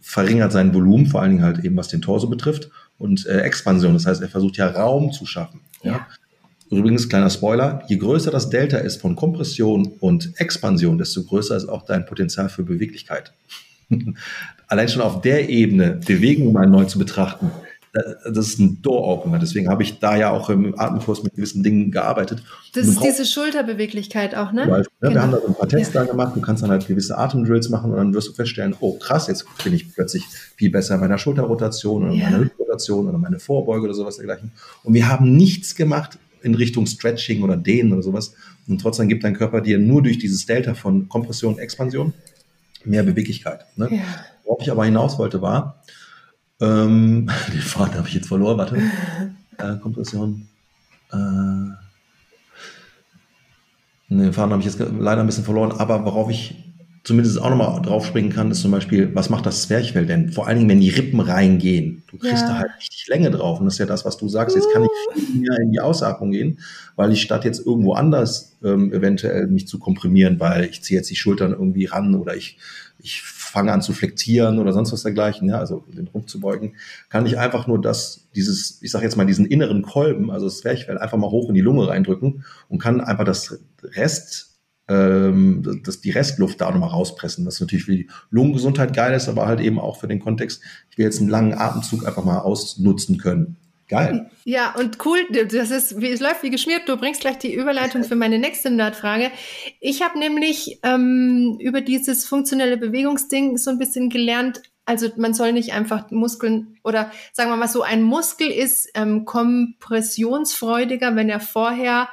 [0.00, 3.92] verringert sein Volumen, vor allen Dingen halt eben was den Torso betrifft, und äh, Expansion.
[3.92, 5.60] Das heißt, er versucht ja Raum zu schaffen.
[5.82, 5.92] Ja.
[5.92, 6.06] ja.
[6.70, 11.68] Übrigens, kleiner Spoiler, je größer das Delta ist von Kompression und Expansion, desto größer ist
[11.68, 13.32] auch dein Potenzial für Beweglichkeit.
[14.68, 17.50] Allein schon auf der Ebene Bewegung mal neu zu betrachten,
[18.24, 19.38] das ist ein Door-Opener.
[19.38, 22.42] Deswegen habe ich da ja auch im Atemkurs mit gewissen Dingen gearbeitet.
[22.74, 24.62] Das ist diese Schulterbeweglichkeit auch, ne?
[24.68, 25.14] Ja, genau.
[25.14, 26.04] Wir haben da so ein paar Tests ja.
[26.04, 26.36] da gemacht.
[26.36, 29.46] Du kannst dann halt gewisse Atemdrills machen und dann wirst du feststellen, oh krass, jetzt
[29.64, 30.24] bin ich plötzlich
[30.56, 32.24] viel besser in meiner Schulterrotation oder ja.
[32.24, 34.52] meiner Hüftrotation oder meine Vorbeuge oder sowas dergleichen.
[34.84, 38.34] Und wir haben nichts gemacht in Richtung Stretching oder Dehnen oder sowas.
[38.68, 42.12] Und trotzdem gibt dein Körper dir nur durch dieses Delta von Kompression und Expansion
[42.84, 43.64] mehr Beweglichkeit.
[43.76, 43.88] Ne?
[43.90, 44.02] Ja.
[44.44, 45.82] Worauf ich aber hinaus wollte, war,
[46.60, 48.76] ähm, den Faden habe ich jetzt verloren, warte.
[49.58, 50.48] Äh, Kompression.
[51.12, 51.16] Äh,
[54.08, 56.54] den Faden habe ich jetzt leider ein bisschen verloren, aber worauf ich
[57.06, 60.32] zumindest auch nochmal draufspringen kann, ist zum Beispiel, was macht das Zwerchfell denn?
[60.32, 62.02] Vor allen Dingen, wenn die Rippen reingehen.
[62.10, 62.48] Du kriegst ja.
[62.48, 63.60] da halt richtig Länge drauf.
[63.60, 64.56] Und das ist ja das, was du sagst.
[64.56, 66.58] Jetzt kann ich viel mehr in die Ausatmung gehen,
[66.96, 71.08] weil ich statt jetzt irgendwo anders ähm, eventuell mich zu komprimieren, weil ich ziehe jetzt
[71.08, 72.58] die Schultern irgendwie ran oder ich,
[72.98, 76.74] ich fange an zu flektieren oder sonst was dergleichen, ja, also den Rumpf zu beugen,
[77.08, 80.58] kann ich einfach nur das, dieses, ich sage jetzt mal, diesen inneren Kolben, also das
[80.58, 83.60] Zwerchfell, einfach mal hoch in die Lunge reindrücken und kann einfach das
[83.94, 84.55] Rest,
[84.88, 87.46] ähm, das, die Restluft da nochmal rauspressen.
[87.46, 90.98] Was natürlich für die Lungengesundheit geil ist, aber halt eben auch für den Kontext, ich
[90.98, 93.56] will jetzt einen langen Atemzug einfach mal ausnutzen können.
[93.88, 94.28] Geil.
[94.44, 96.88] Ja, und cool, das ist, wie, es läuft wie geschmiert.
[96.88, 99.30] Du bringst gleich die Überleitung für meine nächste Nerdfrage.
[99.80, 105.52] Ich habe nämlich ähm, über dieses funktionelle Bewegungsding so ein bisschen gelernt, also man soll
[105.52, 111.40] nicht einfach Muskeln oder sagen wir mal so, ein Muskel ist ähm, kompressionsfreudiger, wenn er
[111.40, 112.08] vorher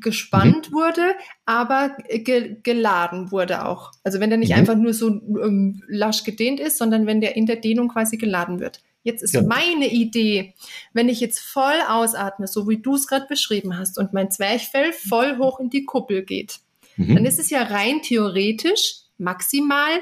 [0.00, 0.74] gespannt mhm.
[0.74, 1.14] wurde,
[1.46, 3.92] aber ge geladen wurde auch.
[4.02, 4.58] Also wenn der nicht mhm.
[4.58, 8.60] einfach nur so ähm, lasch gedehnt ist, sondern wenn der in der Dehnung quasi geladen
[8.60, 8.82] wird.
[9.02, 9.42] Jetzt ist ja.
[9.42, 10.54] meine Idee,
[10.94, 14.92] wenn ich jetzt voll ausatme, so wie du es gerade beschrieben hast, und mein Zwerchfell
[14.92, 16.60] voll hoch in die Kuppel geht,
[16.96, 17.14] mhm.
[17.14, 20.00] dann ist es ja rein theoretisch maximal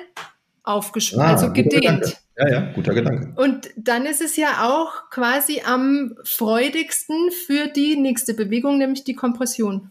[0.64, 2.22] aufgespannt, ah, also gedehnt.
[2.38, 3.32] Ja, ja, guter Gedanke.
[3.40, 9.14] Und dann ist es ja auch quasi am freudigsten für die nächste Bewegung, nämlich die
[9.14, 9.90] Kompression.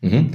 [0.00, 0.32] Mhm.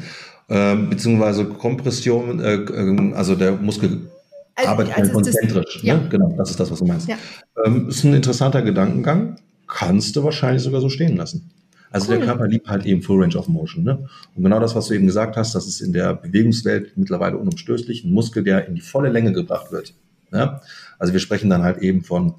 [0.48, 4.10] Äh, beziehungsweise Kompression, äh, ähm, also der Muskel
[4.56, 5.74] also, arbeitet also konzentrisch.
[5.74, 5.90] Das, ne?
[5.90, 5.98] ja.
[6.10, 7.10] Genau, das ist das, was du meinst.
[7.10, 7.18] Ja.
[7.66, 9.38] Ähm, ist ein interessanter Gedankengang.
[9.68, 11.52] Kannst du wahrscheinlich sogar so stehen lassen.
[11.92, 12.18] Also cool.
[12.18, 13.84] der Körper liebt halt eben Full Range of Motion.
[13.84, 14.08] Ne?
[14.36, 18.04] Und genau das, was du eben gesagt hast, das ist in der Bewegungswelt mittlerweile unumstößlich.
[18.04, 19.94] Ein Muskel, der in die volle Länge gebracht wird.
[20.32, 20.62] Ja?
[21.00, 22.36] Also wir sprechen dann halt eben von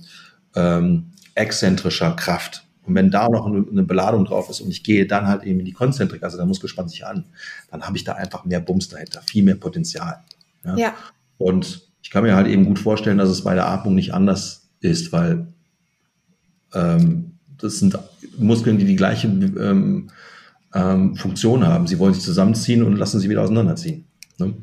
[0.55, 2.65] ähm, exzentrischer Kraft.
[2.85, 5.59] Und wenn da noch eine, eine, Beladung drauf ist und ich gehe dann halt eben
[5.59, 7.25] in die Konzentrik, also der Muskel spannt sich an,
[7.71, 10.23] dann habe ich da einfach mehr Bums dahinter, viel mehr Potenzial.
[10.65, 10.77] Ja.
[10.77, 10.95] ja.
[11.37, 14.69] Und ich kann mir halt eben gut vorstellen, dass es bei der Atmung nicht anders
[14.81, 15.49] ist, weil
[16.75, 17.99] ähm, das sind
[18.39, 20.11] Muskeln, die die gleiche ähm,
[20.75, 21.87] ähm, Funktion haben.
[21.87, 24.05] Sie wollen sich zusammenziehen und lassen sie wieder auseinanderziehen.
[24.39, 24.55] Ne?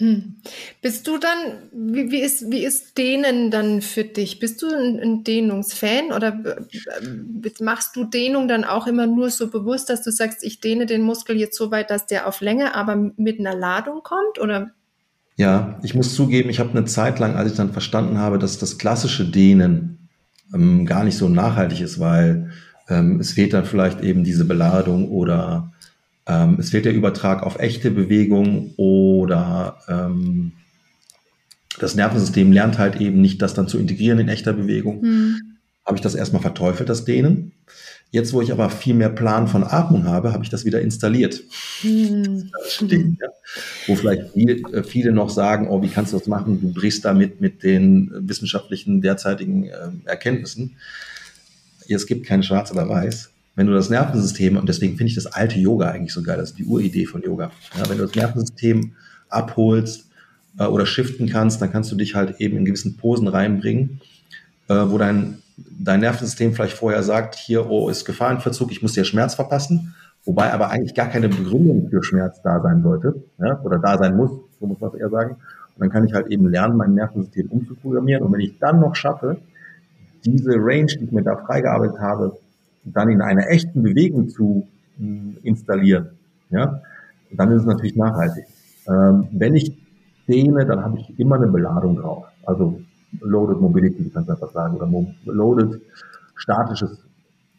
[0.00, 0.36] Hm.
[0.80, 1.36] Bist du dann,
[1.72, 4.40] wie, wie, ist, wie ist Dehnen dann für dich?
[4.40, 9.50] Bist du ein, ein Dehnungsfan oder äh, machst du Dehnung dann auch immer nur so
[9.50, 12.74] bewusst, dass du sagst, ich dehne den Muskel jetzt so weit, dass der auf Länge,
[12.74, 14.40] aber mit einer Ladung kommt?
[14.40, 14.70] Oder
[15.36, 18.58] ja, ich muss zugeben, ich habe eine Zeit lang, als ich dann verstanden habe, dass
[18.58, 20.08] das klassische Dehnen
[20.54, 22.50] ähm, gar nicht so nachhaltig ist, weil
[22.88, 25.72] ähm, es fehlt dann vielleicht eben diese Beladung oder
[26.26, 30.52] ähm, es fehlt der Übertrag auf echte Bewegung oder ähm,
[31.78, 35.02] das Nervensystem lernt halt eben nicht, das dann zu integrieren in echter Bewegung.
[35.02, 35.40] Hm.
[35.86, 37.52] Habe ich das erstmal verteufelt, das Dehnen.
[38.12, 41.42] Jetzt, wo ich aber viel mehr Plan von Atmung habe, habe ich das wieder installiert.
[41.80, 42.50] Hm.
[42.80, 43.28] Ding, ja.
[43.86, 46.60] Wo vielleicht viele, äh, viele, noch sagen, oh, wie kannst du das machen?
[46.60, 50.76] Du brichst damit mit den wissenschaftlichen derzeitigen äh, Erkenntnissen.
[51.88, 53.30] Es gibt kein Schwarz oder Weiß.
[53.54, 56.50] Wenn du das Nervensystem, und deswegen finde ich das alte Yoga eigentlich so geil, das
[56.50, 57.52] ist die Uridee von Yoga.
[57.78, 58.92] Ja, wenn du das Nervensystem
[59.28, 60.06] abholst
[60.58, 64.00] äh, oder shiften kannst, dann kannst du dich halt eben in gewissen Posen reinbringen,
[64.68, 65.38] äh, wo dein
[65.78, 69.94] dein Nervensystem vielleicht vorher sagt, hier, oh, ist Gefahrenverzug, ich muss dir Schmerz verpassen,
[70.24, 74.16] wobei aber eigentlich gar keine Begründung für Schmerz da sein sollte, ja, oder da sein
[74.16, 75.36] muss, so muss man es eher sagen.
[75.74, 78.22] Und dann kann ich halt eben lernen, mein Nervensystem umzuprogrammieren.
[78.22, 79.38] Und wenn ich dann noch schaffe,
[80.24, 82.36] diese Range, die ich mir da freigearbeitet habe,
[82.84, 84.66] dann in einer echten Bewegung zu
[84.98, 86.10] mh, installieren,
[86.50, 86.82] ja,
[87.32, 88.44] dann ist es natürlich nachhaltig.
[88.88, 89.76] Ähm, wenn ich
[90.28, 92.26] dehne, dann habe ich immer eine Beladung drauf.
[92.44, 92.80] Also
[93.20, 94.88] Loaded Mobility, du kannst einfach sagen, oder
[95.24, 95.80] Loaded
[96.36, 96.98] statisches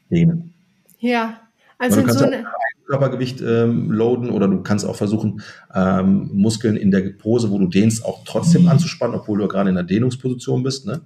[0.09, 0.53] Dehnen.
[0.99, 1.39] Ja,
[1.77, 2.45] also in so eine,
[2.91, 5.41] Körpergewicht ähm, loaden oder du kannst auch versuchen,
[5.73, 9.75] ähm, Muskeln in der Pose, wo du dehnst, auch trotzdem anzuspannen, obwohl du gerade in
[9.75, 10.85] der Dehnungsposition bist.
[10.85, 11.01] Ne?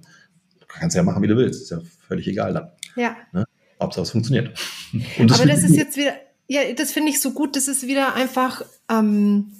[0.58, 1.62] Du kannst ja machen, wie du willst.
[1.62, 1.78] Ist ja
[2.08, 2.70] völlig egal dann.
[2.96, 3.16] Ja.
[3.32, 3.44] Ne?
[3.80, 4.50] Hauptsache es funktioniert.
[5.18, 6.12] Das Aber das ist jetzt wieder,
[6.48, 7.54] ja, das finde ich so gut.
[7.54, 9.52] Das ist wieder einfach ähm,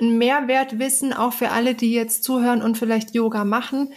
[0.00, 3.92] ein Mehrwertwissen auch für alle, die jetzt zuhören und vielleicht Yoga machen.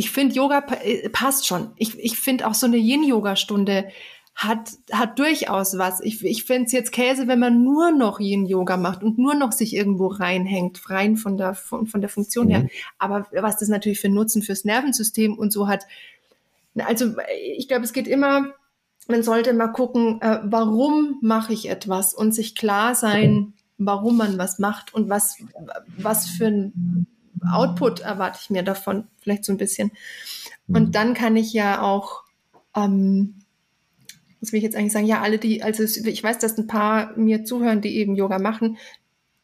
[0.00, 1.72] Ich finde, Yoga äh, passt schon.
[1.76, 3.88] Ich, ich finde auch so eine Yin-Yoga-Stunde
[4.34, 6.00] hat, hat durchaus was.
[6.00, 9.52] Ich, ich fände es jetzt Käse, wenn man nur noch Yin-Yoga macht und nur noch
[9.52, 12.50] sich irgendwo reinhängt, rein von der, von, von der Funktion mhm.
[12.50, 12.68] her.
[12.98, 15.84] Aber was das natürlich für Nutzen fürs Nervensystem und so hat.
[16.78, 17.12] Also
[17.56, 18.54] ich glaube, es geht immer
[19.08, 24.38] man sollte mal gucken, äh, warum mache ich etwas und sich klar sein, warum man
[24.38, 25.42] was macht und was,
[25.96, 27.06] was für ein
[27.48, 29.90] Output erwarte ich mir davon, vielleicht so ein bisschen.
[30.68, 30.92] Und mhm.
[30.92, 32.22] dann kann ich ja auch,
[32.76, 33.36] ähm,
[34.40, 37.16] was will ich jetzt eigentlich sagen, ja, alle, die, also ich weiß, dass ein paar
[37.16, 38.78] mir zuhören, die eben Yoga machen,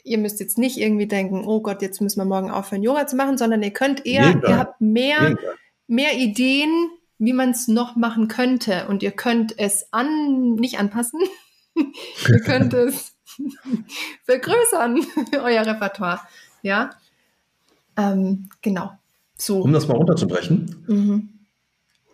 [0.07, 3.16] ihr müsst jetzt nicht irgendwie denken, oh Gott, jetzt müssen wir morgen aufhören, Yoga zu
[3.16, 4.49] machen, sondern ihr könnt eher, Mega.
[4.49, 5.40] ihr habt mehr, Mega.
[5.88, 6.88] mehr Ideen,
[7.18, 8.86] wie man es noch machen könnte.
[8.88, 11.20] Und ihr könnt es an, nicht anpassen,
[11.74, 13.16] ihr könnt es
[14.24, 16.20] vergrößern, euer Repertoire.
[16.62, 16.90] Ja,
[17.97, 18.92] ähm, genau.
[19.36, 19.61] So.
[19.61, 20.76] Um das mal runterzubrechen.
[20.86, 21.28] Mhm.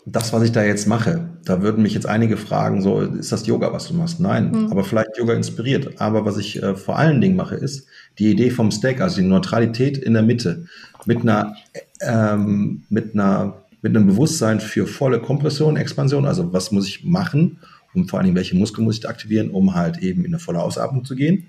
[0.04, 3.46] Das, was ich da jetzt mache, da würden mich jetzt einige fragen, so, ist das
[3.46, 4.18] Yoga, was du machst?
[4.18, 4.72] Nein, mhm.
[4.72, 6.00] aber vielleicht Yoga inspiriert.
[6.00, 7.86] Aber was ich äh, vor allen Dingen mache, ist
[8.18, 10.66] die Idee vom Stack, also die Neutralität in der Mitte,
[11.06, 11.54] mit einer,
[12.00, 17.58] ähm, mit einer mit einem Bewusstsein für volle Kompression, Expansion, also was muss ich machen,
[17.94, 21.04] um vor allem welche Muskeln muss ich aktivieren, um halt eben in eine volle Ausatmung
[21.04, 21.48] zu gehen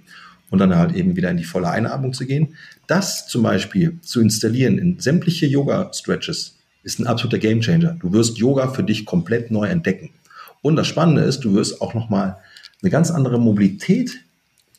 [0.54, 2.50] und dann halt eben wieder in die volle Einatmung zu gehen.
[2.86, 7.98] Das zum Beispiel zu installieren in sämtliche Yoga-Stretches ist ein absoluter Gamechanger.
[8.00, 10.12] Du wirst Yoga für dich komplett neu entdecken.
[10.62, 12.38] Und das Spannende ist, du wirst auch nochmal
[12.84, 14.20] eine ganz andere Mobilität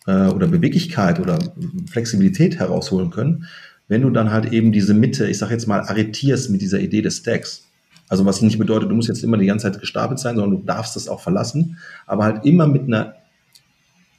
[0.07, 1.41] äh, oder Beweglichkeit oder
[1.91, 3.47] Flexibilität herausholen können,
[3.89, 7.03] wenn du dann halt eben diese Mitte, ich sag jetzt mal, arretierst mit dieser Idee
[7.03, 7.65] des Stacks.
[8.09, 10.65] Also was nicht bedeutet, du musst jetzt immer die ganze Zeit gestapelt sein, sondern du
[10.65, 13.17] darfst das auch verlassen, aber halt immer mit einer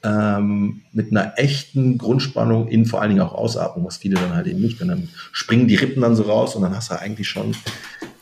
[0.06, 4.46] ähm, mit einer echten Grundspannung in vor allen Dingen auch Ausatmung, was viele dann halt
[4.46, 4.80] eben nicht.
[4.80, 7.54] Und dann springen die Rippen dann so raus und dann hast du eigentlich schon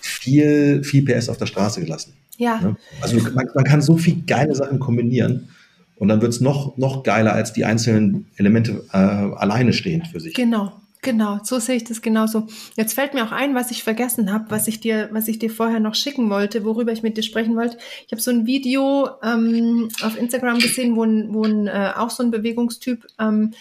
[0.00, 2.14] viel, viel PS auf der Straße gelassen.
[2.38, 2.60] Ja.
[2.60, 2.76] Ne?
[3.00, 5.48] Also man, man, kann so viel geile Sachen kombinieren
[5.96, 10.20] und dann wird es noch, noch geiler, als die einzelnen Elemente äh, alleine stehend für
[10.20, 10.34] sich.
[10.34, 10.72] Genau.
[11.04, 12.46] Genau, so sehe ich das genauso.
[12.76, 15.50] Jetzt fällt mir auch ein, was ich vergessen habe, was ich dir, was ich dir
[15.50, 17.76] vorher noch schicken wollte, worüber ich mit dir sprechen wollte.
[18.06, 22.22] Ich habe so ein Video ähm, auf Instagram gesehen, wo, wo ein, äh, auch so
[22.22, 23.52] ein Bewegungstyp ähm,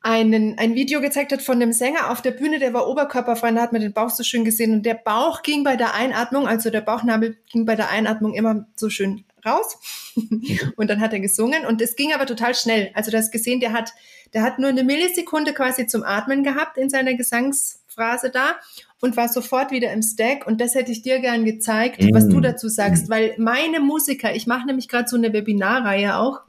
[0.00, 3.60] einen, ein Video gezeigt hat von einem Sänger auf der Bühne, der war oberkörperfrei, da
[3.60, 6.70] hat man den Bauch so schön gesehen und der Bauch ging bei der Einatmung, also
[6.70, 9.78] der Bauchnabel ging bei der Einatmung immer so schön raus
[10.76, 12.90] und dann hat er gesungen und es ging aber total schnell.
[12.94, 13.92] Also du hast gesehen, der hat
[14.34, 18.56] der hat nur eine Millisekunde quasi zum Atmen gehabt in seiner Gesangsphrase da
[19.00, 20.46] und war sofort wieder im Stack.
[20.46, 22.14] Und das hätte ich dir gern gezeigt, mm.
[22.14, 22.42] was du mm.
[22.42, 26.40] dazu sagst, weil meine Musiker, ich mache nämlich gerade so eine Webinarreihe auch.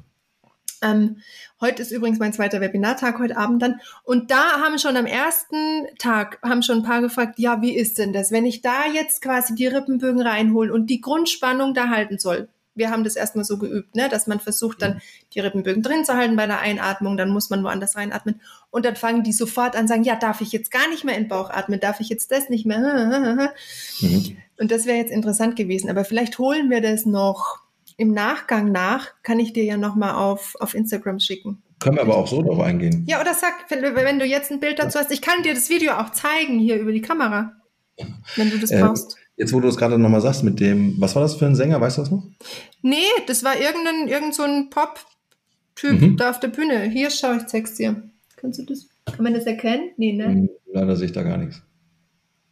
[0.84, 1.18] Ähm,
[1.60, 3.80] heute ist übrigens mein zweiter Webinartag, heute Abend dann.
[4.04, 8.00] Und da haben schon am ersten Tag, haben schon ein paar gefragt, ja, wie ist
[8.00, 12.20] denn das, wenn ich da jetzt quasi die Rippenbögen reinhole und die Grundspannung da halten
[12.20, 12.50] soll?
[12.76, 15.02] Wir haben das erstmal so geübt, ne, dass man versucht dann
[15.34, 18.96] die Rippenbögen drin zu halten bei der Einatmung, dann muss man woanders reinatmen und dann
[18.96, 21.50] fangen die sofort an sagen, ja, darf ich jetzt gar nicht mehr in den Bauch
[21.50, 23.54] atmen, darf ich jetzt das nicht mehr?
[24.02, 24.38] Mhm.
[24.58, 27.60] Und das wäre jetzt interessant gewesen, aber vielleicht holen wir das noch
[27.98, 31.62] im Nachgang nach, kann ich dir ja nochmal auf, auf Instagram schicken.
[31.80, 33.04] Können wir aber auch so drauf eingehen.
[33.08, 35.94] Ja, oder sag, wenn du jetzt ein Bild dazu hast, ich kann dir das Video
[35.94, 37.54] auch zeigen hier über die Kamera,
[38.36, 39.18] wenn du das äh, brauchst.
[39.42, 41.82] Jetzt, wo du es gerade nochmal sagst mit dem, was war das für ein Sänger,
[41.82, 42.24] weißt du das noch?
[42.84, 46.16] Nee, das war irgendein, irgend so ein Pop-Typ mhm.
[46.16, 46.84] da auf der Bühne.
[46.84, 48.04] Hier, schau, ich zeig's dir.
[48.36, 49.94] Kannst du das, kann man das erkennen?
[49.98, 50.26] Nee, ne?
[50.26, 51.60] Hm, leider sehe ich da gar nichts.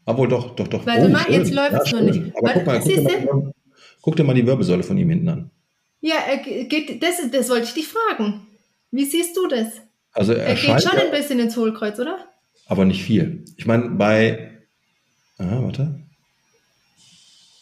[0.03, 0.83] Obwohl, doch, doch, doch.
[0.87, 1.33] Warte oh, mal, schön.
[1.35, 2.35] jetzt läuft es ja, noch nicht.
[2.35, 3.53] Aber guck, mal, guck, dir mal,
[4.01, 5.51] guck, dir mal, die Wirbelsäule von ihm hinten an.
[6.01, 8.47] Ja, er geht, das, das wollte ich dich fragen.
[8.89, 9.73] Wie siehst du das?
[10.11, 12.17] Also er, er geht schon ein bisschen ins Hohlkreuz, oder?
[12.65, 13.45] Aber nicht viel.
[13.57, 14.57] Ich meine, bei.
[15.37, 16.08] Ah, warte.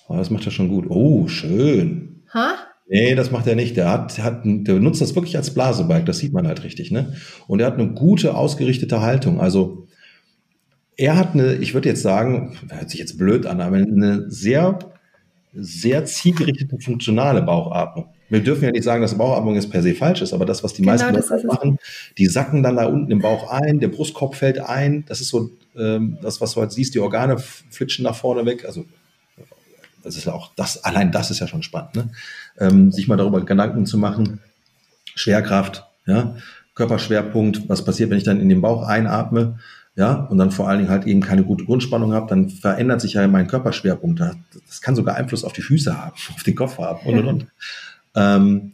[0.08, 0.86] Oh, das macht er schon gut.
[0.90, 2.24] Oh, schön.
[2.34, 2.56] Ha?
[2.90, 3.76] Nee, das macht er nicht.
[3.76, 6.06] Der hat, hat, der nutzt das wirklich als Blasebalg.
[6.06, 7.16] Das sieht man halt richtig, ne?
[7.48, 9.42] Und er hat eine gute, ausgerichtete Haltung.
[9.42, 9.88] Also,
[10.96, 14.80] er hat eine, ich würde jetzt sagen, hört sich jetzt blöd an, aber eine sehr,
[15.54, 18.08] sehr zielgerichtete, funktionale Bauchatmung.
[18.30, 20.74] Wir dürfen ja nicht sagen, dass Bauchatmung jetzt per se falsch ist, aber das, was
[20.74, 21.78] die genau, meisten Leute machen,
[22.18, 25.06] die sacken dann da unten im Bauch ein, der Brustkorb fällt ein.
[25.08, 28.66] Das ist so ähm, das, was du halt siehst, die Organe flitschen nach vorne weg.
[28.66, 28.86] Also
[30.08, 32.10] das ist ja auch das, allein das ist ja schon spannend, ne?
[32.58, 34.40] ähm, sich mal darüber Gedanken zu machen.
[35.16, 36.36] Schwerkraft, Ja,
[36.76, 39.60] Körperschwerpunkt, was passiert, wenn ich dann in den Bauch einatme,
[39.96, 43.14] ja, und dann vor allen Dingen halt eben keine gute Grundspannung habe, dann verändert sich
[43.14, 44.20] ja mein Körperschwerpunkt.
[44.68, 47.48] Das kann sogar Einfluss auf die Füße haben, auf den Kopf haben und und und.
[48.16, 48.74] Ähm,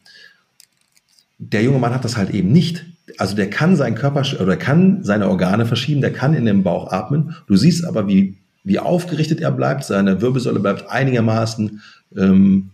[1.37, 2.85] der junge Mann hat das halt eben nicht.
[3.17, 6.93] Also der kann seinen Körper oder kann seine Organe verschieben, der kann in den Bauch
[6.93, 7.35] atmen.
[7.47, 9.83] Du siehst aber, wie, wie aufgerichtet er bleibt.
[9.83, 11.81] Seine Wirbelsäule bleibt einigermaßen
[12.17, 12.69] ähm,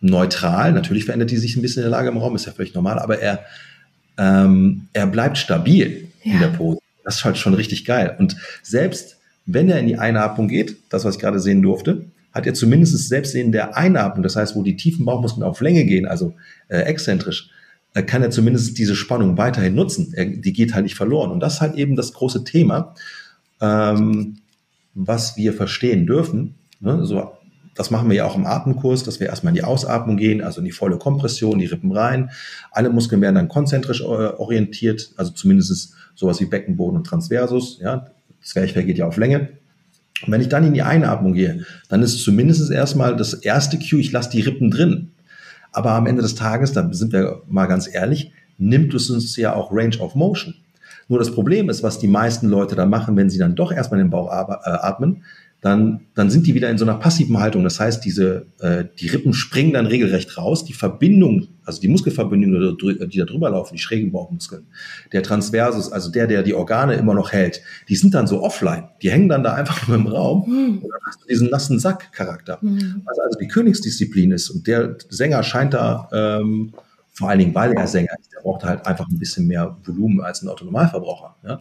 [0.00, 0.72] neutral.
[0.72, 2.98] Natürlich verändert die sich ein bisschen in der Lage im Raum, ist ja völlig normal,
[2.98, 3.40] aber er,
[4.18, 6.32] ähm, er bleibt stabil ja.
[6.32, 6.80] in der Pose.
[7.04, 8.16] Das ist halt schon richtig geil.
[8.18, 12.46] Und selbst wenn er in die Einatmung geht, das, was ich gerade sehen durfte, hat
[12.46, 16.06] er zumindest selbst in der Einatmung, das heißt, wo die tiefen Bauchmuskeln auf Länge gehen,
[16.06, 16.34] also
[16.68, 17.50] äh, exzentrisch,
[17.94, 20.12] äh, kann er zumindest diese Spannung weiterhin nutzen.
[20.14, 21.30] Er, die geht halt nicht verloren.
[21.30, 22.94] Und das ist halt eben das große Thema,
[23.60, 24.38] ähm,
[24.94, 26.54] was wir verstehen dürfen.
[26.80, 27.04] Ne?
[27.04, 27.32] So,
[27.74, 30.60] das machen wir ja auch im Atemkurs, dass wir erstmal in die Ausatmung gehen, also
[30.60, 32.30] in die volle Kompression, die Rippen rein.
[32.70, 37.78] Alle Muskeln werden dann konzentrisch äh, orientiert, also zumindest sowas wie Beckenboden und Transversus.
[37.80, 38.06] Ja,
[38.42, 39.50] Zwerchfell geht ja auf Länge.
[40.24, 44.00] Und wenn ich dann in die Einatmung gehe, dann ist zumindest erstmal das erste Cue,
[44.00, 45.10] ich lasse die Rippen drin.
[45.72, 49.54] Aber am Ende des Tages, da sind wir mal ganz ehrlich, nimmt es uns ja
[49.54, 50.54] auch Range of Motion.
[51.08, 54.00] Nur das Problem ist, was die meisten Leute da machen, wenn sie dann doch erstmal
[54.00, 55.22] in den Bauch äh, atmen,
[55.64, 57.64] dann, dann sind die wieder in so einer passiven Haltung.
[57.64, 60.66] Das heißt, diese, äh, die Rippen springen dann regelrecht raus.
[60.66, 62.76] Die Verbindung, also die Muskelverbindungen,
[63.08, 64.66] die da drüber laufen, die schrägen Bauchmuskeln,
[65.14, 68.90] der Transversus, also der, der die Organe immer noch hält, die sind dann so offline.
[69.00, 70.78] Die hängen dann da einfach nur im Raum mhm.
[70.82, 72.58] und dann hast du diesen nassen Sack-Charakter.
[72.60, 73.00] Mhm.
[73.06, 74.50] Was also die Königsdisziplin ist.
[74.50, 76.74] Und der Sänger scheint da, ähm,
[77.14, 80.20] vor allen Dingen, weil er Sänger ist, der braucht halt einfach ein bisschen mehr Volumen
[80.20, 81.36] als ein Autonormalverbraucher.
[81.46, 81.60] Ja?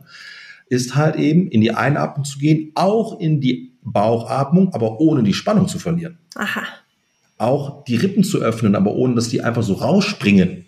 [0.67, 5.33] Ist halt eben in die Einatmung zu gehen, auch in die Bauchatmung, aber ohne die
[5.33, 6.17] Spannung zu verlieren.
[6.35, 6.63] Aha.
[7.37, 10.65] Auch die Rippen zu öffnen, aber ohne, dass die einfach so rausspringen.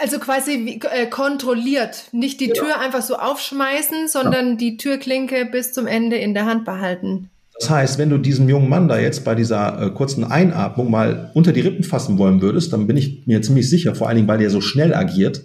[0.00, 2.64] Also quasi äh, kontrolliert, nicht die genau.
[2.64, 4.56] Tür einfach so aufschmeißen, sondern ja.
[4.56, 7.30] die Türklinke bis zum Ende in der Hand behalten.
[7.58, 11.30] Das heißt, wenn du diesen jungen Mann da jetzt bei dieser äh, kurzen Einatmung mal
[11.34, 14.28] unter die Rippen fassen wollen würdest, dann bin ich mir ziemlich sicher, vor allen Dingen,
[14.28, 15.44] weil der so schnell agiert,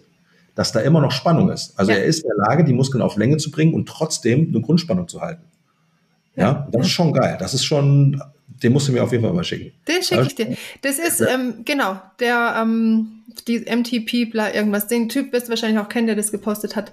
[0.56, 1.78] dass da immer noch Spannung ist.
[1.78, 2.00] Also ja.
[2.00, 5.08] er ist in der Lage, die Muskeln auf Länge zu bringen und trotzdem eine Grundspannung
[5.08, 5.44] zu halten.
[6.36, 7.38] Ja, das ist schon geil.
[7.40, 8.22] Das ist schon,
[8.64, 9.72] den musst du mir auf jeden Fall mal schicken.
[9.88, 10.58] Den schicke ich dir.
[10.82, 11.28] Das ist, ja.
[11.28, 14.88] ähm, genau, der, ähm, die MTP, bla, irgendwas.
[14.88, 16.92] Den Typ wirst du wahrscheinlich auch kennen, der das gepostet hat.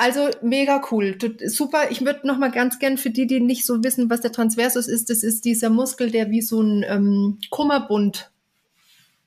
[0.00, 1.18] Also mega cool.
[1.44, 1.90] Super.
[1.90, 4.88] Ich würde noch mal ganz gern für die, die nicht so wissen, was der Transversus
[4.88, 8.30] ist, das ist dieser Muskel, der wie so ein ähm, Kummerbund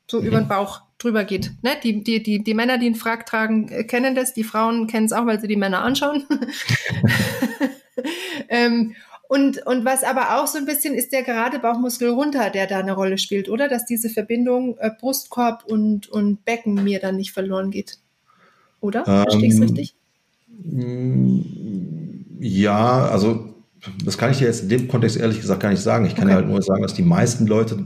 [0.07, 0.26] so mhm.
[0.26, 1.51] über den Bauch drüber geht.
[1.61, 1.74] Ne?
[1.84, 4.34] Die, die, die, die Männer, die einen Frack tragen, äh, kennen das.
[4.34, 6.26] Die Frauen kennen es auch, weil sie die Männer anschauen.
[8.49, 8.95] ähm,
[9.28, 12.80] und, und was aber auch so ein bisschen ist der gerade Bauchmuskel runter, der da
[12.80, 13.67] eine Rolle spielt, oder?
[13.67, 17.99] Dass diese Verbindung äh, Brustkorb und, und Becken mir dann nicht verloren geht.
[18.82, 19.07] Oder?
[19.07, 19.95] Ähm, Verstehe ich es richtig?
[22.39, 23.55] Ja, also
[24.05, 26.05] das kann ich dir jetzt in dem Kontext ehrlich gesagt gar nicht sagen.
[26.05, 26.32] Ich kann okay.
[26.32, 27.86] ja halt nur sagen, dass die meisten Leute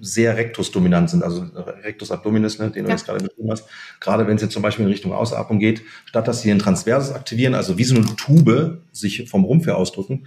[0.00, 1.44] sehr rektusdominant sind, also
[1.84, 3.66] Rectus abdominis, ne, den du jetzt gerade beschrieben hast.
[4.00, 7.14] Gerade wenn es jetzt zum Beispiel in Richtung Ausatmung geht, statt dass sie den Transversus
[7.14, 10.26] aktivieren, also wie so eine Tube sich vom Rumpf her ausdrücken,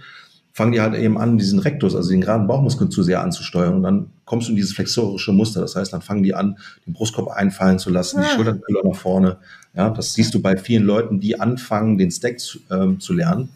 [0.56, 3.74] fangen die halt eben an, diesen Rectus, also den geraden Bauchmuskel zu sehr anzusteuern.
[3.74, 5.60] Und dann kommst du in dieses flexorische Muster.
[5.60, 6.56] Das heißt, dann fangen die an,
[6.86, 8.22] den Brustkorb einfallen zu lassen, ah.
[8.22, 9.36] die Schulterkühler nach vorne.
[9.76, 13.50] Ja, das siehst du bei vielen Leuten, die anfangen, den Stack zu, ähm, zu lernen.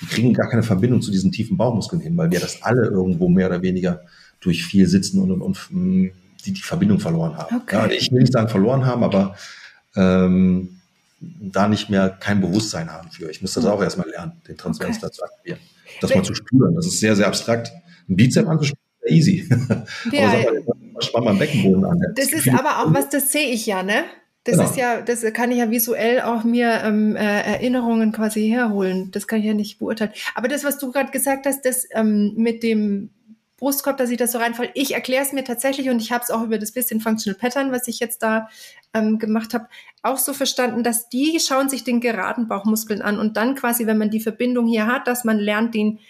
[0.00, 3.28] Die kriegen gar keine Verbindung zu diesen tiefen Bauchmuskeln hin, weil wir das alle irgendwo
[3.28, 4.02] mehr oder weniger
[4.40, 6.10] durch viel Sitzen und, und, und mm,
[6.44, 7.56] die die Verbindung verloren haben.
[7.56, 7.76] Okay.
[7.76, 9.36] Ja, ich will nicht sagen verloren haben, aber
[9.96, 10.80] ähm,
[11.20, 13.30] da nicht mehr kein Bewusstsein haben für.
[13.30, 15.10] Ich muss das auch erstmal lernen, den Transvers okay.
[15.10, 15.60] zu aktivieren.
[16.00, 17.70] Das Wenn, mal zu spüren, das ist sehr, sehr abstrakt.
[18.08, 19.48] Ein Bizep anzuspüren, easy.
[20.12, 21.98] Ja, aber sag spann mal Beckenboden an.
[22.14, 24.04] Das, das ist aber auch was, das sehe ich ja, ne?
[24.44, 24.68] Das genau.
[24.68, 29.10] ist ja, das kann ich ja visuell auch mir ähm, äh, Erinnerungen quasi herholen.
[29.12, 30.12] Das kann ich ja nicht beurteilen.
[30.34, 33.10] Aber das, was du gerade gesagt hast, das ähm, mit dem
[33.62, 34.72] Brustkorb, dass ich das so reinfällt.
[34.74, 37.70] Ich erkläre es mir tatsächlich und ich habe es auch über das bisschen Functional Pattern,
[37.70, 38.48] was ich jetzt da
[38.92, 39.68] ähm, gemacht habe,
[40.02, 43.98] auch so verstanden, dass die schauen sich den geraden Bauchmuskeln an und dann quasi, wenn
[43.98, 46.00] man die Verbindung hier hat, dass man lernt, den,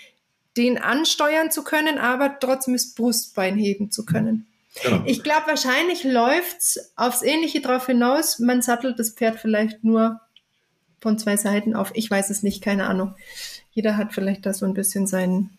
[0.57, 4.47] den ansteuern zu können, aber trotzdem das Brustbein heben zu können.
[4.83, 5.03] Genau.
[5.05, 8.39] Ich glaube, wahrscheinlich läuft's aufs Ähnliche drauf hinaus.
[8.39, 10.20] Man sattelt das Pferd vielleicht nur
[11.01, 11.91] von zwei Seiten auf.
[11.95, 13.14] Ich weiß es nicht, keine Ahnung.
[13.73, 15.51] Jeder hat vielleicht da so ein bisschen sein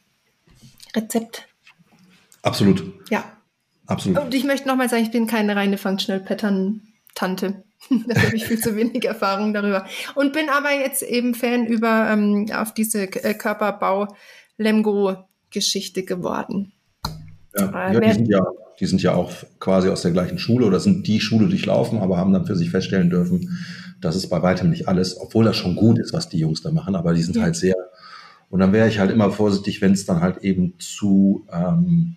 [0.95, 1.47] Rezept.
[2.41, 2.83] Absolut.
[3.09, 3.23] Ja.
[3.85, 4.19] Absolut.
[4.19, 6.81] Und ich möchte nochmal sagen, ich bin keine reine Functional Pattern
[7.15, 7.63] Tante.
[8.07, 9.85] da habe ich viel zu wenig Erfahrung darüber.
[10.15, 14.15] Und bin aber jetzt eben Fan über ähm, auf diese äh, Körperbau
[14.57, 15.17] Lemgo
[15.49, 16.71] Geschichte geworden.
[17.57, 18.45] Ja, ja, die, sind ja,
[18.79, 22.17] die sind ja auch quasi aus der gleichen Schule oder sind die Schule durchlaufen, aber
[22.17, 23.57] haben dann für sich feststellen dürfen,
[24.01, 26.71] das ist bei weitem nicht alles, obwohl das schon gut ist, was die Jungs da
[26.71, 27.43] machen, aber die sind ja.
[27.43, 27.75] halt sehr.
[28.49, 32.15] Und dann wäre ich halt immer vorsichtig, wenn es dann halt eben zu, ähm,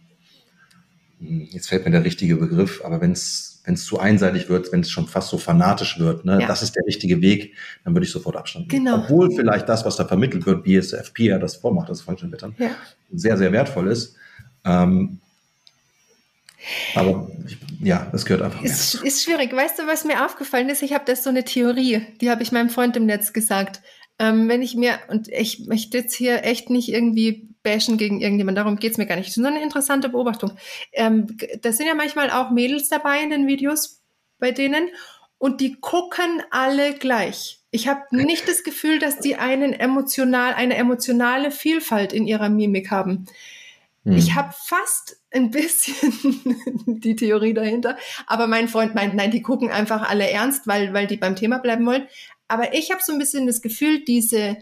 [1.21, 4.81] jetzt fällt mir der richtige Begriff, aber wenn es wenn es zu einseitig wird, wenn
[4.81, 6.47] es schon fast so fanatisch wird, ne, ja.
[6.47, 8.85] das ist der richtige Weg, dann würde ich sofort Abstand nehmen.
[8.85, 9.03] Genau.
[9.03, 12.31] Obwohl vielleicht das, was da vermittelt wird, wie es FP ja das vormacht, das Function
[12.31, 12.71] Pattern, ja.
[13.13, 14.15] sehr, sehr wertvoll ist.
[14.65, 15.19] Ähm,
[16.95, 17.29] aber
[17.81, 18.63] ja, das gehört einfach.
[18.63, 19.55] Ist, ist schwierig.
[19.55, 20.83] Weißt du, was mir aufgefallen ist?
[20.83, 23.81] Ich habe das so eine Theorie, die habe ich meinem Freund im Netz gesagt.
[24.19, 28.57] Ähm, wenn ich mir, und ich möchte jetzt hier echt nicht irgendwie bashen gegen irgendjemand,
[28.57, 29.29] darum geht's mir gar nicht.
[29.29, 30.53] Das ist nur eine interessante Beobachtung.
[30.93, 34.03] Ähm, da sind ja manchmal auch Mädels dabei in den Videos
[34.39, 34.89] bei denen
[35.39, 37.61] und die gucken alle gleich.
[37.71, 42.91] Ich habe nicht das Gefühl, dass die einen emotional, eine emotionale Vielfalt in ihrer Mimik
[42.91, 43.27] haben.
[44.07, 44.17] Hm.
[44.17, 45.97] Ich habe fast ein bisschen
[46.87, 47.97] die Theorie dahinter,
[48.29, 51.59] aber mein Freund meint, nein, die gucken einfach alle ernst, weil, weil die beim Thema
[51.59, 52.07] bleiben wollen.
[52.47, 54.59] Aber ich habe so ein bisschen das Gefühl, diese,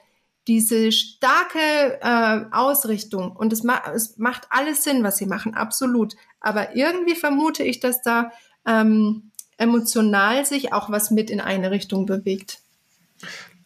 [0.48, 6.14] diese starke äh, Ausrichtung und es, ma es macht alles Sinn, was sie machen, absolut.
[6.40, 8.32] Aber irgendwie vermute ich, dass da
[8.66, 12.60] ähm, emotional sich auch was mit in eine Richtung bewegt.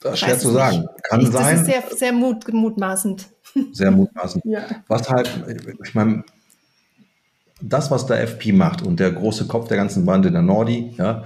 [0.00, 0.88] Das ist schwer zu sagen.
[1.04, 1.56] Kann ich, sein.
[1.56, 3.28] Das ist sehr, sehr mut, mutmaßend.
[3.72, 4.44] Sehr mutmaßend.
[4.44, 4.62] ja.
[4.88, 5.30] Was halt,
[5.84, 6.24] ich meine,
[7.60, 11.24] das, was der FP macht und der große Kopf der ganzen Bande, der Nordi, ja,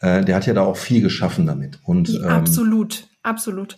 [0.00, 1.78] äh, der hat ja da auch viel geschaffen damit.
[1.84, 3.74] Und, ähm, absolut, absolut.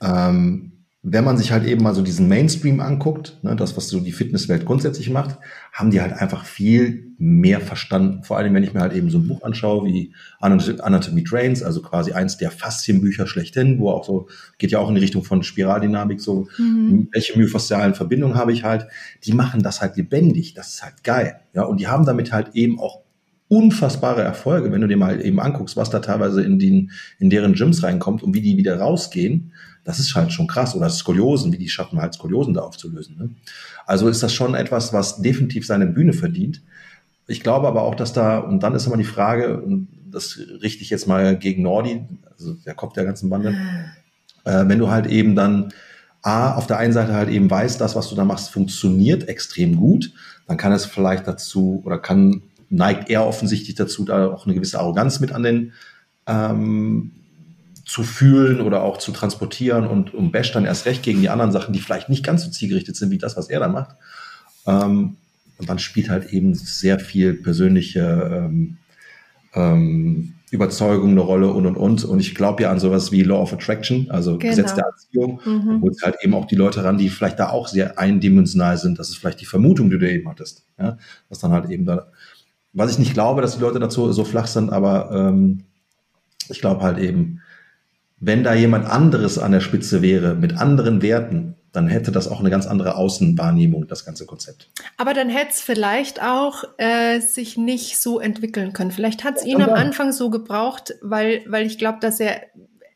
[0.00, 0.72] Ähm,
[1.06, 4.10] wenn man sich halt eben mal so diesen Mainstream anguckt, ne, das, was so die
[4.10, 5.38] Fitnesswelt grundsätzlich macht,
[5.70, 8.24] haben die halt einfach viel mehr verstanden.
[8.24, 11.82] Vor allem, wenn ich mir halt eben so ein Buch anschaue wie Anatomy Trains, also
[11.82, 15.42] quasi eins der Faszienbücher schlechthin, wo auch so, geht ja auch in die Richtung von
[15.42, 17.08] Spiraldynamik, so, mhm.
[17.12, 18.86] welche myofaszialen Verbindungen habe ich halt,
[19.24, 21.36] die machen das halt lebendig, das ist halt geil.
[21.52, 23.03] Ja, und die haben damit halt eben auch
[23.48, 27.54] unfassbare Erfolge, wenn du dir mal eben anguckst, was da teilweise in, den, in deren
[27.54, 29.52] Gyms reinkommt und wie die wieder rausgehen
[29.84, 30.74] das ist halt schon krass.
[30.74, 33.16] Oder Skoliosen, wie die schaffen halt Skoliosen da aufzulösen.
[33.16, 33.30] Ne?
[33.86, 36.62] Also ist das schon etwas, was definitiv seine Bühne verdient.
[37.26, 40.82] Ich glaube aber auch, dass da, und dann ist immer die Frage, und das richte
[40.82, 43.54] ich jetzt mal gegen Nordi, also der Kopf der ganzen Bande,
[44.44, 45.72] äh, wenn du halt eben dann
[46.22, 49.76] A, auf der einen Seite halt eben weißt, das, was du da machst, funktioniert extrem
[49.76, 50.12] gut,
[50.46, 52.42] dann kann es vielleicht dazu oder kann,
[52.74, 55.72] neigt er offensichtlich dazu, da auch eine gewisse Arroganz mit an den
[56.26, 57.12] ähm,
[57.84, 61.52] zu fühlen oder auch zu transportieren und, und basht dann erst recht gegen die anderen
[61.52, 63.96] Sachen, die vielleicht nicht ganz so zielgerichtet sind wie das, was er da macht.
[64.66, 65.16] Ähm,
[65.58, 68.00] und dann spielt halt eben sehr viel persönliche
[68.32, 68.78] ähm,
[69.54, 72.04] ähm, Überzeugung eine Rolle und und und.
[72.04, 74.50] Und ich glaube ja an sowas wie Law of Attraction, also genau.
[74.50, 75.40] Gesetz der Anziehung.
[75.44, 75.68] Mhm.
[75.68, 78.98] Und holst halt eben auch die Leute ran, die vielleicht da auch sehr eindimensional sind.
[78.98, 80.64] Das ist vielleicht die Vermutung, die du eben hattest.
[80.78, 80.96] Ja?
[81.28, 82.06] Was dann halt eben da.
[82.74, 85.64] Was ich nicht glaube, dass die Leute dazu so flach sind, aber ähm,
[86.48, 87.40] ich glaube halt eben,
[88.18, 92.40] wenn da jemand anderes an der Spitze wäre, mit anderen Werten, dann hätte das auch
[92.40, 94.70] eine ganz andere Außenwahrnehmung, das ganze Konzept.
[94.96, 98.92] Aber dann hätte es vielleicht auch äh, sich nicht so entwickeln können.
[98.92, 102.42] Vielleicht hat es ihn am Anfang so gebraucht, weil, weil ich glaube, dass er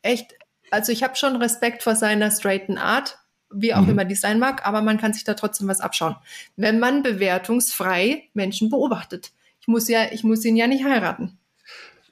[0.01, 0.33] echt,
[0.71, 3.17] also ich habe schon Respekt vor seiner straighten Art,
[3.51, 3.89] wie auch mhm.
[3.89, 6.15] immer die sein mag, aber man kann sich da trotzdem was abschauen.
[6.55, 9.31] Wenn man bewertungsfrei Menschen beobachtet.
[9.69, 11.37] Ich muss ja, ich muss ihn ja nicht heiraten.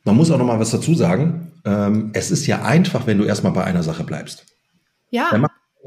[0.03, 1.53] Man muss auch noch mal was dazu sagen.
[1.65, 4.45] Ähm, es ist ja einfach, wenn du erstmal bei einer Sache bleibst.
[5.09, 5.31] Ja.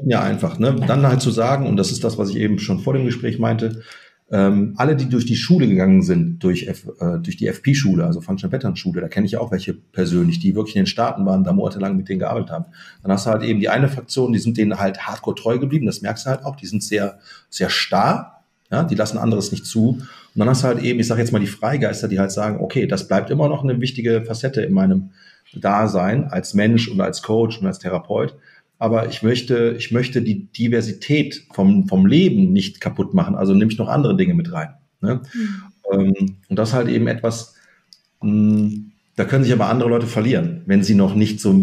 [0.05, 0.59] ja, einfach.
[0.59, 0.75] Ne?
[0.85, 3.39] Dann halt zu sagen, und das ist das, was ich eben schon vor dem Gespräch
[3.39, 3.83] meinte,
[4.29, 8.19] ähm, alle, die durch die Schule gegangen sind, durch, F, äh, durch die FP-Schule, also
[8.19, 11.45] Functional Pattern Schule, da kenne ich auch welche persönlich, die wirklich in den Staaten waren,
[11.45, 12.65] da monatelang mit denen gearbeitet haben.
[13.01, 15.85] Dann hast du halt eben die eine Fraktion, die sind denen halt hardcore treu geblieben,
[15.85, 17.19] das merkst du halt auch, die sind sehr,
[17.49, 20.01] sehr starr, ja, die lassen anderes nicht zu.
[20.33, 22.59] Und dann hast du halt eben, ich sage jetzt mal die Freigeister, die halt sagen,
[22.61, 25.11] okay, das bleibt immer noch eine wichtige Facette in meinem
[25.53, 28.35] Dasein als Mensch und als Coach und als Therapeut.
[28.79, 33.35] Aber ich möchte, ich möchte die Diversität vom, vom Leben nicht kaputt machen.
[33.35, 34.69] Also nehme ich noch andere Dinge mit rein.
[35.01, 35.21] Ne?
[35.33, 36.35] Mhm.
[36.47, 37.55] und das ist halt eben etwas,
[38.21, 41.61] hm, da können sich aber andere Leute verlieren, wenn sie noch nicht so.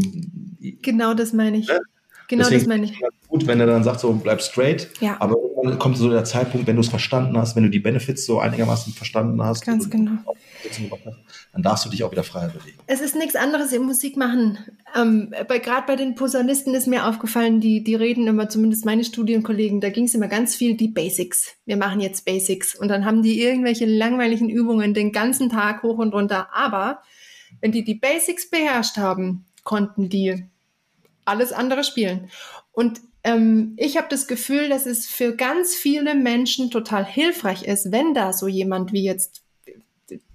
[0.82, 1.68] Genau das meine ich.
[1.68, 1.80] Ne?
[2.28, 2.92] Genau Deswegen das meine ich.
[3.28, 4.88] Gut, wenn er dann sagt, so bleib straight.
[5.00, 5.16] Ja.
[5.20, 8.24] Aber irgendwann kommt so der Zeitpunkt, wenn du es verstanden hast, wenn du die Benefits
[8.24, 9.66] so einigermaßen verstanden hast.
[9.66, 10.12] Ganz genau.
[11.52, 12.78] Dann darfst du dich auch wieder freier bewegen.
[12.86, 14.58] Es ist nichts anderes im Musik machen.
[14.96, 19.80] Ähm, Gerade bei den Posaunisten ist mir aufgefallen, die, die reden immer, zumindest meine Studienkollegen,
[19.80, 21.54] da ging es immer ganz viel die Basics.
[21.66, 22.74] Wir machen jetzt Basics.
[22.74, 26.48] Und dann haben die irgendwelche langweiligen Übungen den ganzen Tag hoch und runter.
[26.54, 27.02] Aber
[27.60, 30.46] wenn die die Basics beherrscht haben, konnten die
[31.26, 32.30] alles andere spielen.
[32.72, 37.92] Und ähm, ich habe das Gefühl, dass es für ganz viele Menschen total hilfreich ist,
[37.92, 39.42] wenn da so jemand wie jetzt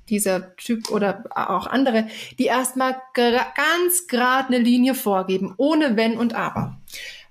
[0.09, 2.07] dieser Typ oder auch andere,
[2.37, 6.77] die erstmal ganz gerade eine Linie vorgeben, ohne Wenn und Aber,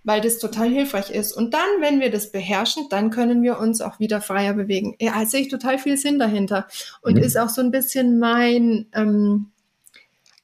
[0.05, 1.33] weil das total hilfreich ist.
[1.33, 4.97] Und dann, wenn wir das beherrschen, dann können wir uns auch wieder freier bewegen.
[5.01, 6.67] Ja, sehe ich total viel Sinn dahinter
[7.03, 7.23] und mhm.
[7.23, 9.52] ist auch so ein bisschen mein, ähm,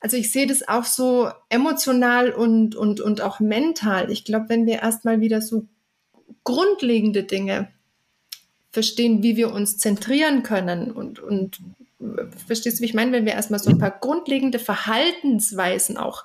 [0.01, 4.11] also ich sehe das auch so emotional und, und, und auch mental.
[4.11, 5.67] Ich glaube, wenn wir erstmal wieder so
[6.45, 7.69] grundlegende Dinge
[8.71, 11.61] verstehen, wie wir uns zentrieren können und, und
[12.47, 16.25] verstehst du, wie ich meine, wenn wir erstmal so ein paar grundlegende Verhaltensweisen auch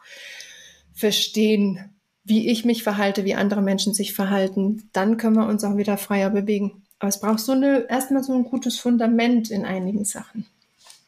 [0.94, 1.90] verstehen,
[2.24, 5.98] wie ich mich verhalte, wie andere Menschen sich verhalten, dann können wir uns auch wieder
[5.98, 6.84] freier bewegen.
[7.00, 10.46] Aber es braucht so eine, erstmal so ein gutes Fundament in einigen Sachen.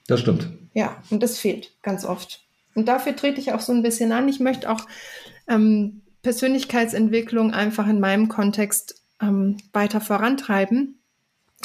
[0.07, 0.49] Das stimmt.
[0.73, 2.44] Ja, und das fehlt ganz oft.
[2.75, 4.27] Und dafür trete ich auch so ein bisschen an.
[4.27, 4.81] Ich möchte auch
[5.47, 10.99] ähm, Persönlichkeitsentwicklung einfach in meinem Kontext ähm, weiter vorantreiben.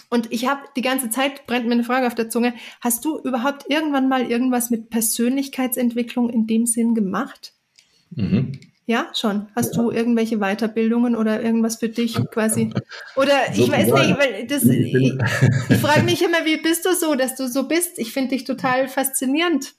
[0.09, 3.19] Und ich habe die ganze Zeit, brennt mir eine Frage auf der Zunge, hast du
[3.19, 7.55] überhaupt irgendwann mal irgendwas mit Persönlichkeitsentwicklung in dem Sinn gemacht?
[8.11, 8.53] Mhm.
[8.87, 9.47] Ja, schon.
[9.55, 9.83] Hast ja.
[9.83, 12.73] du irgendwelche Weiterbildungen oder irgendwas für dich quasi?
[13.15, 14.95] Oder so ich weiß nicht, weil das, ich,
[15.69, 17.99] ich frage mich immer, wie bist du so, dass du so bist?
[17.99, 19.75] Ich finde dich total faszinierend.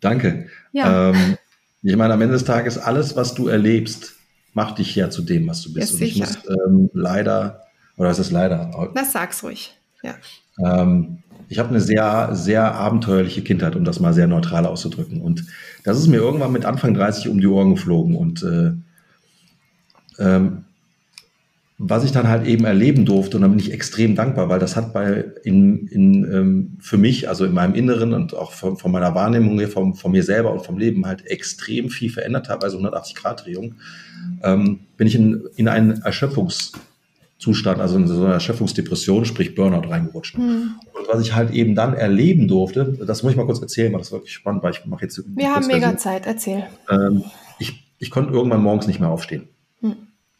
[0.00, 0.46] Danke.
[0.72, 1.10] Ja.
[1.10, 1.36] Ähm,
[1.82, 4.14] ich meine, am Ende des Tages, alles, was du erlebst,
[4.52, 5.92] macht dich ja zu dem, was du bist.
[5.92, 7.62] Ja, Und ich muss ähm, leider
[8.00, 8.90] oder ist es leider?
[8.94, 9.76] Das sag's ruhig.
[10.02, 10.14] Ja.
[10.58, 11.18] Ähm,
[11.50, 15.20] ich habe eine sehr, sehr abenteuerliche Kindheit, um das mal sehr neutral auszudrücken.
[15.20, 15.44] Und
[15.84, 18.16] das ist mir irgendwann mit Anfang 30 um die Ohren geflogen.
[18.16, 18.72] Und äh,
[20.18, 20.64] ähm,
[21.82, 24.76] was ich dann halt eben erleben durfte, und da bin ich extrem dankbar, weil das
[24.76, 28.92] hat bei in, in, ähm, für mich, also in meinem Inneren und auch von, von
[28.92, 32.74] meiner Wahrnehmung her, von, von, mir selber und vom Leben halt extrem viel verändert, teilweise
[32.74, 33.76] 180 Grad Drehung,
[34.42, 36.72] ähm, bin ich in, in einen Erschöpfungs-
[37.38, 40.36] Zustand, also in so einer Erschöpfungsdepression, sprich Burnout reingerutscht.
[40.36, 40.74] Mhm.
[40.92, 44.00] Und was ich halt eben dann erleben durfte, das muss ich mal kurz erzählen, weil
[44.00, 45.24] das ist wirklich spannend, weil ich mache jetzt.
[45.26, 46.66] Wir haben mega Zeit, erzähl.
[46.90, 47.24] Ähm,
[47.58, 49.48] ich, ich konnte irgendwann morgens nicht mehr aufstehen.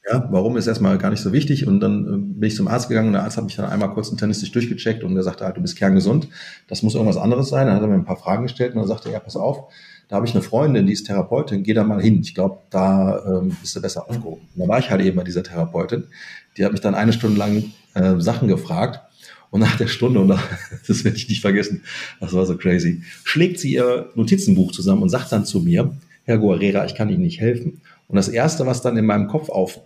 [0.09, 1.67] Ja, warum ist erstmal gar nicht so wichtig.
[1.67, 3.93] Und dann äh, bin ich zum Arzt gegangen und der Arzt hat mich dann einmal
[3.93, 6.29] kurz internistisch durchgecheckt und er sagte halt, du bist kerngesund.
[6.69, 7.67] Das muss irgendwas anderes sein.
[7.67, 9.71] Dann hat er mir ein paar Fragen gestellt und dann sagte er, pass auf,
[10.09, 12.21] da habe ich eine Freundin, die ist Therapeutin, geh da mal hin.
[12.23, 14.49] Ich glaube, da ähm, bist du besser aufgehoben.
[14.55, 16.05] Und da war ich halt eben bei dieser Therapeutin.
[16.57, 19.01] Die hat mich dann eine Stunde lang äh, Sachen gefragt.
[19.51, 20.29] Und nach der Stunde, und
[20.89, 21.83] das werde ich nicht vergessen,
[22.21, 25.95] das war so crazy, schlägt sie ihr Notizenbuch zusammen und sagt dann zu mir,
[26.25, 27.81] Herr Guerrera, ich kann Ihnen nicht helfen.
[28.09, 29.81] Und das Erste, was dann in meinem Kopf auf,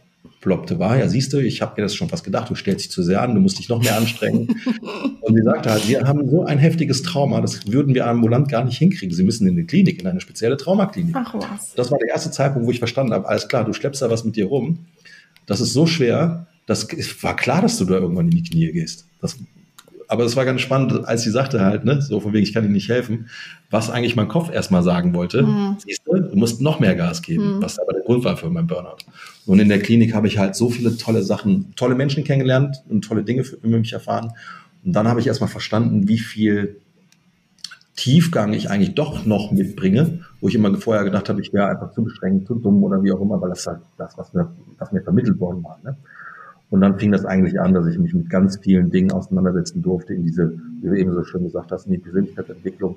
[0.45, 2.91] ploppte, war, ja, siehst du, ich habe mir das schon fast gedacht, du stellst dich
[2.93, 4.61] zu sehr an, du musst dich noch mehr anstrengen.
[5.23, 8.63] und sie sagte halt, wir haben so ein heftiges Trauma, das würden wir ambulant gar
[8.63, 9.17] nicht hinkriegen.
[9.17, 11.17] Sie müssen in eine Klinik, in eine spezielle Traumaklinik.
[11.17, 11.75] Ach was.
[11.75, 14.23] Das war der erste Zeitpunkt, wo ich verstanden habe, alles klar, du schleppst da was
[14.25, 14.81] mit dir rum.
[15.47, 16.87] Das ist so schwer, das
[17.23, 19.07] war klar, dass du da irgendwann in die Knie gehst.
[19.23, 19.39] Das
[20.09, 22.65] aber es war ganz spannend, als sie sagte halt, ne, so von wegen, ich kann
[22.65, 23.29] Ihnen nicht helfen,
[23.71, 25.43] was eigentlich mein Kopf erstmal sagen wollte.
[25.43, 25.77] Mhm.
[25.79, 27.63] Siehst du, du musst noch mehr Gas geben, mhm.
[27.63, 28.99] was aber der Grund war für mein Burnout.
[29.47, 33.05] Und in der Klinik habe ich halt so viele tolle Sachen, tolle Menschen kennengelernt und
[33.05, 34.33] tolle Dinge für mich erfahren.
[34.85, 36.81] Und dann habe ich erstmal verstanden, wie viel
[37.97, 41.93] Tiefgang ich eigentlich doch noch mitbringe, wo ich immer vorher gedacht habe, ich wäre einfach
[41.93, 44.91] zu beschränkt, zu dumm oder wie auch immer, weil das halt das, was mir, was
[44.91, 45.79] mir vermittelt worden war.
[45.85, 45.97] Ne?
[46.75, 50.13] Und dann fing das eigentlich an, dass ich mich mit ganz vielen Dingen auseinandersetzen durfte
[50.13, 52.97] in diese, wie du eben so schön gesagt hast, in die Persönlichkeitsentwicklung,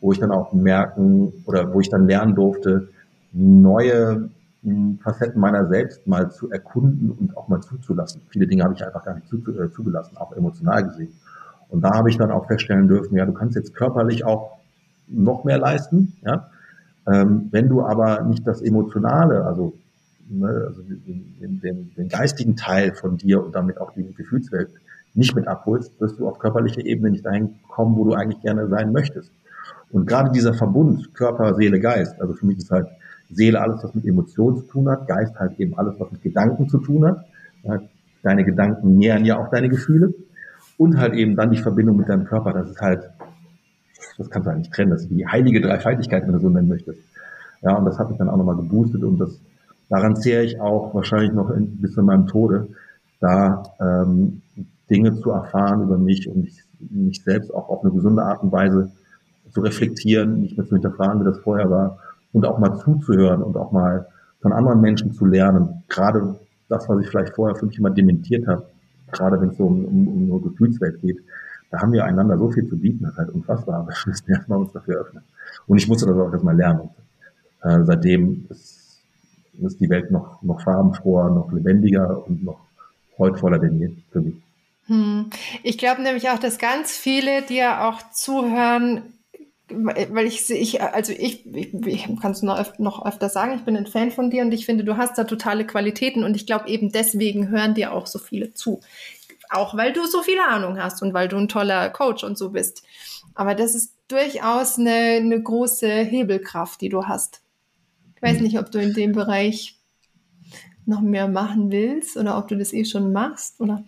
[0.00, 2.88] wo ich dann auch merken oder wo ich dann lernen durfte,
[3.32, 4.28] neue
[4.64, 8.22] hm, Facetten meiner selbst mal zu erkunden und auch mal zuzulassen.
[8.28, 11.12] Viele Dinge habe ich einfach gar nicht zu, äh, zugelassen, auch emotional gesehen.
[11.68, 14.58] Und da habe ich dann auch feststellen dürfen, ja, du kannst jetzt körperlich auch
[15.06, 16.50] noch mehr leisten, ja.
[17.06, 19.74] Ähm, wenn du aber nicht das Emotionale, also
[20.38, 24.70] ne, also den, den, den, geistigen Teil von dir und damit auch die Gefühlswelt
[25.14, 28.68] nicht mit abholst, wirst du auf körperlicher Ebene nicht dahin kommen, wo du eigentlich gerne
[28.68, 29.30] sein möchtest.
[29.90, 32.88] Und gerade dieser Verbund Körper, Seele, Geist, also für mich ist halt
[33.30, 36.68] Seele alles, was mit Emotionen zu tun hat, Geist halt eben alles, was mit Gedanken
[36.68, 37.24] zu tun hat.
[38.22, 40.14] Deine Gedanken nähern ja auch deine Gefühle.
[40.78, 43.10] Und halt eben dann die Verbindung mit deinem Körper, das ist halt,
[44.18, 46.68] das kannst du halt nicht trennen, das ist die heilige Dreifaltigkeit, wenn du so nennen
[46.68, 46.98] möchtest.
[47.62, 49.38] Ja, und das hat mich dann auch nochmal geboostet und das
[49.92, 52.68] daran zehre ich auch wahrscheinlich noch in, bis zu meinem Tode,
[53.20, 54.40] da ähm,
[54.90, 58.50] Dinge zu erfahren über mich und mich, mich selbst auch auf eine gesunde Art und
[58.50, 58.90] Weise
[59.50, 61.98] zu reflektieren, nicht mehr zu hinterfragen, wie das vorher war
[62.32, 64.06] und auch mal zuzuhören und auch mal
[64.40, 65.84] von anderen Menschen zu lernen.
[65.88, 66.36] Gerade
[66.70, 68.64] das, was ich vielleicht vorher für mich immer dementiert habe,
[69.12, 71.18] gerade wenn es so um, um, um eine Gefühlswelt geht,
[71.70, 74.58] da haben wir einander so viel zu bieten, das ist halt unfassbar, wir müssen erstmal
[74.58, 75.22] uns dafür öffnen.
[75.66, 76.80] Und ich musste das auch erstmal lernen.
[76.80, 78.81] Und, äh, seitdem ist
[79.60, 82.60] ist die Welt noch, noch farbenfroher, noch lebendiger und noch
[83.16, 84.34] freudvoller denn je für mich.
[84.86, 85.30] Hm.
[85.62, 89.02] Ich glaube nämlich auch, dass ganz viele dir auch zuhören,
[89.68, 93.64] weil ich, ich also ich, ich, ich kann es noch, öf noch öfter sagen, ich
[93.64, 96.46] bin ein Fan von dir und ich finde, du hast da totale Qualitäten und ich
[96.46, 98.80] glaube eben deswegen hören dir auch so viele zu.
[99.50, 102.50] Auch weil du so viel Ahnung hast und weil du ein toller Coach und so
[102.50, 102.82] bist.
[103.34, 107.40] Aber das ist durchaus eine, eine große Hebelkraft, die du hast.
[108.22, 109.80] Ich weiß nicht, ob du in dem Bereich
[110.86, 113.84] noch mehr machen willst oder ob du das eh schon machst, oder?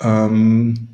[0.00, 0.88] Ähm,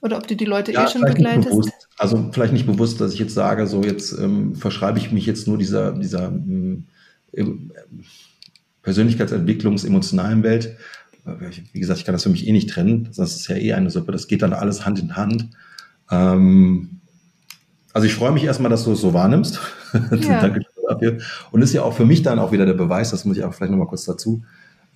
[0.00, 1.72] oder ob du die Leute ja, eh schon begleitest?
[1.98, 5.46] Also vielleicht nicht bewusst, dass ich jetzt sage, so jetzt ähm, verschreibe ich mich jetzt
[5.46, 6.86] nur dieser, dieser ähm,
[8.82, 10.78] Persönlichkeitsentwicklungs-, emotionalen Welt.
[11.72, 13.10] Wie gesagt, ich kann das für mich eh nicht trennen.
[13.14, 14.12] Das ist ja eh eine Suppe.
[14.12, 15.50] Das geht dann alles Hand in Hand.
[16.10, 17.00] Ähm,
[17.92, 19.60] also ich freue mich erstmal, dass du es so wahrnimmst.
[20.22, 20.40] Ja.
[20.40, 21.18] Danke dafür.
[21.50, 23.54] Und ist ja auch für mich dann auch wieder der Beweis, das muss ich auch
[23.54, 24.42] vielleicht nochmal kurz dazu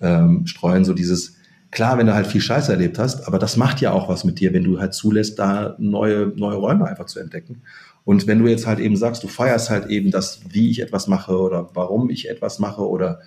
[0.01, 1.35] ähm, streuen, so dieses,
[1.71, 4.39] klar, wenn du halt viel Scheiße erlebt hast, aber das macht ja auch was mit
[4.39, 7.61] dir, wenn du halt zulässt, da neue, neue Räume einfach zu entdecken.
[8.05, 11.07] Und wenn du jetzt halt eben sagst, du feierst halt eben das, wie ich etwas
[11.07, 13.19] mache oder warum ich etwas mache oder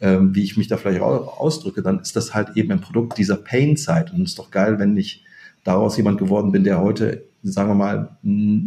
[0.00, 3.36] ähm, wie ich mich da vielleicht ausdrücke, dann ist das halt eben ein Produkt dieser
[3.36, 4.12] Pain-Zeit.
[4.12, 5.24] Und es ist doch geil, wenn ich
[5.62, 8.18] daraus jemand geworden bin, der heute, sagen wir mal,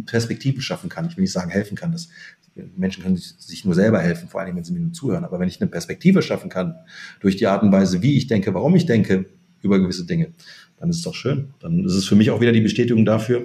[0.06, 1.06] Perspektiven schaffen kann.
[1.06, 1.92] Ich will nicht sagen, helfen kann.
[1.92, 2.08] Das,
[2.76, 5.24] Menschen können sich nur selber helfen, vor allem, wenn sie mir nur zuhören.
[5.24, 6.74] Aber wenn ich eine Perspektive schaffen kann,
[7.20, 9.26] durch die Art und Weise, wie ich denke, warum ich denke,
[9.62, 10.32] über gewisse Dinge,
[10.78, 11.54] dann ist es doch schön.
[11.60, 13.44] Dann ist es für mich auch wieder die Bestätigung dafür,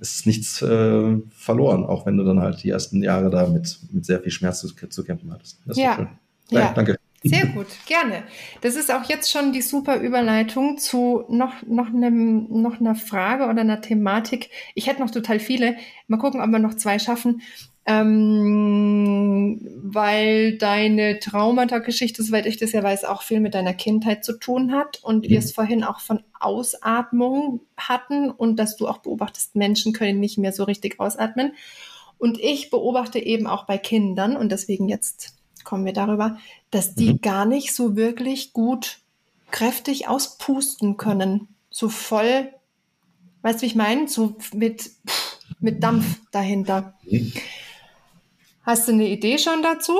[0.00, 3.78] es ist nichts äh, verloren, auch wenn du dann halt die ersten Jahre da mit,
[3.92, 5.60] mit sehr viel Schmerz zu, zu kämpfen hattest.
[5.64, 5.94] Das ja.
[5.94, 6.08] schön.
[6.50, 6.96] Ja, ja, danke.
[7.26, 8.22] Sehr gut, gerne.
[8.60, 13.44] Das ist auch jetzt schon die super Überleitung zu noch, noch, einem, noch einer Frage
[13.44, 14.50] oder einer Thematik.
[14.74, 15.76] Ich hätte noch total viele.
[16.06, 17.40] Mal gucken, ob wir noch zwei schaffen
[17.86, 24.38] ähm, weil deine Traumata-Geschichte, soweit ich das ja weiß, auch viel mit deiner Kindheit zu
[24.38, 25.30] tun hat und mhm.
[25.30, 30.38] wir es vorhin auch von Ausatmung hatten und dass du auch beobachtest, Menschen können nicht
[30.38, 31.52] mehr so richtig ausatmen.
[32.16, 36.38] Und ich beobachte eben auch bei Kindern und deswegen jetzt kommen wir darüber,
[36.70, 37.20] dass die mhm.
[37.20, 38.98] gar nicht so wirklich gut
[39.50, 41.48] kräftig auspusten können.
[41.70, 42.50] So voll,
[43.42, 44.08] weißt du, wie ich meine?
[44.08, 44.90] So mit,
[45.60, 46.94] mit Dampf dahinter.
[47.04, 47.32] Mhm.
[48.64, 49.92] Hast du eine Idee schon dazu?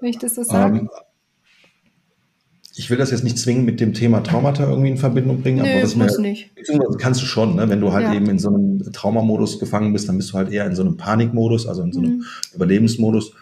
[0.00, 0.80] Wenn ich das so sage?
[0.80, 0.90] Ähm,
[2.76, 5.68] ich will das jetzt nicht zwingend mit dem Thema Traumata irgendwie in Verbindung bringen, Nö,
[5.68, 6.50] aber das muss mir, nicht.
[6.98, 7.68] kannst du schon, ne?
[7.68, 8.14] wenn du halt ja.
[8.14, 10.96] eben in so einem Traumamodus gefangen bist, dann bist du halt eher in so einem
[10.96, 12.24] Panikmodus, also in so einem mhm.
[12.54, 13.32] Überlebensmodus.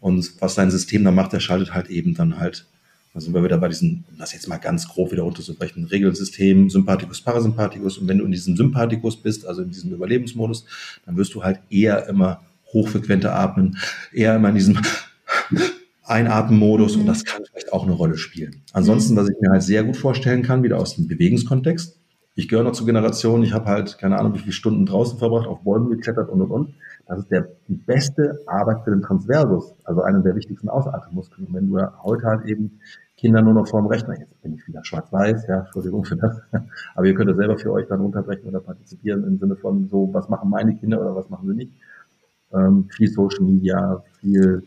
[0.00, 2.66] Und was dein System dann macht, der schaltet halt eben dann halt,
[3.14, 6.70] da sind wir wieder bei diesen, um das jetzt mal ganz grob wieder runterzubrechen, Regelsystem,
[6.70, 7.98] Sympathikus, Parasympathikus.
[7.98, 10.64] Und wenn du in diesem Sympathikus bist, also in diesem Überlebensmodus,
[11.06, 12.40] dann wirst du halt eher immer
[12.72, 13.76] hochfrequente Atmen,
[14.12, 14.78] eher immer in diesem
[16.10, 17.02] Einatmenmodus mhm.
[17.02, 18.62] und das kann vielleicht auch eine Rolle spielen.
[18.72, 19.18] Ansonsten, mhm.
[19.18, 21.98] was ich mir halt sehr gut vorstellen kann, wieder aus dem Bewegungskontext.
[22.34, 25.46] Ich gehöre noch zur Generation, ich habe halt keine Ahnung, wie viele Stunden draußen verbracht,
[25.46, 26.74] auf Bäumen geklettert und und und.
[27.06, 31.48] Das ist der, die beste Arbeit für den Transversus, also einer der wichtigsten Ausatmenmuskeln.
[31.48, 32.78] Und wenn du heute halt eben
[33.16, 36.40] Kinder nur noch vorm Rechner, jetzt bin ich wieder schwarz-weiß, ja, Entschuldigung für das,
[36.94, 40.08] aber ihr könnt es selber für euch dann unterbrechen oder partizipieren im Sinne von so,
[40.12, 41.72] was machen meine Kinder oder was machen sie nicht
[42.52, 44.62] ähm, viel Social Media, viel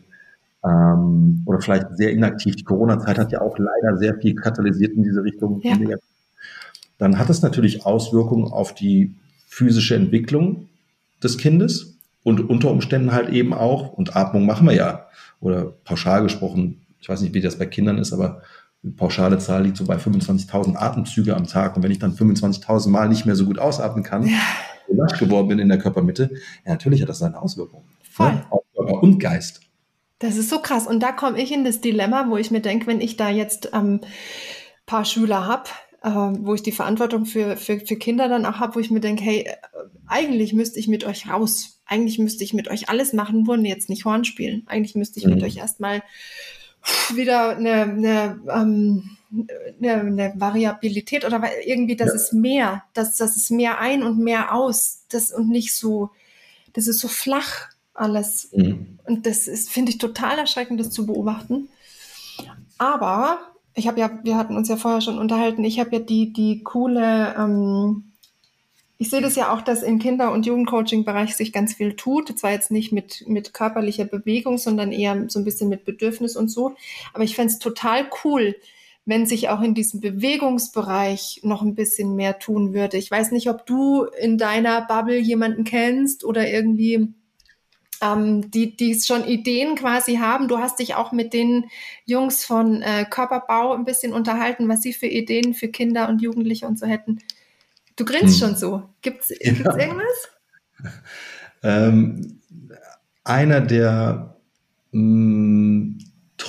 [0.64, 2.56] ähm, oder vielleicht sehr inaktiv.
[2.56, 5.60] Die Corona-Zeit hat ja auch leider sehr viel katalysiert in diese Richtung.
[5.62, 5.96] Ja.
[6.98, 9.14] Dann hat es natürlich Auswirkungen auf die
[9.46, 10.68] physische Entwicklung
[11.22, 15.06] des Kindes und unter Umständen halt eben auch, und Atmung machen wir ja,
[15.40, 18.40] oder pauschal gesprochen, ich weiß nicht, wie das bei Kindern ist, aber
[18.96, 21.76] pauschale Zahl liegt so bei 25.000 Atemzüge am Tag.
[21.76, 24.38] Und wenn ich dann 25.000 Mal nicht mehr so gut ausatmen kann, ja
[24.88, 26.30] lasch geworden bin in der Körpermitte,
[26.64, 27.84] ja, natürlich hat das seine Auswirkungen.
[28.10, 28.32] Voll.
[28.32, 28.46] Ne?
[28.50, 29.60] Auf Körper und Geist.
[30.18, 30.86] Das ist so krass.
[30.86, 33.70] Und da komme ich in das Dilemma, wo ich mir denke, wenn ich da jetzt
[33.74, 34.00] ähm,
[34.86, 35.68] paar Schüler habe,
[36.02, 39.00] äh, wo ich die Verantwortung für, für, für Kinder dann auch habe, wo ich mir
[39.00, 39.50] denke, hey,
[40.06, 41.80] eigentlich müsste ich mit euch raus.
[41.86, 44.62] Eigentlich müsste ich mit euch alles machen, wollen jetzt nicht Horn spielen.
[44.66, 45.34] Eigentlich müsste ich mhm.
[45.34, 46.02] mit euch erstmal
[47.14, 49.16] wieder eine, eine ähm,
[49.80, 52.14] eine, eine Variabilität oder irgendwie, das ja.
[52.14, 56.10] ist mehr, das, das ist mehr ein und mehr aus, das und nicht so,
[56.72, 58.50] das ist so flach alles.
[58.52, 58.98] Mhm.
[59.04, 61.68] Und das ist, finde ich, total erschreckend, das zu beobachten.
[62.78, 63.38] Aber
[63.74, 66.62] ich habe ja, wir hatten uns ja vorher schon unterhalten, ich habe ja die, die
[66.62, 68.12] coole, ähm,
[68.96, 72.38] ich sehe das ja auch, dass im Kinder- und Jugendcoaching-Bereich sich ganz viel tut.
[72.38, 76.48] Zwar jetzt nicht mit, mit körperlicher Bewegung, sondern eher so ein bisschen mit Bedürfnis und
[76.48, 76.76] so.
[77.12, 78.54] Aber ich fände es total cool,
[79.06, 82.96] wenn sich auch in diesem Bewegungsbereich noch ein bisschen mehr tun würde.
[82.96, 87.12] Ich weiß nicht, ob du in deiner Bubble jemanden kennst oder irgendwie
[88.00, 90.48] ähm, die, die schon Ideen quasi haben.
[90.48, 91.66] Du hast dich auch mit den
[92.06, 96.66] Jungs von äh, Körperbau ein bisschen unterhalten, was sie für Ideen für Kinder und Jugendliche
[96.66, 97.18] und so hätten.
[97.96, 98.48] Du grinst hm.
[98.48, 98.82] schon so.
[99.02, 99.52] Gibt's, ja.
[99.52, 100.30] gibt's irgendwas?
[101.66, 102.40] Ähm,
[103.24, 104.36] einer der
[104.92, 105.93] mh, mm,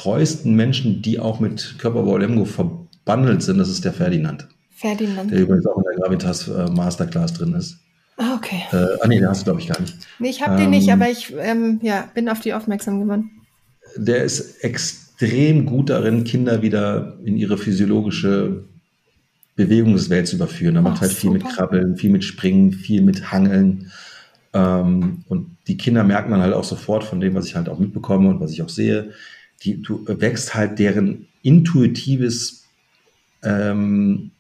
[0.06, 4.47] treuesten Menschen, die auch mit Körperbau Lemgo verbandelt sind, das ist der Ferdinand.
[4.70, 5.32] Ferdinand.
[5.32, 7.80] Der übrigens auch in der Gravitas äh, Masterclass drin ist.
[8.18, 8.62] Ah, okay.
[8.72, 9.95] Äh, ah, nee, den hast du, glaube ich, gar nicht.
[10.20, 13.01] Nee, ich habe ähm, den nicht, ähm, aber ich ähm, ja, bin auf die aufmerksam
[13.01, 13.32] geworden.
[13.97, 18.64] Der ist extrem gut darin, Kinder wieder in ihre physiologische
[19.56, 20.76] Bewegungswelt zu überführen.
[20.76, 23.91] Er macht halt viel mit Krabbeln, viel mit Springen, viel mit Hangeln.
[24.53, 27.80] Ähm, und die Kinder merken dann halt auch sofort von dem, was ich halt auch
[27.80, 29.12] mitbekomme und was ich auch sehe,
[29.64, 32.64] die, du wächst halt deren intuitives
[33.43, 34.32] ähm,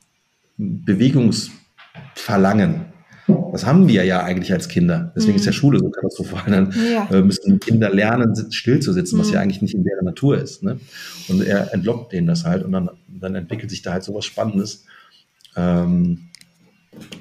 [0.57, 2.93] Bewegungsverlangen
[3.27, 5.11] das haben wir ja eigentlich als Kinder.
[5.15, 5.39] Deswegen mhm.
[5.39, 5.55] ist ja mhm.
[5.55, 6.51] Schule so katastrophal.
[6.51, 7.07] Dann ja.
[7.09, 9.21] äh, müssen Kinder lernen, still zu sitzen, mhm.
[9.21, 10.61] was ja eigentlich nicht in deren Natur ist.
[10.61, 10.79] Ne?
[11.29, 14.85] Und er entlockt denen das halt und dann, dann entwickelt sich da halt sowas Spannendes.
[15.55, 16.29] Ähm,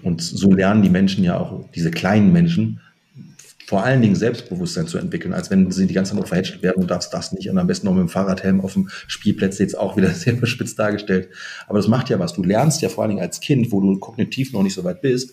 [0.02, 2.80] und so lernen die Menschen ja auch, diese kleinen Menschen,
[3.66, 6.82] vor allen Dingen Selbstbewusstsein zu entwickeln, als wenn sie die ganze Zeit nur verhätschelt werden
[6.82, 9.76] und darfst das nicht und am besten noch mit dem Fahrradhelm auf dem Spielplatz jetzt
[9.78, 11.28] auch wieder sehr überspitzt dargestellt.
[11.66, 12.34] Aber das macht ja was.
[12.34, 15.00] Du lernst ja vor allen Dingen als Kind, wo du kognitiv noch nicht so weit
[15.00, 15.32] bist,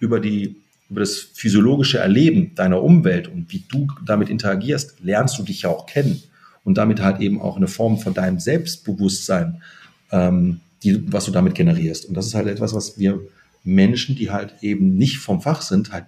[0.00, 0.56] über die
[0.90, 5.70] über das physiologische Erleben deiner Umwelt und wie du damit interagierst, lernst du dich ja
[5.70, 6.22] auch kennen
[6.64, 9.62] und damit halt eben auch eine Form von deinem Selbstbewusstsein,
[10.10, 12.04] ähm, die, was du damit generierst.
[12.04, 13.20] Und das ist halt etwas, was wir
[13.64, 16.04] Menschen, die halt eben nicht vom Fach sind, halt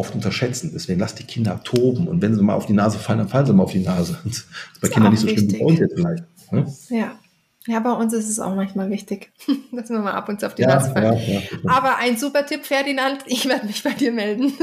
[0.00, 0.70] oft unterschätzen.
[0.74, 3.46] Deswegen lass die Kinder toben und wenn sie mal auf die Nase fallen, dann fallen
[3.46, 4.18] sie mal auf die Nase.
[4.24, 4.48] Das ist
[4.80, 6.24] bei das Kindern nicht so schlimm wie bei uns jetzt vielleicht.
[6.52, 6.66] Ne?
[6.88, 7.12] Ja.
[7.66, 9.32] Ja, bei uns ist es auch manchmal wichtig,
[9.72, 11.12] dass wir mal ab und zu auf die ja, Nase fallen.
[11.12, 14.54] Ja, ja, Aber ein super Tipp, Ferdinand, ich werde mich bei dir melden.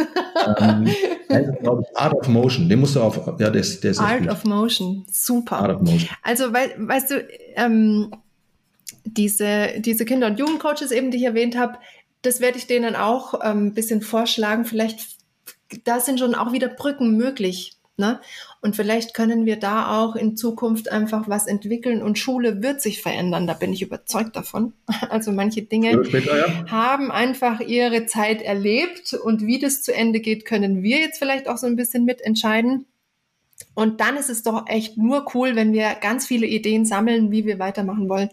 [0.58, 0.90] ähm,
[1.62, 4.28] glaube ich, Art of Motion, den musst du auf, ja, der ist, der ist Art
[4.28, 5.58] of Motion, super.
[5.58, 6.10] Art of Motion.
[6.24, 8.12] Also, weil, weißt du, ähm,
[9.04, 11.78] diese, diese Kinder- und Jugendcoaches eben, die ich erwähnt habe,
[12.24, 14.66] das werde ich denen auch ein ähm, bisschen vorschlagen.
[14.66, 15.00] Vielleicht,
[15.84, 17.78] da sind schon auch wieder Brücken möglich.
[18.00, 18.20] Ne?
[18.62, 23.02] Und vielleicht können wir da auch in Zukunft einfach was entwickeln und Schule wird sich
[23.02, 23.48] verändern.
[23.48, 24.74] Da bin ich überzeugt davon.
[25.10, 26.70] Also manche Dinge später, ja.
[26.70, 31.48] haben einfach ihre Zeit erlebt und wie das zu Ende geht, können wir jetzt vielleicht
[31.48, 32.86] auch so ein bisschen mitentscheiden.
[33.74, 37.46] Und dann ist es doch echt nur cool, wenn wir ganz viele Ideen sammeln, wie
[37.46, 38.30] wir weitermachen wollen.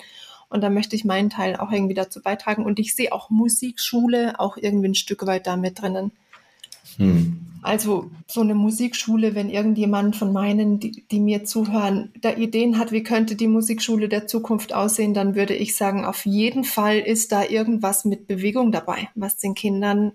[0.48, 2.64] Und da möchte ich meinen Teil auch irgendwie dazu beitragen.
[2.64, 6.12] Und ich sehe auch Musikschule auch irgendwie ein Stück weit da mit drinnen.
[6.98, 7.40] Hm.
[7.64, 12.92] Also so eine Musikschule, wenn irgendjemand von meinen, die, die, mir zuhören, da Ideen hat,
[12.92, 17.32] wie könnte die Musikschule der Zukunft aussehen, dann würde ich sagen, auf jeden Fall ist
[17.32, 20.12] da irgendwas mit Bewegung dabei, was den Kindern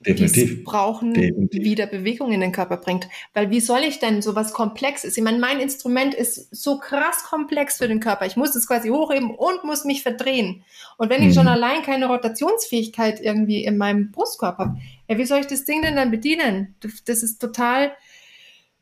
[0.00, 0.64] Definitiv.
[0.64, 1.64] brauchen, Definitiv.
[1.64, 3.08] wieder Bewegung in den Körper bringt.
[3.34, 5.18] Weil wie soll ich denn sowas Komplexes?
[5.18, 8.24] Ich meine, mein Instrument ist so krass komplex für den Körper.
[8.24, 10.64] Ich muss es quasi hochheben und muss mich verdrehen.
[10.96, 14.76] Und wenn ich schon allein keine Rotationsfähigkeit irgendwie in meinem Brustkorb habe,
[15.08, 16.76] ja, wie soll ich das Ding denn dann bedienen?
[17.04, 17.92] Das ist total,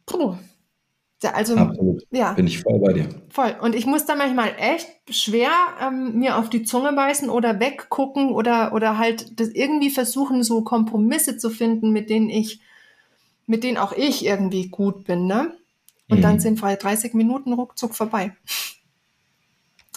[0.06, 0.36] puh,
[1.32, 2.02] also, Absolut.
[2.10, 2.32] Ja.
[2.32, 3.08] Bin ich voll bei dir.
[3.30, 3.54] Voll.
[3.60, 5.50] Und ich muss da manchmal echt schwer
[5.80, 10.62] ähm, mir auf die Zunge beißen oder weggucken oder, oder halt das irgendwie versuchen, so
[10.62, 12.60] Kompromisse zu finden, mit denen ich,
[13.46, 15.52] mit denen auch ich irgendwie gut bin, ne?
[16.08, 16.22] Und mhm.
[16.22, 18.32] dann sind frei 30 Minuten ruckzuck vorbei.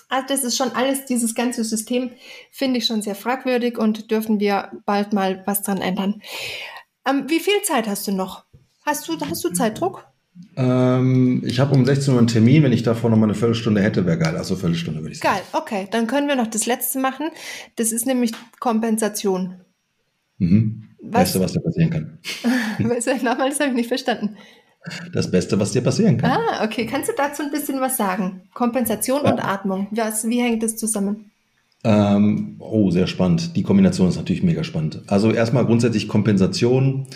[0.10, 2.12] Also das ist schon alles, dieses ganze System
[2.52, 6.22] finde ich schon sehr fragwürdig und dürfen wir bald mal was dran ändern.
[7.08, 8.46] Ähm, wie viel Zeit hast du noch?
[8.86, 10.06] Hast du, hast du Zeitdruck?
[10.56, 12.64] Ähm, ich habe um 16 Uhr einen Termin.
[12.64, 14.38] Wenn ich davor noch mal eine Viertelstunde hätte, wäre geil.
[14.38, 15.36] Also Viertelstunde würde ich sagen.
[15.36, 15.88] Geil, okay.
[15.92, 17.30] Dann können wir noch das letzte machen.
[17.76, 19.62] Das ist nämlich Kompensation.
[20.38, 20.90] Mhm.
[21.02, 21.34] Was?
[21.34, 22.20] Beste, was dir passieren kann.
[22.90, 24.38] weißt du, nochmal, das habe ich nicht verstanden.
[25.14, 26.32] Das Beste, was dir passieren kann.
[26.32, 26.86] Ah, okay.
[26.86, 28.42] Kannst du dazu ein bisschen was sagen?
[28.54, 29.32] Kompensation ja.
[29.32, 29.88] und Atmung.
[29.92, 31.32] Was, wie hängt das zusammen?
[31.84, 33.56] Ähm, oh, sehr spannend.
[33.56, 35.02] Die Kombination ist natürlich mega spannend.
[35.08, 37.08] Also erstmal grundsätzlich Kompensation.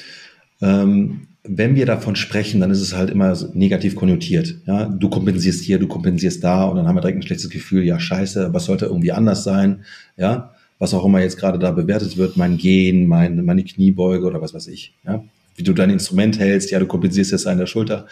[0.62, 4.60] Ähm, wenn wir davon sprechen, dann ist es halt immer negativ konnotiert.
[4.68, 7.84] Ja, du kompensierst hier, du kompensierst da und dann haben wir direkt ein schlechtes Gefühl,
[7.84, 9.84] ja, scheiße, was sollte irgendwie anders sein?
[10.18, 14.42] Ja, was auch immer jetzt gerade da bewertet wird, mein Gehen, mein, meine Kniebeuge oder
[14.42, 14.94] was weiß ich.
[15.04, 15.24] Ja,
[15.56, 18.08] wie du dein Instrument hältst, ja, du kompensierst es an der Schulter.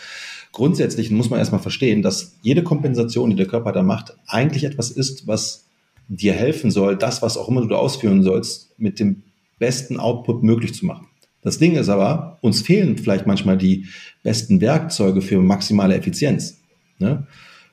[0.52, 4.90] Grundsätzlich muss man erstmal verstehen, dass jede Kompensation, die der Körper da macht, eigentlich etwas
[4.90, 5.66] ist, was
[6.08, 9.24] dir helfen soll, das, was auch immer du ausführen sollst, mit dem
[9.60, 11.08] besten Output möglich zu machen.
[11.42, 13.86] Das Ding ist aber, uns fehlen vielleicht manchmal die
[14.24, 16.60] besten Werkzeuge für maximale Effizienz.
[16.98, 17.28] Ne?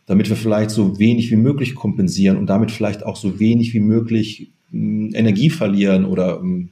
[0.07, 3.81] Damit wir vielleicht so wenig wie möglich kompensieren und damit vielleicht auch so wenig wie
[3.81, 6.71] möglich hm, Energie verlieren oder hm,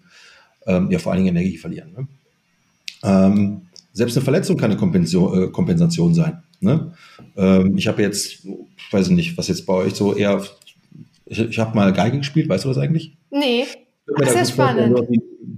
[0.67, 1.93] ähm, ja vor allen Dingen Energie verlieren.
[1.97, 2.09] Ne?
[3.05, 3.63] Ähm,
[3.93, 6.43] Selbst eine Verletzung kann eine Kompensation, äh, Kompensation sein.
[6.61, 6.93] Ne?
[7.37, 10.43] Ähm, ich habe jetzt, ich weiß nicht, was jetzt bei euch so eher,
[11.27, 13.17] ich, ich habe mal Geige gespielt, weißt du das eigentlich?
[13.31, 13.67] Nee.
[14.19, 14.99] Das ist spannend.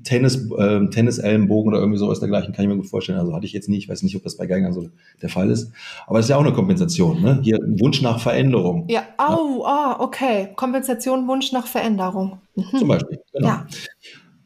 [0.04, 3.18] Tennis, äh, Tennis-Ellenbogen oder irgendwie sowas dergleichen, kann ich mir gut vorstellen.
[3.18, 4.88] Also hatte ich jetzt nie, ich weiß nicht, ob das bei Geigern so
[5.20, 5.72] der Fall ist.
[6.06, 7.40] Aber es ist ja auch eine Kompensation, ne?
[7.42, 8.86] Hier ein Wunsch nach Veränderung.
[8.88, 9.96] Ja, au, ja.
[9.98, 10.50] oh, okay.
[10.54, 12.38] Kompensation, Wunsch nach Veränderung.
[12.54, 12.78] Mhm.
[12.78, 13.48] Zum Beispiel, genau.
[13.48, 13.66] Ja.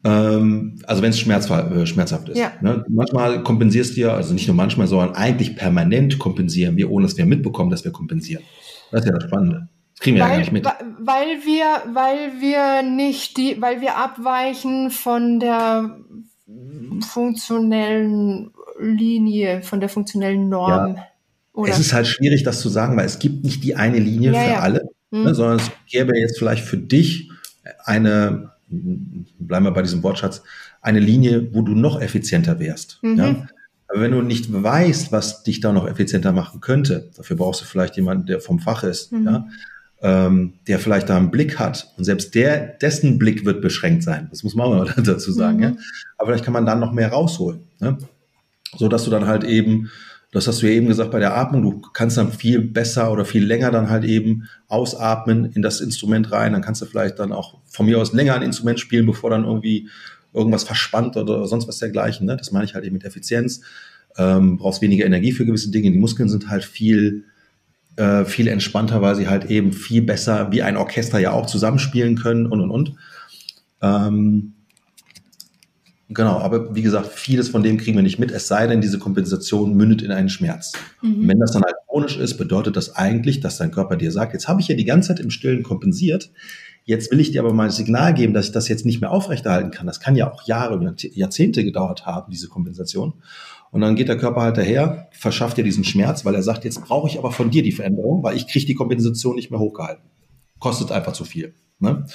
[0.03, 2.37] Ähm, also wenn es äh, schmerzhaft ist.
[2.37, 2.53] Ja.
[2.61, 2.83] Ne?
[2.89, 7.17] Manchmal kompensierst du ja, also nicht nur manchmal, sondern eigentlich permanent kompensieren wir, ohne dass
[7.17, 8.43] wir mitbekommen, dass wir kompensieren.
[8.91, 9.69] Das ist ja das Spannende.
[9.93, 10.65] Das kriegen wir weil, ja gar nicht mit.
[10.65, 15.97] Weil wir, weil wir nicht die, weil wir abweichen von der
[17.07, 20.95] funktionellen Linie, von der funktionellen Norm.
[20.95, 21.07] Ja.
[21.53, 21.71] Oder?
[21.71, 24.41] Es ist halt schwierig, das zu sagen, weil es gibt nicht die eine Linie ja,
[24.41, 25.23] für alle, mhm.
[25.23, 27.29] ne, sondern es gäbe jetzt vielleicht für dich
[27.83, 28.51] eine
[29.39, 30.41] bleiben wir bei diesem Wortschatz,
[30.81, 32.99] eine Linie, wo du noch effizienter wärst.
[33.01, 33.17] Mhm.
[33.17, 33.47] Ja?
[33.87, 37.65] Aber wenn du nicht weißt, was dich da noch effizienter machen könnte, dafür brauchst du
[37.65, 39.25] vielleicht jemanden, der vom Fach ist, mhm.
[39.25, 39.47] ja?
[40.01, 41.93] ähm, der vielleicht da einen Blick hat.
[41.97, 44.27] Und selbst der, dessen Blick wird beschränkt sein.
[44.29, 45.57] Das muss man auch dazu sagen.
[45.57, 45.63] Mhm.
[45.63, 45.73] Ja?
[46.17, 47.61] Aber vielleicht kann man dann noch mehr rausholen.
[47.79, 47.97] Ne?
[48.77, 49.91] So dass du dann halt eben
[50.31, 51.61] das hast du ja eben gesagt bei der Atmung.
[51.61, 56.31] Du kannst dann viel besser oder viel länger dann halt eben ausatmen in das Instrument
[56.31, 56.53] rein.
[56.53, 59.43] Dann kannst du vielleicht dann auch von mir aus länger ein Instrument spielen, bevor dann
[59.43, 59.89] irgendwie
[60.33, 62.25] irgendwas verspannt oder sonst was dergleichen.
[62.27, 62.37] Ne?
[62.37, 63.61] Das meine ich halt eben mit Effizienz.
[64.17, 65.91] Ähm, brauchst weniger Energie für gewisse Dinge.
[65.91, 67.25] Die Muskeln sind halt viel,
[67.97, 72.15] äh, viel entspannter, weil sie halt eben viel besser wie ein Orchester ja auch zusammenspielen
[72.15, 72.93] können und und und.
[73.81, 74.53] Ähm,
[76.13, 78.99] Genau, aber wie gesagt, vieles von dem kriegen wir nicht mit, es sei denn, diese
[78.99, 80.73] Kompensation mündet in einen Schmerz.
[81.01, 81.27] Mhm.
[81.27, 84.47] Wenn das dann halt chronisch ist, bedeutet das eigentlich, dass dein Körper dir sagt, jetzt
[84.47, 86.31] habe ich ja die ganze Zeit im Stillen kompensiert,
[86.83, 89.11] jetzt will ich dir aber mal ein Signal geben, dass ich das jetzt nicht mehr
[89.11, 89.87] aufrechterhalten kann.
[89.87, 93.13] Das kann ja auch Jahre, Jahrzehnte gedauert haben, diese Kompensation.
[93.71, 96.83] Und dann geht der Körper halt daher, verschafft dir diesen Schmerz, weil er sagt, jetzt
[96.83, 100.03] brauche ich aber von dir die Veränderung, weil ich kriege die Kompensation nicht mehr hochgehalten.
[100.59, 101.53] Kostet einfach zu viel.
[101.79, 102.05] Ne?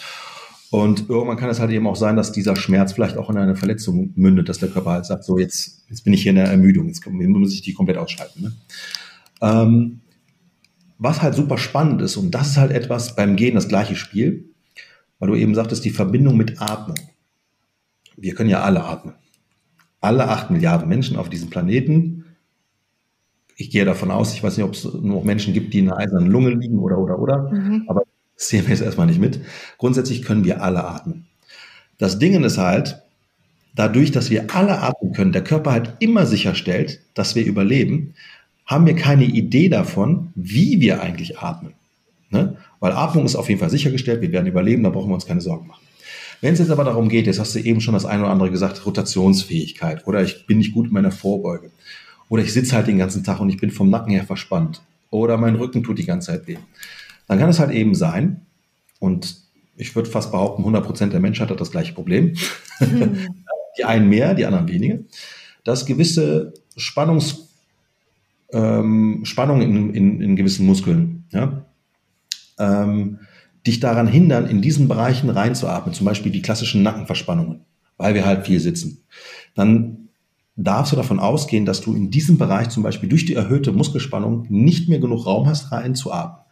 [0.70, 3.56] Und irgendwann kann es halt eben auch sein, dass dieser Schmerz vielleicht auch in eine
[3.56, 6.48] Verletzung mündet, dass der Körper halt sagt, so jetzt, jetzt bin ich hier in der
[6.48, 8.42] Ermüdung, jetzt muss ich die komplett ausschalten.
[8.42, 8.52] Ne?
[9.42, 10.00] Ähm,
[10.98, 14.50] was halt super spannend ist, und das ist halt etwas beim Gehen das gleiche Spiel,
[15.18, 16.98] weil du eben sagtest, die Verbindung mit Atmung.
[18.16, 19.14] Wir können ja alle atmen.
[20.00, 22.24] Alle acht Milliarden Menschen auf diesem Planeten.
[23.56, 25.98] Ich gehe davon aus, ich weiß nicht, ob es noch Menschen gibt, die in einer
[25.98, 27.50] eisernen Lunge liegen oder, oder, oder.
[27.50, 27.84] Mhm.
[27.88, 28.02] Aber
[28.36, 29.40] das sehen wir jetzt erstmal nicht mit.
[29.78, 31.26] Grundsätzlich können wir alle atmen.
[31.98, 33.02] Das Ding ist halt,
[33.74, 38.14] dadurch, dass wir alle atmen können, der Körper halt immer sicherstellt, dass wir überleben,
[38.66, 41.74] haben wir keine Idee davon, wie wir eigentlich atmen.
[42.30, 42.56] Ne?
[42.80, 45.40] Weil Atmung ist auf jeden Fall sichergestellt, wir werden überleben, da brauchen wir uns keine
[45.40, 45.84] Sorgen machen.
[46.40, 48.50] Wenn es jetzt aber darum geht, jetzt hast du eben schon das eine oder andere
[48.50, 51.70] gesagt, Rotationsfähigkeit oder ich bin nicht gut in meiner Vorbeuge
[52.28, 55.38] oder ich sitze halt den ganzen Tag und ich bin vom Nacken her verspannt oder
[55.38, 56.58] mein Rücken tut die ganze Zeit weh
[57.26, 58.46] dann kann es halt eben sein,
[58.98, 59.36] und
[59.76, 62.34] ich würde fast behaupten, 100 Prozent der Menschheit hat das gleiche Problem.
[62.80, 63.28] Mhm.
[63.78, 64.98] die einen mehr, die anderen weniger,
[65.64, 67.48] dass gewisse Spannungs,
[68.52, 71.66] ähm, Spannungen in, in, in, gewissen Muskeln ja,
[72.58, 73.18] ähm,
[73.66, 77.60] dich daran hindern, in diesen Bereichen reinzuatmen, zum Beispiel die klassischen Nackenverspannungen,
[77.98, 79.04] weil wir halt viel sitzen.
[79.54, 80.08] Dann
[80.54, 84.46] darfst du davon ausgehen, dass du in diesem Bereich zum Beispiel durch die erhöhte Muskelspannung
[84.48, 86.45] nicht mehr genug Raum hast, reinzuatmen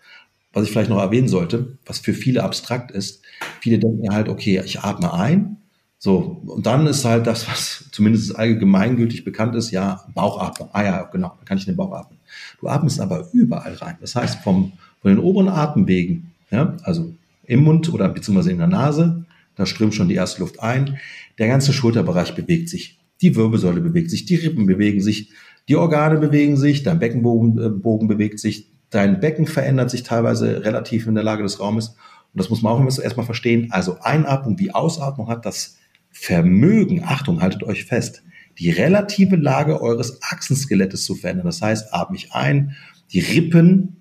[0.54, 3.22] was ich vielleicht noch erwähnen sollte, was für viele abstrakt ist.
[3.60, 5.56] Viele denken halt, okay, ich atme ein.
[5.98, 10.68] So, und dann ist halt das, was zumindest allgemeingültig bekannt ist, ja, Bauchatmung.
[10.72, 12.18] Ah ja, genau, da kann ich den Bauch atmen.
[12.60, 13.96] Du atmest aber überall rein.
[14.00, 17.14] Das heißt, vom, von den oberen Atemwegen, ja, also
[17.46, 19.24] im Mund oder beziehungsweise in der Nase,
[19.56, 20.98] da strömt schon die erste Luft ein.
[21.38, 22.98] Der ganze Schulterbereich bewegt sich.
[23.20, 25.30] Die Wirbelsäule bewegt sich, die Rippen bewegen sich,
[25.68, 31.08] die Organe bewegen sich, dein Beckenbogen äh, bewegt sich, Dein Becken verändert sich teilweise relativ
[31.08, 31.88] in der Lage des Raumes.
[31.88, 31.96] Und
[32.34, 33.72] das muss man auch erstmal verstehen.
[33.72, 35.78] Also Einatmung wie Ausatmung hat das
[36.12, 38.22] Vermögen, Achtung, haltet euch fest,
[38.56, 41.46] die relative Lage eures Achsenskelettes zu verändern.
[41.46, 42.76] Das heißt, atme ich ein,
[43.12, 43.96] die Rippen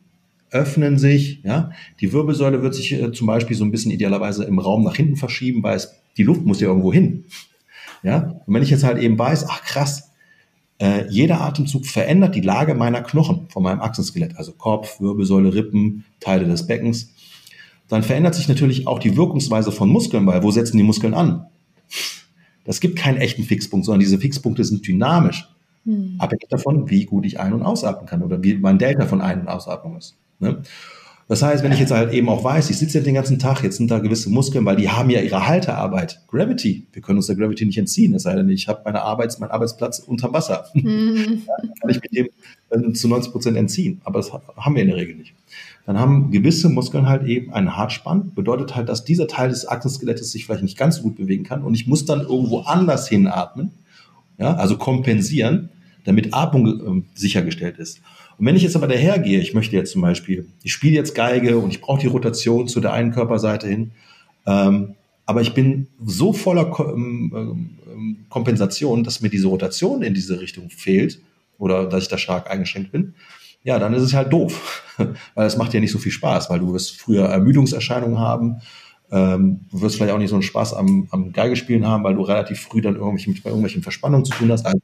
[0.51, 4.59] öffnen sich, ja, die Wirbelsäule wird sich äh, zum Beispiel so ein bisschen idealerweise im
[4.59, 7.25] Raum nach hinten verschieben, weil es, die Luft muss ja irgendwo hin.
[8.03, 10.11] Ja, und wenn ich jetzt halt eben weiß, ach krass,
[10.79, 16.05] äh, jeder Atemzug verändert die Lage meiner Knochen von meinem Achsenskelett, also Kopf, Wirbelsäule, Rippen,
[16.19, 17.13] Teile des Beckens.
[17.87, 21.45] Dann verändert sich natürlich auch die Wirkungsweise von Muskeln, weil wo setzen die Muskeln an?
[22.65, 25.49] Das gibt keinen echten Fixpunkt, sondern diese Fixpunkte sind dynamisch.
[25.85, 26.15] Hm.
[26.17, 29.41] Abhängig davon, wie gut ich ein- und ausatmen kann oder wie mein Delta von Ein-
[29.41, 30.15] und Ausatmung ist.
[30.39, 30.61] Ne?
[31.27, 33.63] Das heißt, wenn ich jetzt halt eben auch weiß, ich sitze ja den ganzen Tag,
[33.63, 36.21] jetzt sind da gewisse Muskeln, weil die haben ja ihre Haltearbeit.
[36.27, 36.85] Gravity.
[36.91, 38.13] Wir können uns der Gravity nicht entziehen.
[38.13, 40.65] Es sei denn, ich habe meine Arbeits-, meinen Arbeitsplatz unterm Wasser.
[40.83, 41.43] Mhm.
[41.79, 42.27] Kann ich mich dem
[42.69, 44.01] äh, zu 90 Prozent entziehen.
[44.03, 45.33] Aber das haben wir in der Regel nicht.
[45.85, 48.33] Dann haben gewisse Muskeln halt eben einen Hartspann.
[48.33, 51.63] Bedeutet halt, dass dieser Teil des Aktenskelettes sich vielleicht nicht ganz so gut bewegen kann.
[51.63, 53.71] Und ich muss dann irgendwo anders hinatmen.
[54.37, 55.69] Ja, also kompensieren,
[56.05, 58.01] damit Atmung äh, sichergestellt ist.
[58.37, 61.57] Und wenn ich jetzt aber dahergehe, ich möchte jetzt zum Beispiel, ich spiele jetzt Geige
[61.57, 63.91] und ich brauche die Rotation zu der einen Körperseite hin,
[64.45, 64.95] ähm,
[65.25, 67.31] aber ich bin so voller Ko ähm,
[67.87, 71.21] ähm, Kompensation, dass mir diese Rotation in diese Richtung fehlt
[71.57, 73.13] oder dass ich da stark eingeschränkt bin,
[73.63, 74.83] ja, dann ist es halt doof,
[75.35, 78.57] weil es macht ja nicht so viel Spaß, weil du wirst früher Ermüdungserscheinungen haben,
[79.11, 82.23] ähm, du wirst vielleicht auch nicht so einen Spaß am, am Geigespielen haben, weil du
[82.23, 84.65] relativ früh dann irgendwelche, mit irgendwelchen Verspannungen zu tun hast.
[84.65, 84.79] Also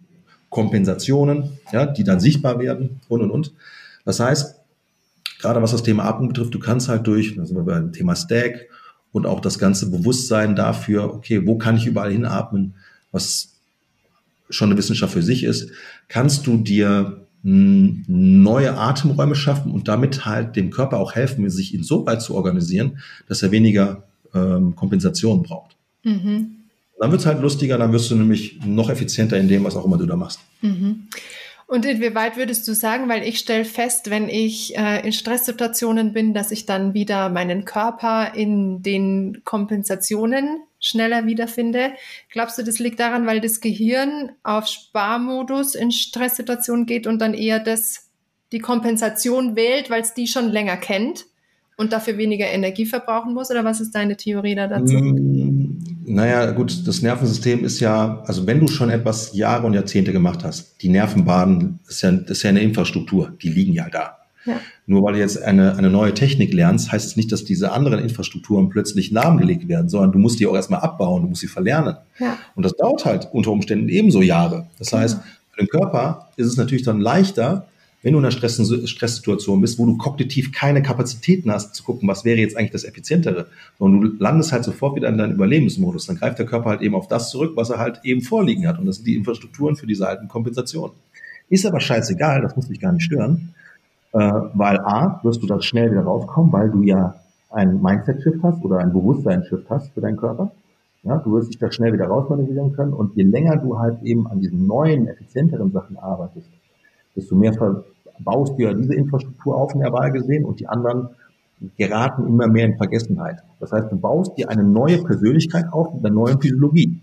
[0.49, 3.53] Kompensationen, ja, die dann sichtbar werden und und und.
[4.05, 4.55] Das heißt,
[5.39, 8.15] gerade was das Thema Atmung betrifft, du kannst halt durch, da sind wir beim Thema
[8.15, 8.67] Stack
[9.11, 12.75] und auch das ganze Bewusstsein dafür, okay, wo kann ich überall hinatmen,
[13.11, 13.55] was
[14.49, 15.71] schon eine Wissenschaft für sich ist,
[16.07, 21.73] kannst du dir hm, neue Atemräume schaffen und damit halt dem Körper auch helfen, sich
[21.73, 24.03] insoweit zu organisieren, dass er weniger
[24.33, 25.75] ähm, Kompensation braucht.
[26.03, 26.58] Mhm.
[26.99, 29.85] Dann wird es halt lustiger, dann wirst du nämlich noch effizienter in dem, was auch
[29.85, 30.39] immer du da machst.
[30.61, 31.07] Mhm.
[31.69, 36.33] Und inwieweit würdest du sagen, weil ich stelle fest, wenn ich äh, in Stresssituationen bin,
[36.33, 41.91] dass ich dann wieder meinen Körper in den Kompensationen schneller wiederfinde.
[42.31, 47.35] Glaubst du, das liegt daran, weil das Gehirn auf Sparmodus in Stresssituationen geht und dann
[47.35, 48.09] eher das,
[48.51, 51.25] die Kompensation wählt, weil es die schon länger kennt?
[51.79, 53.49] Und dafür weniger Energie verbrauchen muss?
[53.49, 54.95] Oder was ist deine Theorie da dazu?
[54.95, 60.11] Mm, naja, gut, das Nervensystem ist ja, also wenn du schon etwas Jahre und Jahrzehnte
[60.11, 64.17] gemacht hast, die Nervenbahnen, ist ja, ist ja eine Infrastruktur, die liegen ja da.
[64.45, 64.59] Ja.
[64.87, 67.99] Nur weil du jetzt eine, eine neue Technik lernst, heißt es nicht, dass diese anderen
[67.99, 71.95] Infrastrukturen plötzlich lahmgelegt werden, sondern du musst die auch erstmal abbauen, du musst sie verlernen.
[72.19, 72.37] Ja.
[72.55, 74.67] Und das dauert halt unter Umständen ebenso Jahre.
[74.79, 75.27] Das heißt, genau.
[75.51, 77.67] für den Körper ist es natürlich dann leichter,
[78.01, 82.07] wenn du in einer Stress Stresssituation bist, wo du kognitiv keine Kapazitäten hast, zu gucken,
[82.07, 83.47] was wäre jetzt eigentlich das Effizientere,
[83.77, 86.95] sondern du landest halt sofort wieder in deinen Überlebensmodus, dann greift der Körper halt eben
[86.95, 88.79] auf das zurück, was er halt eben vorliegen hat.
[88.79, 90.95] Und das sind die Infrastrukturen für diese alten Kompensationen.
[91.49, 93.53] Ist aber scheißegal, das muss dich gar nicht stören,
[94.13, 94.19] äh,
[94.53, 97.15] weil A, wirst du da schnell wieder rauskommen, weil du ja
[97.49, 100.51] einen Mindset-Shift hast oder einen Bewusstseins-Shift hast für deinen Körper.
[101.03, 104.27] Ja, du wirst dich da schnell wieder rausmanövrieren können und je länger du halt eben
[104.27, 106.49] an diesen neuen, effizienteren Sachen arbeitest,
[107.19, 107.53] desto mehr
[108.19, 111.09] baust du ja diese Infrastruktur auf in der Wahl gesehen und die anderen
[111.77, 113.39] geraten immer mehr in Vergessenheit.
[113.59, 116.99] Das heißt, du baust dir eine neue Persönlichkeit auf mit einer neuen Physiologie.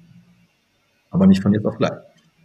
[1.10, 1.92] Aber nicht von jetzt auf gleich.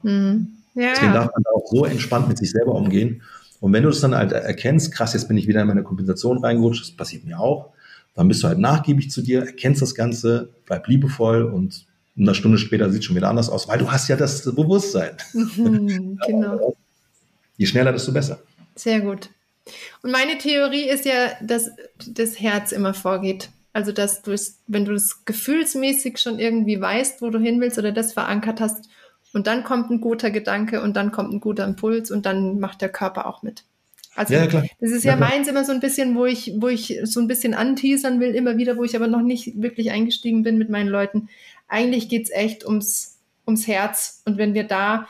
[0.03, 0.47] Mhm.
[0.73, 3.21] Ja, Deswegen darf man auch so entspannt mit sich selber umgehen.
[3.59, 6.37] Und wenn du das dann halt erkennst, krass, jetzt bin ich wieder in meine Kompensation
[6.39, 7.69] reingerutscht, das passiert mir auch,
[8.15, 11.85] dann bist du halt nachgiebig zu dir, erkennst das Ganze, bleib liebevoll und
[12.17, 15.11] eine Stunde später sieht es schon wieder anders aus, weil du hast ja das Bewusstsein.
[15.33, 16.75] Mhm, genau.
[17.61, 18.41] Je schneller, desto besser.
[18.73, 19.29] Sehr gut.
[20.01, 21.69] Und meine Theorie ist ja, dass
[22.07, 23.49] das Herz immer vorgeht.
[23.71, 27.77] Also, dass du es, wenn du es gefühlsmäßig schon irgendwie weißt, wo du hin willst
[27.77, 28.89] oder das verankert hast,
[29.33, 32.81] und dann kommt ein guter Gedanke und dann kommt ein guter Impuls und dann macht
[32.81, 33.63] der Körper auch mit.
[34.15, 34.65] Also ja, klar.
[34.79, 37.27] das ist ja, ja meins immer so ein bisschen, wo ich, wo ich so ein
[37.27, 40.89] bisschen anteasern will, immer wieder, wo ich aber noch nicht wirklich eingestiegen bin mit meinen
[40.89, 41.29] Leuten.
[41.67, 44.23] Eigentlich geht es echt ums, ums Herz.
[44.25, 45.07] Und wenn wir da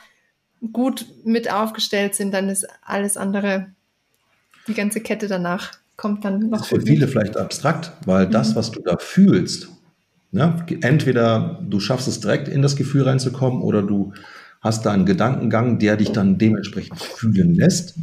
[0.70, 3.66] gut mit aufgestellt sind, dann ist alles andere,
[4.68, 6.58] die ganze Kette danach kommt dann noch.
[6.58, 8.30] Das ist für viele vielleicht abstrakt, weil mhm.
[8.30, 9.68] das, was du da fühlst,
[10.32, 14.12] ja, entweder du schaffst es direkt in das Gefühl reinzukommen oder du
[14.62, 17.94] hast da einen Gedankengang, der dich dann dementsprechend fühlen lässt.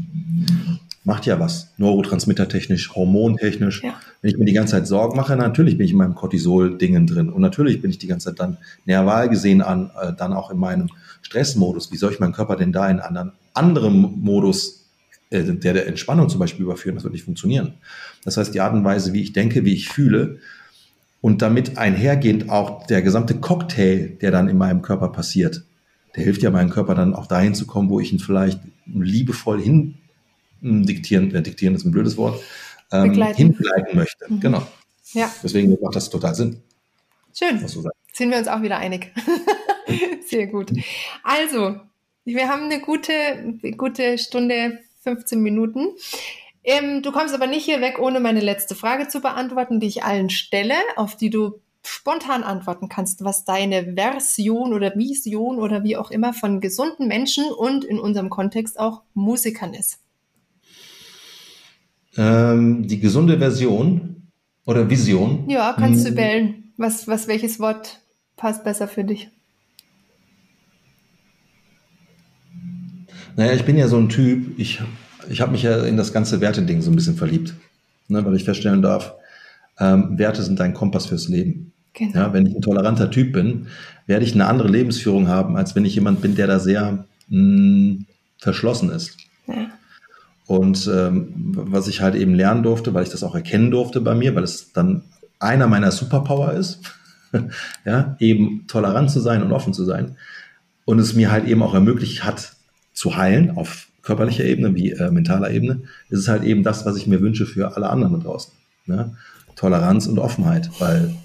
[1.06, 1.73] Macht ja was.
[1.77, 3.84] Neurotransmittertechnisch, hormontechnisch.
[3.84, 3.95] Ja.
[4.22, 7.30] Wenn ich mir die ganze Zeit Sorgen mache, natürlich bin ich in meinem Cortisol-Dingen drin.
[7.30, 10.57] Und natürlich bin ich die ganze Zeit dann nerval gesehen an, äh, dann auch in
[10.60, 10.90] meinem
[11.22, 14.90] Stressmodus, wie soll ich meinen Körper denn da in einen anderen Modus,
[15.30, 16.96] äh, der der Entspannung zum Beispiel überführen?
[16.96, 17.76] Das wird nicht funktionieren.
[18.24, 20.40] Das heißt, die Art und Weise, wie ich denke, wie ich fühle
[21.22, 25.64] und damit einhergehend auch der gesamte Cocktail, der dann in meinem Körper passiert,
[26.16, 29.62] der hilft ja meinem Körper dann auch dahin zu kommen, wo ich ihn vielleicht liebevoll
[29.62, 29.96] hin
[30.62, 32.41] hm, diktieren, äh, diktieren ist ein blödes Wort,
[32.91, 34.26] ähm, hinleiten möchte.
[34.28, 34.40] Mhm.
[34.40, 34.68] Genau.
[35.14, 35.32] Ja.
[35.44, 36.62] Deswegen macht das total Sinn.
[37.34, 37.66] Schön.
[38.14, 39.14] Sind wir uns auch wieder einig.
[40.30, 40.72] Sehr gut.
[41.23, 41.77] Also,
[42.26, 43.11] wir haben eine gute,
[43.77, 45.88] gute Stunde, 15 Minuten.
[46.64, 50.03] Ähm, du kommst aber nicht hier weg, ohne meine letzte Frage zu beantworten, die ich
[50.03, 55.97] allen stelle, auf die du spontan antworten kannst, was deine Version oder Vision oder wie
[55.97, 59.99] auch immer von gesunden Menschen und in unserem Kontext auch Musikern ist.
[62.18, 64.27] Ähm, die gesunde Version
[64.65, 65.49] oder Vision.
[65.49, 66.15] Ja, kannst hm.
[66.15, 66.73] du wählen.
[66.77, 68.01] Was, was, welches Wort
[68.35, 69.30] passt besser für dich?
[73.40, 74.82] Naja, ich bin ja so ein Typ, ich,
[75.30, 77.53] ich habe mich ja in das ganze Werteding so ein bisschen verliebt,
[78.10, 79.14] ne, weil ich feststellen darf,
[79.80, 81.72] ähm, Werte sind dein Kompass fürs Leben.
[81.94, 82.16] Genau.
[82.16, 83.68] Ja, wenn ich ein toleranter Typ bin,
[84.07, 87.40] werde ich eine andere Lebensführung haben, als wenn ich jemand bin, der da sehr mh,
[87.40, 88.06] mm,
[88.40, 89.16] verschlossen ist.
[89.48, 89.70] Ja.
[90.45, 94.16] Und ähm, was ich halt eben lernen durfte, weil ich das auch erkennen durfte bei
[94.16, 95.03] mir, weil es dann
[95.40, 96.82] einer meiner Superpower ist,
[97.86, 100.18] ja, eben tolerant zu sein und offen zu sein.
[100.84, 102.59] Und es mir halt eben auch ermöglicht hat,
[102.99, 106.97] zu heilen auf körperlicher Ebene wie äh, mentaler Ebene, ist es halt eben das, was
[106.97, 108.51] ich mir wünsche für alle anderen da draußen.
[108.88, 109.15] Ne?
[109.55, 111.15] Toleranz und Offenheit, weil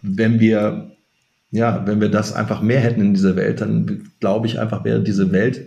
[0.00, 0.92] wenn wir
[1.50, 5.02] ja, wenn wir das einfach mehr hätten in dieser Welt, dann glaube ich einfach, wäre
[5.02, 5.66] diese Welt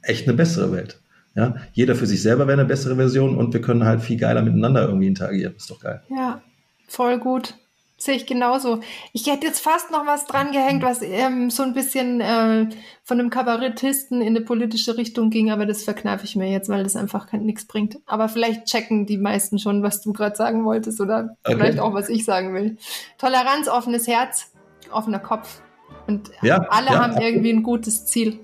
[0.00, 1.00] echt eine bessere Welt.
[1.34, 4.40] Ja, jeder für sich selber wäre eine bessere Version und wir können halt viel geiler
[4.40, 5.54] miteinander irgendwie interagieren.
[5.56, 6.00] ist doch geil.
[6.08, 6.40] Ja,
[6.86, 7.54] voll gut.
[7.98, 8.80] Sehe ich genauso.
[9.14, 12.68] Ich hätte jetzt fast noch was dran gehängt, was ähm, so ein bisschen äh,
[13.02, 16.84] von einem Kabarettisten in eine politische Richtung ging, aber das verkneife ich mir jetzt, weil
[16.84, 17.98] das einfach nichts bringt.
[18.04, 21.56] Aber vielleicht checken die meisten schon, was du gerade sagen wolltest oder okay.
[21.56, 22.76] vielleicht auch, was ich sagen will.
[23.16, 24.52] Toleranz, offenes Herz,
[24.92, 25.62] offener Kopf.
[26.06, 28.40] Und ja, alle ja, haben irgendwie ein gutes Ziel.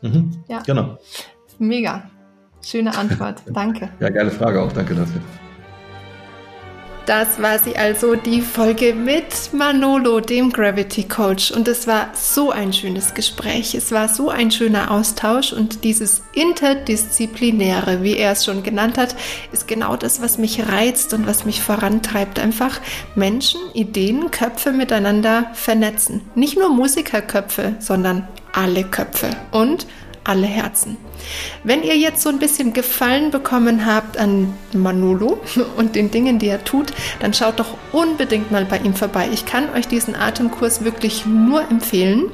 [0.00, 0.60] Mhm, ja.
[0.66, 0.98] Genau.
[1.58, 2.10] Mega.
[2.64, 3.42] Schöne Antwort.
[3.52, 3.90] Danke.
[4.00, 4.72] Ja, geile Frage auch.
[4.72, 5.20] Danke dafür.
[7.06, 11.50] Das war sie also, die Folge mit Manolo, dem Gravity Coach.
[11.50, 13.74] Und es war so ein schönes Gespräch.
[13.74, 15.52] Es war so ein schöner Austausch.
[15.52, 19.16] Und dieses Interdisziplinäre, wie er es schon genannt hat,
[19.50, 22.38] ist genau das, was mich reizt und was mich vorantreibt.
[22.38, 22.80] Einfach
[23.16, 26.20] Menschen, Ideen, Köpfe miteinander vernetzen.
[26.36, 29.30] Nicht nur Musikerköpfe, sondern alle Köpfe.
[29.50, 29.86] Und
[30.24, 30.96] alle Herzen.
[31.64, 35.40] Wenn ihr jetzt so ein bisschen Gefallen bekommen habt an Manolo
[35.76, 39.28] und den Dingen, die er tut, dann schaut doch unbedingt mal bei ihm vorbei.
[39.32, 42.30] Ich kann euch diesen Atemkurs wirklich nur empfehlen.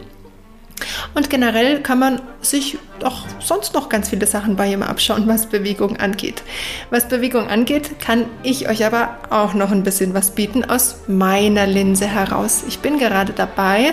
[1.15, 5.47] Und generell kann man sich doch sonst noch ganz viele Sachen bei ihm abschauen, was
[5.47, 6.43] Bewegung angeht.
[6.91, 11.67] Was Bewegung angeht, kann ich euch aber auch noch ein bisschen was bieten aus meiner
[11.67, 12.65] Linse heraus.
[12.69, 13.93] Ich bin gerade dabei,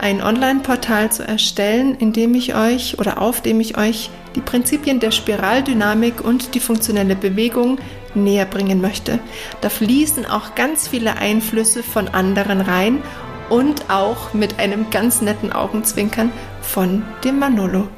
[0.00, 5.00] ein Online-Portal zu erstellen, in dem ich euch oder auf dem ich euch die Prinzipien
[5.00, 7.78] der Spiraldynamik und die funktionelle Bewegung
[8.14, 9.18] näher bringen möchte.
[9.60, 13.02] Da fließen auch ganz viele Einflüsse von anderen rein
[13.50, 17.88] und auch mit einem ganz netten Augenzwinkern von dem Manolo.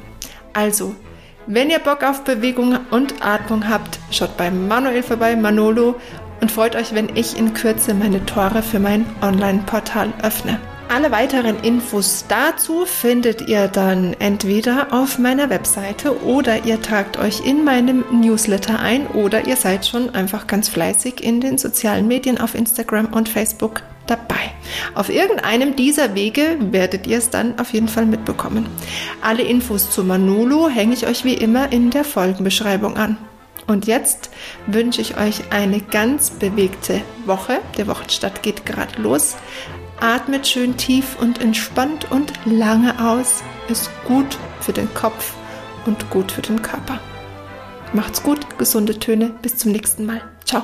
[0.53, 0.95] Also,
[1.47, 5.95] wenn ihr Bock auf Bewegung und Atmung habt, schaut bei Manuel vorbei, Manolo,
[6.41, 10.59] und freut euch, wenn ich in Kürze meine Tore für mein Online-Portal öffne.
[10.91, 17.45] Alle weiteren Infos dazu findet ihr dann entweder auf meiner Webseite oder ihr tragt euch
[17.45, 22.39] in meinem Newsletter ein oder ihr seid schon einfach ganz fleißig in den sozialen Medien
[22.39, 24.51] auf Instagram und Facebook dabei.
[24.95, 28.67] Auf irgendeinem dieser Wege werdet ihr es dann auf jeden Fall mitbekommen.
[29.21, 33.17] Alle Infos zu Manolo hänge ich euch wie immer in der Folgenbeschreibung an.
[33.67, 34.31] Und jetzt
[34.65, 37.59] wünsche ich euch eine ganz bewegte Woche.
[37.77, 39.35] Der Wochenstart geht gerade los.
[39.99, 43.43] Atmet schön tief und entspannt und lange aus.
[43.67, 45.33] Ist gut für den Kopf
[45.85, 46.99] und gut für den Körper.
[47.93, 49.33] Macht's gut, gesunde Töne.
[49.41, 50.21] Bis zum nächsten Mal.
[50.45, 50.63] Ciao.